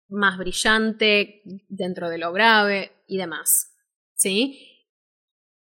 más 0.09 0.39
brillante 0.39 1.43
dentro 1.69 2.11
de 2.11 2.19
lo 2.19 2.33
grave 2.33 3.05
y 3.07 3.17
demás. 3.17 3.77
¿sí? 4.15 4.87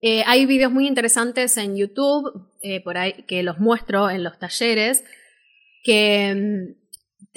Eh, 0.00 0.22
hay 0.26 0.46
videos 0.46 0.72
muy 0.72 0.86
interesantes 0.86 1.56
en 1.59 1.76
YouTube, 1.76 2.50
eh, 2.62 2.82
por 2.82 2.96
ahí, 2.96 3.24
que 3.26 3.42
los 3.42 3.59
muestro 3.59 4.09
en 4.09 4.24
los 4.24 4.38
talleres, 4.38 5.04
que 5.82 6.34
mm, 6.34 7.32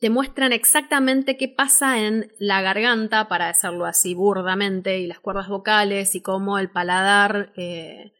te, 0.00 0.10
muestran 0.10 0.52
exactamente 0.52 1.36
qué 1.36 1.48
pasa 1.48 2.00
en 2.00 2.32
la 2.38 2.62
garganta, 2.62 3.28
para 3.28 3.48
hacerlo 3.48 3.86
así 3.86 4.14
burdamente, 4.14 4.98
y 4.98 5.06
las 5.06 5.20
cuerdas 5.20 5.48
vocales, 5.48 6.14
y 6.14 6.22
cómo 6.22 6.58
el 6.58 6.70
paladar, 6.70 7.52
eh, 7.56 8.12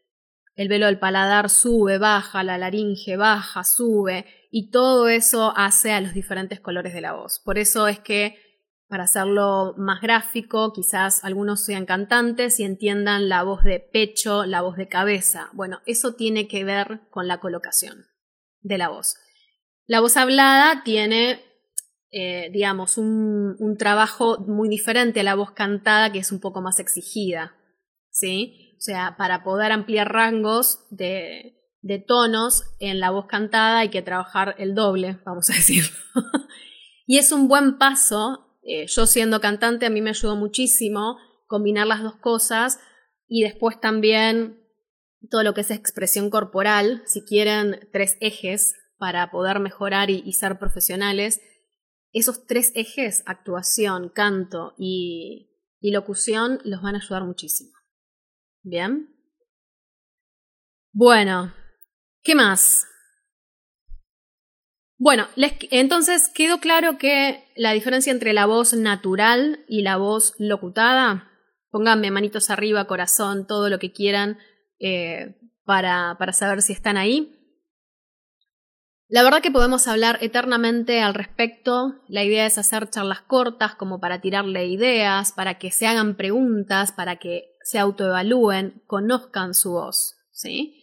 el 0.55 0.67
velo 0.67 0.85
del 0.85 0.99
paladar 0.99 1.49
sube, 1.49 1.97
baja, 1.97 2.43
la 2.43 2.57
laringe 2.57 3.17
baja, 3.17 3.63
sube, 3.63 4.25
y 4.51 4.69
todo 4.69 5.07
eso 5.09 5.53
hace 5.55 5.91
a 5.91 6.01
los 6.01 6.13
diferentes 6.13 6.59
colores 6.59 6.93
de 6.93 7.01
la 7.01 7.13
voz. 7.13 7.39
Por 7.43 7.57
eso 7.57 7.87
es 7.87 7.99
que 7.99 8.37
para 8.91 9.05
hacerlo 9.05 9.73
más 9.77 10.01
gráfico, 10.01 10.73
quizás 10.73 11.23
algunos 11.23 11.63
sean 11.63 11.85
cantantes 11.85 12.59
y 12.59 12.65
entiendan 12.65 13.29
la 13.29 13.41
voz 13.41 13.63
de 13.63 13.79
pecho, 13.79 14.43
la 14.45 14.61
voz 14.61 14.75
de 14.75 14.89
cabeza. 14.89 15.47
Bueno, 15.53 15.79
eso 15.85 16.15
tiene 16.15 16.49
que 16.49 16.65
ver 16.65 16.99
con 17.09 17.25
la 17.25 17.39
colocación 17.39 18.07
de 18.59 18.77
la 18.77 18.89
voz. 18.89 19.15
La 19.85 20.01
voz 20.01 20.17
hablada 20.17 20.83
tiene, 20.83 21.41
eh, 22.11 22.49
digamos, 22.51 22.97
un, 22.97 23.75
trabajo 23.77 24.39
muy 24.39 24.69
diferente 24.69 25.21
a 25.21 25.23
la 25.23 25.35
voz 25.35 25.51
cantada, 25.51 26.11
que 26.11 26.19
es 26.19 26.31
un 26.31 26.39
poco 26.39 26.61
más 26.61 26.79
exigida, 26.79 27.55
¿sí? 28.09 28.75
O 28.77 28.81
sea, 28.81 29.15
para 29.17 29.43
poder 29.43 29.71
ampliar 29.71 30.11
rangos 30.11 30.85
de, 30.89 31.57
de 31.81 31.99
tonos 31.99 32.63
en 32.79 32.99
la 32.99 33.11
voz 33.11 33.27
cantada 33.27 33.79
hay 33.79 33.89
que 33.89 34.01
trabajar 34.01 34.55
el 34.57 34.75
doble, 34.75 35.19
vamos 35.25 35.49
a 35.49 35.53
decirlo. 35.53 35.97
y 37.07 37.17
es 37.17 37.31
un 37.31 37.47
buen 37.47 37.77
paso 37.77 38.47
eh, 38.63 38.85
yo 38.87 39.07
siendo 39.07 39.41
cantante 39.41 39.85
a 39.85 39.89
mí 39.89 40.01
me 40.01 40.11
ayudó 40.11 40.35
muchísimo 40.35 41.17
combinar 41.47 41.87
las 41.87 42.03
dos 42.03 42.15
cosas 42.17 42.79
y 43.27 43.43
después 43.43 43.79
también 43.79 44.59
todo 45.29 45.43
lo 45.43 45.53
que 45.53 45.61
es 45.61 45.71
expresión 45.71 46.29
corporal, 46.29 47.01
si 47.05 47.23
quieren 47.23 47.87
tres 47.91 48.17
ejes 48.21 48.75
para 48.97 49.31
poder 49.31 49.59
mejorar 49.59 50.09
y, 50.09 50.31
ser 50.33 50.59
profesionales, 50.59 51.41
esos 52.13 52.45
tres 52.45 52.71
ejes, 52.75 53.23
actuación, 53.25 54.09
canto 54.09 54.73
y, 54.77 55.49
locución, 55.81 56.59
los 56.63 56.81
van 56.81 56.95
a 56.95 56.99
ayudar 56.99 57.23
muchísimo. 57.23 57.71
¿Bien? 58.63 59.09
Bueno, 60.93 61.53
¿qué 62.21 62.35
más? 62.35 62.85
Bueno, 64.97 65.27
entonces 65.71 66.27
quedó 66.27 66.59
claro 66.59 66.99
que 66.99 67.51
la 67.55 67.71
diferencia 67.71 68.11
entre 68.11 68.33
la 68.33 68.45
voz 68.45 68.73
natural 68.73 69.65
y 69.67 69.81
la 69.81 69.97
voz 69.97 70.35
locutada, 70.37 71.31
pónganme 71.71 72.11
manitos 72.11 72.51
arriba, 72.51 72.85
corazón, 72.85 73.47
todo 73.47 73.69
lo 73.69 73.79
que 73.79 73.91
quieran 73.91 74.37
eh, 74.79 75.39
para, 75.63 76.17
para 76.19 76.33
saber 76.33 76.61
si 76.61 76.73
están 76.73 76.97
ahí. 76.97 77.40
La 79.11 79.23
verdad 79.23 79.41
que 79.41 79.51
podemos 79.51 79.89
hablar 79.89 80.19
eternamente 80.21 81.01
al 81.01 81.13
respecto. 81.13 82.01
La 82.07 82.23
idea 82.23 82.45
es 82.45 82.57
hacer 82.57 82.89
charlas 82.89 83.19
cortas 83.19 83.75
como 83.75 83.99
para 83.99 84.21
tirarle 84.21 84.67
ideas, 84.67 85.33
para 85.33 85.59
que 85.59 85.69
se 85.69 85.85
hagan 85.85 86.15
preguntas, 86.15 86.93
para 86.93 87.17
que 87.17 87.57
se 87.61 87.77
autoevalúen, 87.77 88.81
conozcan 88.87 89.53
su 89.53 89.73
voz, 89.73 90.15
¿sí? 90.31 90.81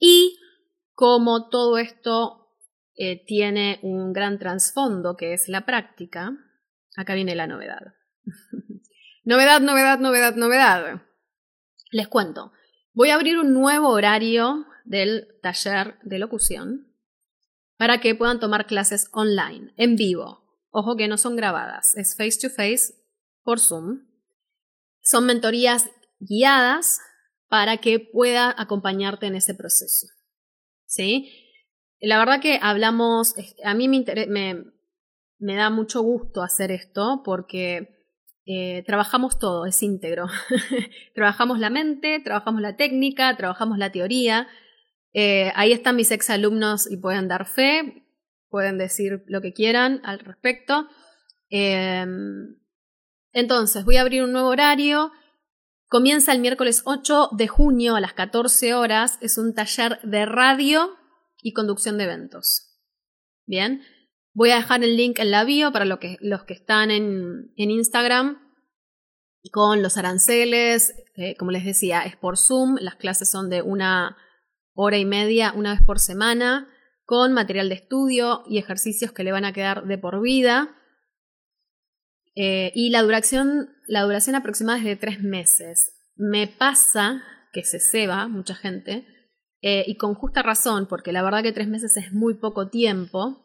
Y 0.00 0.36
como 0.94 1.48
todo 1.48 1.78
esto 1.78 2.56
eh, 2.96 3.24
tiene 3.24 3.78
un 3.82 4.12
gran 4.12 4.40
trasfondo 4.40 5.16
que 5.16 5.32
es 5.32 5.48
la 5.48 5.64
práctica, 5.64 6.32
acá 6.96 7.14
viene 7.14 7.36
la 7.36 7.46
novedad. 7.46 7.94
novedad, 9.24 9.60
novedad, 9.60 10.00
novedad, 10.00 10.34
novedad. 10.34 11.02
Les 11.92 12.08
cuento, 12.08 12.50
voy 12.94 13.10
a 13.10 13.14
abrir 13.14 13.38
un 13.38 13.54
nuevo 13.54 13.90
horario 13.90 14.66
del 14.84 15.38
taller 15.40 16.00
de 16.02 16.18
locución 16.18 16.91
para 17.82 17.98
que 17.98 18.14
puedan 18.14 18.38
tomar 18.38 18.68
clases 18.68 19.08
online, 19.10 19.72
en 19.76 19.96
vivo. 19.96 20.44
Ojo 20.70 20.94
que 20.96 21.08
no 21.08 21.18
son 21.18 21.34
grabadas, 21.34 21.96
es 21.96 22.16
face 22.16 22.38
to 22.40 22.48
face 22.48 22.94
por 23.42 23.58
Zoom. 23.58 24.06
Son 25.00 25.26
mentorías 25.26 25.90
guiadas 26.20 27.00
para 27.48 27.78
que 27.78 27.98
pueda 27.98 28.54
acompañarte 28.56 29.26
en 29.26 29.34
ese 29.34 29.56
proceso. 29.56 30.06
¿Sí? 30.86 31.28
La 31.98 32.18
verdad 32.18 32.40
que 32.40 32.60
hablamos, 32.62 33.34
a 33.64 33.74
mí 33.74 33.88
me, 33.88 34.04
me, 35.40 35.54
da 35.56 35.68
mucho 35.68 36.02
gusto 36.02 36.42
hacer 36.42 36.70
esto 36.70 37.22
porque 37.24 38.06
eh, 38.46 38.84
trabajamos 38.86 39.40
todo, 39.40 39.66
es 39.66 39.82
íntegro. 39.82 40.28
trabajamos 41.16 41.58
la 41.58 41.68
mente, 41.68 42.20
trabajamos 42.20 42.62
la 42.62 42.76
técnica, 42.76 43.36
trabajamos 43.36 43.76
la 43.76 43.90
teoría. 43.90 44.46
Eh, 45.12 45.52
ahí 45.54 45.72
están 45.72 45.96
mis 45.96 46.10
exalumnos 46.10 46.90
y 46.90 46.96
pueden 46.96 47.28
dar 47.28 47.46
fe, 47.46 48.06
pueden 48.48 48.78
decir 48.78 49.24
lo 49.26 49.40
que 49.40 49.52
quieran 49.52 50.00
al 50.04 50.20
respecto. 50.20 50.88
Em, 51.50 52.56
entonces, 53.32 53.84
voy 53.84 53.96
a 53.96 54.02
abrir 54.02 54.22
un 54.22 54.32
nuevo 54.32 54.48
horario. 54.48 55.12
Comienza 55.88 56.32
el 56.32 56.40
miércoles 56.40 56.82
8 56.86 57.30
de 57.32 57.48
junio 57.48 57.96
a 57.96 58.00
las 58.00 58.14
14 58.14 58.74
horas. 58.74 59.18
Es 59.20 59.36
un 59.36 59.54
taller 59.54 60.00
de 60.02 60.24
radio 60.24 60.96
y 61.42 61.52
conducción 61.52 61.98
de 61.98 62.04
eventos. 62.04 62.78
Bien, 63.46 63.82
voy 64.32 64.50
a 64.50 64.56
dejar 64.56 64.82
el 64.82 64.96
link 64.96 65.18
en 65.18 65.30
la 65.30 65.44
bio 65.44 65.72
para 65.72 65.98
que, 65.98 66.16
los 66.20 66.44
que 66.44 66.54
están 66.54 66.90
en, 66.90 67.52
en 67.56 67.70
Instagram 67.70 68.38
con 69.50 69.82
los 69.82 69.98
aranceles. 69.98 70.94
como 71.38 71.50
les 71.50 71.64
decía, 71.64 72.02
es 72.02 72.16
por 72.16 72.38
Zoom. 72.38 72.76
Las 72.80 72.94
clases 72.94 73.30
son 73.30 73.50
de 73.50 73.60
una 73.60 74.16
hora 74.74 74.98
y 74.98 75.04
media, 75.04 75.52
una 75.54 75.72
vez 75.72 75.82
por 75.82 75.98
semana, 75.98 76.68
con 77.04 77.32
material 77.32 77.68
de 77.68 77.74
estudio 77.74 78.42
y 78.46 78.58
ejercicios 78.58 79.12
que 79.12 79.24
le 79.24 79.32
van 79.32 79.44
a 79.44 79.52
quedar 79.52 79.84
de 79.84 79.98
por 79.98 80.20
vida. 80.22 80.74
Eh, 82.34 82.72
y 82.74 82.90
la 82.90 83.02
duración, 83.02 83.68
la 83.86 84.02
duración 84.02 84.36
aproximada 84.36 84.78
es 84.78 84.84
de 84.84 84.96
tres 84.96 85.20
meses. 85.20 85.92
Me 86.16 86.46
pasa 86.46 87.22
que 87.52 87.64
se 87.64 87.80
ceba 87.80 88.28
mucha 88.28 88.54
gente 88.54 89.06
eh, 89.60 89.84
y 89.86 89.96
con 89.96 90.14
justa 90.14 90.42
razón, 90.42 90.86
porque 90.88 91.12
la 91.12 91.22
verdad 91.22 91.42
que 91.42 91.52
tres 91.52 91.68
meses 91.68 91.96
es 91.96 92.12
muy 92.12 92.34
poco 92.34 92.68
tiempo 92.68 93.44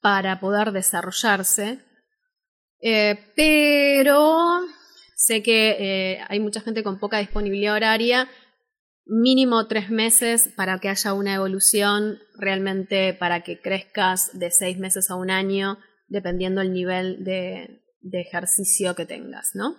para 0.00 0.40
poder 0.40 0.72
desarrollarse, 0.72 1.80
eh, 2.80 3.32
pero 3.36 4.62
sé 5.14 5.42
que 5.42 6.18
hay 6.28 6.40
mucha 6.40 6.60
gente 6.60 6.82
con 6.82 6.98
poca 6.98 7.18
disponibilidad 7.18 7.74
horaria, 7.74 8.28
mínimo 9.04 9.66
tres 9.66 9.90
meses 9.90 10.48
para 10.56 10.78
que 10.78 10.88
haya 10.88 11.12
una 11.12 11.34
evolución, 11.34 12.18
realmente 12.36 13.14
para 13.14 13.42
que 13.42 13.60
crezcas 13.60 14.38
de 14.38 14.50
seis 14.50 14.78
meses 14.78 15.10
a 15.10 15.16
un 15.16 15.30
año, 15.30 15.78
dependiendo 16.08 16.60
el 16.60 16.72
nivel 16.72 17.24
de, 17.24 17.82
de 18.00 18.20
ejercicio 18.20 18.94
que 18.94 19.06
tengas, 19.06 19.54
¿no? 19.54 19.76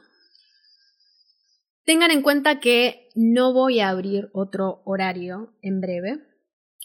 Tengan 1.86 2.11
en 2.11 2.21
cuenta 2.21 2.59
que 2.59 3.09
no 3.13 3.53
voy 3.53 3.82
a 3.82 3.89
abrir 3.89 4.30
otro 4.34 4.82
horario 4.86 5.53
en 5.61 5.82
breve, 5.82 6.21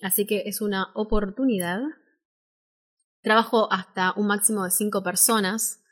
así 0.03 0.27
que 0.27 0.43
es 0.47 0.61
una 0.61 0.91
oportunidad. 0.95 1.81
Trabajo 3.23 3.73
hasta 3.73 4.13
un 4.17 4.27
máximo 4.27 4.65
de 4.65 4.71
cinco 4.71 5.05
personas, 5.05 5.85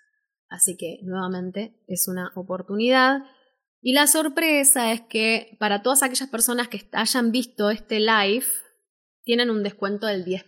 así 0.49 0.76
que 0.76 0.99
nuevamente 1.03 1.80
es 1.86 2.09
una 2.09 2.32
oportunidad. 2.34 3.22
Y 3.87 3.93
la 3.93 4.09
sorpresa 4.09 4.91
es 4.91 5.03
que 5.03 5.57
para 5.61 5.80
todas 5.80 6.03
aquellas 6.03 6.28
personas 6.28 6.66
que 6.66 6.89
hayan 6.91 7.30
visto 7.30 7.70
este 7.70 8.01
live, 8.01 8.47
tienen 9.22 9.49
un 9.49 9.62
descuento 9.62 10.09
del 10.09 10.24
10%. 10.24 10.43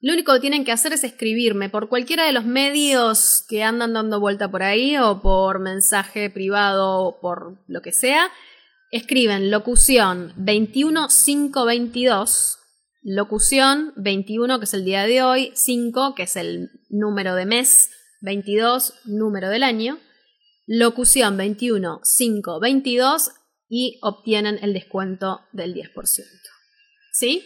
Lo 0.00 0.12
único 0.12 0.34
que 0.34 0.40
tienen 0.40 0.66
que 0.66 0.72
hacer 0.72 0.92
es 0.92 1.04
escribirme 1.04 1.70
por 1.70 1.88
cualquiera 1.88 2.26
de 2.26 2.32
los 2.32 2.44
medios 2.44 3.46
que 3.48 3.62
andan 3.62 3.94
dando 3.94 4.20
vuelta 4.20 4.50
por 4.50 4.62
ahí 4.62 4.98
o 4.98 5.22
por 5.22 5.60
mensaje 5.60 6.28
privado 6.28 6.98
o 6.98 7.18
por 7.18 7.64
lo 7.66 7.80
que 7.80 7.92
sea. 7.92 8.30
Escriben 8.90 9.50
locución 9.50 10.34
21522, 10.36 12.58
locución 13.04 13.94
21 13.96 14.58
que 14.58 14.64
es 14.64 14.74
el 14.74 14.84
día 14.84 15.06
de 15.06 15.22
hoy, 15.22 15.50
5 15.54 16.14
que 16.14 16.24
es 16.24 16.36
el 16.36 16.72
número 16.90 17.34
de 17.34 17.46
mes, 17.46 17.88
22 18.20 18.92
número 19.06 19.48
del 19.48 19.62
año, 19.62 19.98
locución 20.72 21.36
21 21.36 22.00
y 23.68 23.98
obtienen 24.02 24.60
el 24.62 24.72
descuento 24.72 25.40
del 25.52 25.74
10%. 25.74 26.22
¿Sí? 27.12 27.44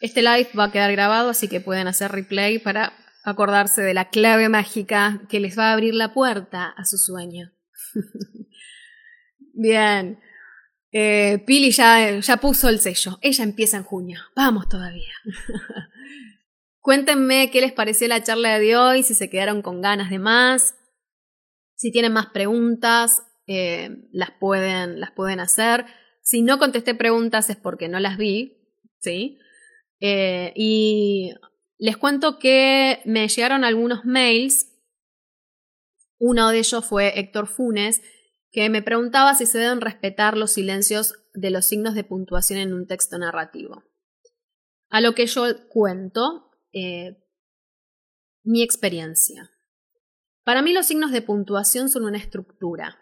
Este 0.00 0.22
live 0.22 0.48
va 0.58 0.64
a 0.64 0.72
quedar 0.72 0.90
grabado, 0.90 1.28
así 1.28 1.48
que 1.48 1.60
pueden 1.60 1.86
hacer 1.86 2.10
replay 2.10 2.58
para 2.58 2.94
acordarse 3.24 3.82
de 3.82 3.92
la 3.92 4.08
clave 4.08 4.48
mágica 4.48 5.20
que 5.28 5.38
les 5.38 5.58
va 5.58 5.68
a 5.68 5.72
abrir 5.74 5.94
la 5.94 6.14
puerta 6.14 6.70
a 6.70 6.86
su 6.86 6.96
sueño. 6.96 7.52
Bien. 9.52 10.18
Eh, 10.92 11.44
Pili 11.46 11.72
ya, 11.72 12.20
ya 12.20 12.38
puso 12.38 12.70
el 12.70 12.80
sello. 12.80 13.18
Ella 13.20 13.44
empieza 13.44 13.76
en 13.76 13.84
junio. 13.84 14.18
Vamos 14.34 14.66
todavía. 14.66 15.12
Cuéntenme 16.80 17.50
qué 17.50 17.60
les 17.60 17.72
pareció 17.72 18.08
la 18.08 18.22
charla 18.22 18.58
de 18.58 18.78
hoy, 18.78 19.02
si 19.02 19.12
se 19.12 19.28
quedaron 19.28 19.60
con 19.60 19.82
ganas 19.82 20.08
de 20.08 20.18
más. 20.18 20.74
Si 21.80 21.90
tienen 21.90 22.12
más 22.12 22.26
preguntas, 22.26 23.22
eh, 23.46 23.88
las, 24.12 24.32
pueden, 24.32 25.00
las 25.00 25.12
pueden 25.12 25.40
hacer. 25.40 25.86
Si 26.20 26.42
no 26.42 26.58
contesté 26.58 26.94
preguntas 26.94 27.48
es 27.48 27.56
porque 27.56 27.88
no 27.88 27.98
las 28.00 28.18
vi, 28.18 28.58
¿sí? 28.98 29.38
Eh, 29.98 30.52
y 30.54 31.32
les 31.78 31.96
cuento 31.96 32.38
que 32.38 33.00
me 33.06 33.26
llegaron 33.28 33.64
algunos 33.64 34.04
mails. 34.04 34.78
Uno 36.18 36.50
de 36.50 36.58
ellos 36.58 36.84
fue 36.84 37.18
Héctor 37.18 37.46
Funes, 37.46 38.02
que 38.52 38.68
me 38.68 38.82
preguntaba 38.82 39.34
si 39.34 39.46
se 39.46 39.56
deben 39.56 39.80
respetar 39.80 40.36
los 40.36 40.52
silencios 40.52 41.14
de 41.32 41.50
los 41.50 41.64
signos 41.64 41.94
de 41.94 42.04
puntuación 42.04 42.58
en 42.58 42.74
un 42.74 42.86
texto 42.86 43.16
narrativo. 43.16 43.84
A 44.90 45.00
lo 45.00 45.14
que 45.14 45.24
yo 45.24 45.46
cuento 45.70 46.50
eh, 46.74 47.16
mi 48.44 48.62
experiencia. 48.62 49.50
Para 50.44 50.62
mí 50.62 50.72
los 50.72 50.86
signos 50.86 51.12
de 51.12 51.22
puntuación 51.22 51.88
son 51.88 52.04
una 52.04 52.18
estructura. 52.18 52.98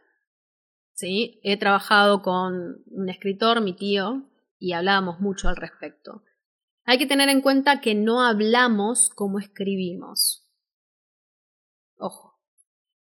¿sí? 0.99 1.41
He 1.45 1.57
trabajado 1.57 2.23
con 2.23 2.83
un 2.87 3.09
escritor, 3.09 3.61
mi 3.61 3.73
tío, 3.73 4.29
y 4.59 4.73
hablábamos 4.73 5.21
mucho 5.21 5.49
al 5.49 5.55
respecto. 5.55 6.25
Hay 6.85 6.99
que 6.99 7.07
tener 7.07 7.29
en 7.29 7.41
cuenta 7.41 7.81
que 7.81 7.95
no 7.95 8.25
hablamos 8.25 9.09
como 9.11 9.39
escribimos. 9.39 10.51
Ojo. 11.97 12.41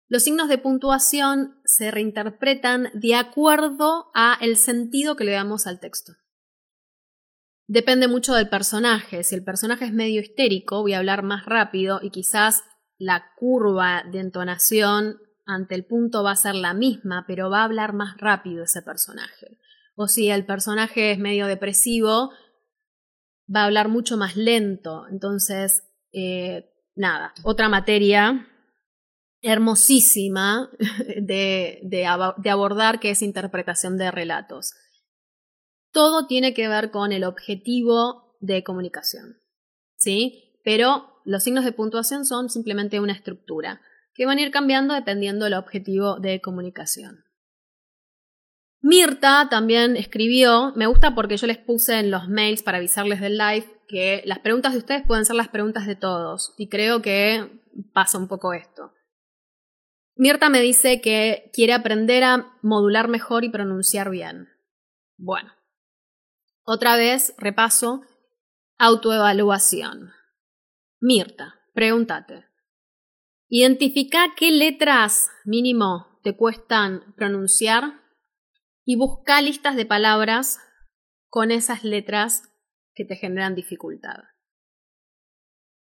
Los 0.07 0.23
signos 0.23 0.49
de 0.49 0.57
puntuación 0.57 1.59
se 1.63 1.91
reinterpretan 1.91 2.89
de 2.93 3.15
acuerdo 3.15 4.11
a 4.15 4.37
el 4.41 4.57
sentido 4.57 5.15
que 5.15 5.23
le 5.23 5.33
damos 5.33 5.67
al 5.67 5.79
texto. 5.79 6.13
Depende 7.67 8.07
mucho 8.07 8.33
del 8.33 8.49
personaje. 8.49 9.23
Si 9.23 9.35
el 9.35 9.43
personaje 9.43 9.85
es 9.85 9.93
medio 9.93 10.21
histérico, 10.21 10.81
voy 10.81 10.93
a 10.93 10.99
hablar 10.99 11.21
más 11.21 11.45
rápido 11.45 11.99
y 12.01 12.09
quizás 12.09 12.63
la 12.97 13.31
curva 13.35 14.03
de 14.11 14.19
entonación 14.19 15.17
ante 15.45 15.75
el 15.75 15.85
punto 15.85 16.23
va 16.23 16.31
a 16.31 16.35
ser 16.35 16.55
la 16.55 16.73
misma, 16.73 17.25
pero 17.27 17.49
va 17.49 17.61
a 17.61 17.65
hablar 17.65 17.93
más 17.93 18.17
rápido 18.17 18.63
ese 18.63 18.81
personaje. 18.81 19.59
O 19.95 20.07
si 20.07 20.29
el 20.29 20.45
personaje 20.45 21.11
es 21.11 21.19
medio 21.19 21.47
depresivo, 21.47 22.31
va 23.53 23.61
a 23.61 23.65
hablar 23.65 23.89
mucho 23.89 24.17
más 24.17 24.35
lento. 24.35 25.05
Entonces, 25.09 25.83
eh, 26.11 26.71
nada, 26.95 27.33
otra 27.43 27.69
materia 27.69 28.47
hermosísima 29.41 30.71
de, 31.21 31.79
de, 31.83 32.05
abordar 32.05 32.99
que 32.99 33.11
es 33.11 33.21
interpretación 33.21 33.97
de 33.97 34.11
relatos. 34.11 34.73
Todo 35.91 36.25
tiene 36.27 36.53
que 36.53 36.67
ver 36.67 36.91
con 36.91 37.11
el 37.11 37.23
objetivo 37.23 38.35
de 38.39 38.63
comunicación, 38.63 39.37
¿sí? 39.97 40.59
Pero 40.63 41.14
los 41.25 41.43
signos 41.43 41.65
de 41.65 41.71
puntuación 41.71 42.25
son 42.25 42.49
simplemente 42.49 42.99
una 42.99 43.13
estructura 43.13 43.81
que 44.13 44.25
van 44.25 44.37
a 44.37 44.41
ir 44.41 44.51
cambiando 44.51 44.93
dependiendo 44.93 45.45
del 45.45 45.55
objetivo 45.55 46.19
de 46.19 46.39
comunicación. 46.39 47.25
Mirta 48.81 49.47
también 49.49 49.97
escribió, 49.97 50.71
me 50.75 50.85
gusta 50.85 51.15
porque 51.15 51.37
yo 51.37 51.47
les 51.47 51.57
puse 51.57 51.99
en 51.99 52.11
los 52.11 52.29
mails 52.29 52.61
para 52.61 52.77
avisarles 52.77 53.19
del 53.19 53.37
live 53.37 53.65
que 53.87 54.21
las 54.25 54.39
preguntas 54.39 54.73
de 54.73 54.79
ustedes 54.79 55.03
pueden 55.05 55.25
ser 55.25 55.35
las 55.35 55.49
preguntas 55.49 55.87
de 55.87 55.95
todos 55.95 56.53
y 56.57 56.69
creo 56.69 57.01
que 57.01 57.61
pasa 57.93 58.17
un 58.17 58.27
poco 58.27 58.53
esto. 58.53 58.93
Mirta 60.15 60.49
me 60.49 60.61
dice 60.61 61.01
que 61.01 61.49
quiere 61.51 61.73
aprender 61.73 62.23
a 62.23 62.57
modular 62.61 63.09
mejor 63.09 63.43
y 63.43 63.49
pronunciar 63.49 64.09
bien. 64.09 64.49
Bueno, 65.17 65.51
otra 66.63 66.95
vez 66.95 67.33
repaso, 67.37 68.01
autoevaluación. 68.77 70.11
Mirta, 71.05 71.61
pregúntate. 71.75 72.45
Identifica 73.47 74.33
qué 74.35 74.49
letras 74.49 75.29
mínimo 75.43 76.19
te 76.23 76.35
cuestan 76.35 77.13
pronunciar 77.15 78.01
y 78.83 78.95
busca 78.95 79.39
listas 79.39 79.75
de 79.75 79.85
palabras 79.85 80.57
con 81.29 81.51
esas 81.51 81.83
letras 81.83 82.41
que 82.95 83.05
te 83.05 83.17
generan 83.17 83.53
dificultad. 83.53 84.15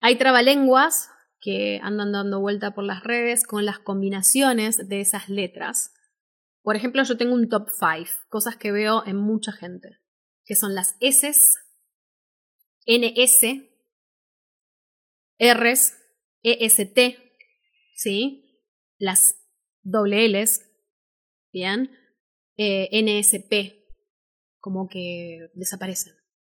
Hay 0.02 0.18
trabalenguas 0.18 1.10
que 1.40 1.80
andan 1.82 2.12
dando 2.12 2.42
vuelta 2.42 2.76
por 2.76 2.84
las 2.84 3.06
redes 3.06 3.48
con 3.48 3.64
las 3.64 3.80
combinaciones 3.80 4.90
de 4.90 5.00
esas 5.00 5.30
letras. 5.30 5.94
Por 6.64 6.76
ejemplo, 6.76 7.02
yo 7.02 7.16
tengo 7.16 7.34
un 7.34 7.48
top 7.48 7.70
5, 7.70 8.12
cosas 8.28 8.58
que 8.58 8.74
veo 8.74 9.06
en 9.06 9.16
mucha 9.16 9.54
gente, 9.54 10.02
que 10.44 10.58
son 10.58 10.76
las 10.76 10.98
S, 11.00 11.32
NS, 12.86 13.73
Rs, 15.40 15.98
EST, 16.44 17.18
¿sí? 17.96 18.62
Las 18.98 19.36
doble 19.82 20.28
Ls, 20.28 20.62
¿bien? 21.52 21.92
Eh, 22.58 22.90
NSP, 22.92 23.84
como 24.60 24.88
que 24.88 25.50
desaparecen 25.56 26.14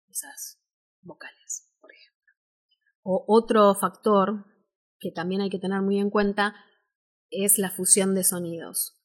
esas 0.10 0.60
vocales, 1.02 1.72
por 1.80 1.92
ejemplo. 1.92 2.34
O 3.04 3.26
otro 3.28 3.76
factor 3.76 4.46
que 5.04 5.12
también 5.12 5.42
hay 5.42 5.50
que 5.50 5.60
tener 5.60 5.82
muy 5.82 6.00
en 6.00 6.10
cuenta, 6.10 6.56
es 7.30 7.60
la 7.60 7.70
fusión 7.70 8.16
de 8.16 8.24
sonidos. 8.24 9.00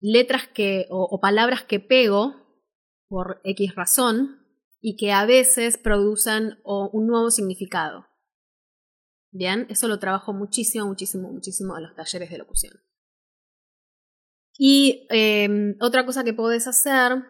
Letras 0.00 0.48
que, 0.48 0.86
o, 0.90 1.20
palabras 1.20 1.62
que 1.62 1.80
pego 1.80 2.34
por 3.08 3.40
X 3.44 3.74
razón 3.74 4.44
y 4.80 4.96
que 4.96 5.12
a 5.12 5.24
veces 5.24 5.78
producen 5.78 6.58
un 6.64 7.06
nuevo 7.06 7.30
significado. 7.30 8.06
Bien, 9.36 9.66
eso 9.68 9.88
lo 9.88 9.98
trabajo 9.98 10.32
muchísimo, 10.32 10.86
muchísimo, 10.86 11.28
muchísimo 11.28 11.76
en 11.76 11.82
los 11.82 11.96
talleres 11.96 12.30
de 12.30 12.38
locución. 12.38 12.72
Y 14.56 15.08
em, 15.10 15.74
otra 15.80 16.06
cosa 16.06 16.22
que 16.22 16.32
puedes 16.32 16.68
hacer 16.68 17.24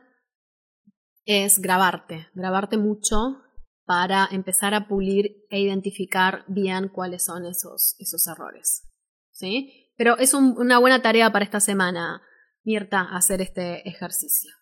es 1.25 1.59
grabarte, 1.61 2.29
grabarte 2.35 2.77
mucho 2.77 3.41
para 3.87 4.29
empezar 4.31 4.75
a 4.75 4.87
pulir 4.87 5.47
e 5.49 5.61
identificar 5.61 6.45
bien 6.47 6.89
cuáles 6.89 7.25
son 7.25 7.47
esos, 7.47 7.97
esos 7.99 8.27
errores. 8.27 8.83
¿Sí? 9.31 9.91
Pero 9.97 10.19
es 10.19 10.35
una 10.35 10.79
buena 10.79 11.01
tarea 11.01 11.33
para 11.33 11.47
esta 11.47 11.61
semana, 11.61 12.21
Mirta, 12.65 13.17
hacer 13.17 13.41
este 13.41 13.89
ejercicio. 13.89 14.53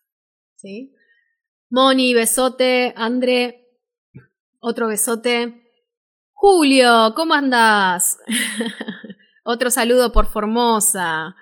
¿Sí? 0.54 0.94
Moni, 1.70 2.14
besote. 2.14 2.94
André, 2.96 3.80
otro 4.60 4.86
besote. 4.86 5.61
Julio, 6.44 7.14
¿cómo 7.14 7.34
andás? 7.34 8.18
otro 9.44 9.70
saludo 9.70 10.10
por 10.10 10.26
Formosa. 10.26 11.36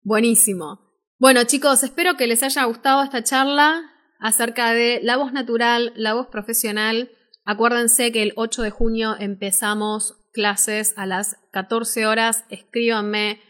Buenísimo. 0.00 0.80
Bueno, 1.18 1.44
chicos, 1.44 1.82
espero 1.82 2.16
que 2.16 2.26
les 2.26 2.42
haya 2.42 2.64
gustado 2.64 3.02
esta 3.02 3.22
charla 3.22 3.92
acerca 4.18 4.72
de 4.72 5.00
la 5.02 5.18
voz 5.18 5.34
natural, 5.34 5.92
la 5.96 6.14
voz 6.14 6.28
profesional. 6.28 7.10
Acuérdense 7.44 8.10
que 8.10 8.22
el 8.22 8.32
8 8.36 8.62
de 8.62 8.70
junio 8.70 9.16
empezamos 9.18 10.16
clases 10.32 10.94
a 10.96 11.04
las 11.04 11.36
14 11.52 12.06
horas. 12.06 12.46
Escríbanme. 12.48 13.42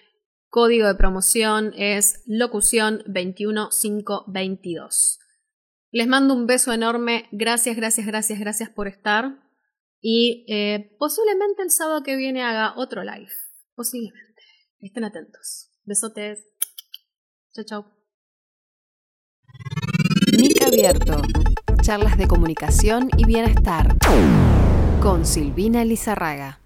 Código 0.49 0.89
de 0.89 0.97
promoción 0.97 1.75
es 1.77 2.25
locución 2.27 3.05
21522. 3.07 5.21
Les 5.93 6.09
mando 6.09 6.35
un 6.35 6.49
beso 6.49 6.73
enorme. 6.73 7.29
Gracias, 7.31 7.77
gracias, 7.77 8.05
gracias, 8.05 8.41
gracias 8.41 8.69
por 8.69 8.89
estar. 8.89 9.46
Y 10.01 10.45
eh, 10.49 10.95
posiblemente 10.99 11.63
el 11.63 11.71
sábado 11.71 12.03
que 12.03 12.17
viene 12.17 12.43
haga 12.43 12.75
otro 12.77 13.03
live. 13.03 13.31
Posiblemente. 13.75 14.43
Estén 14.81 15.05
atentos. 15.05 15.71
Besotes. 15.85 16.47
Chao, 17.53 17.65
chao. 17.65 17.97
Mic 20.39 20.63
abierto. 20.63 21.23
Charlas 21.83 22.19
de 22.19 22.27
comunicación 22.27 23.09
y 23.17 23.25
bienestar. 23.25 23.97
Con 25.01 25.25
Silvina 25.25 25.85
Lizarraga. 25.85 26.61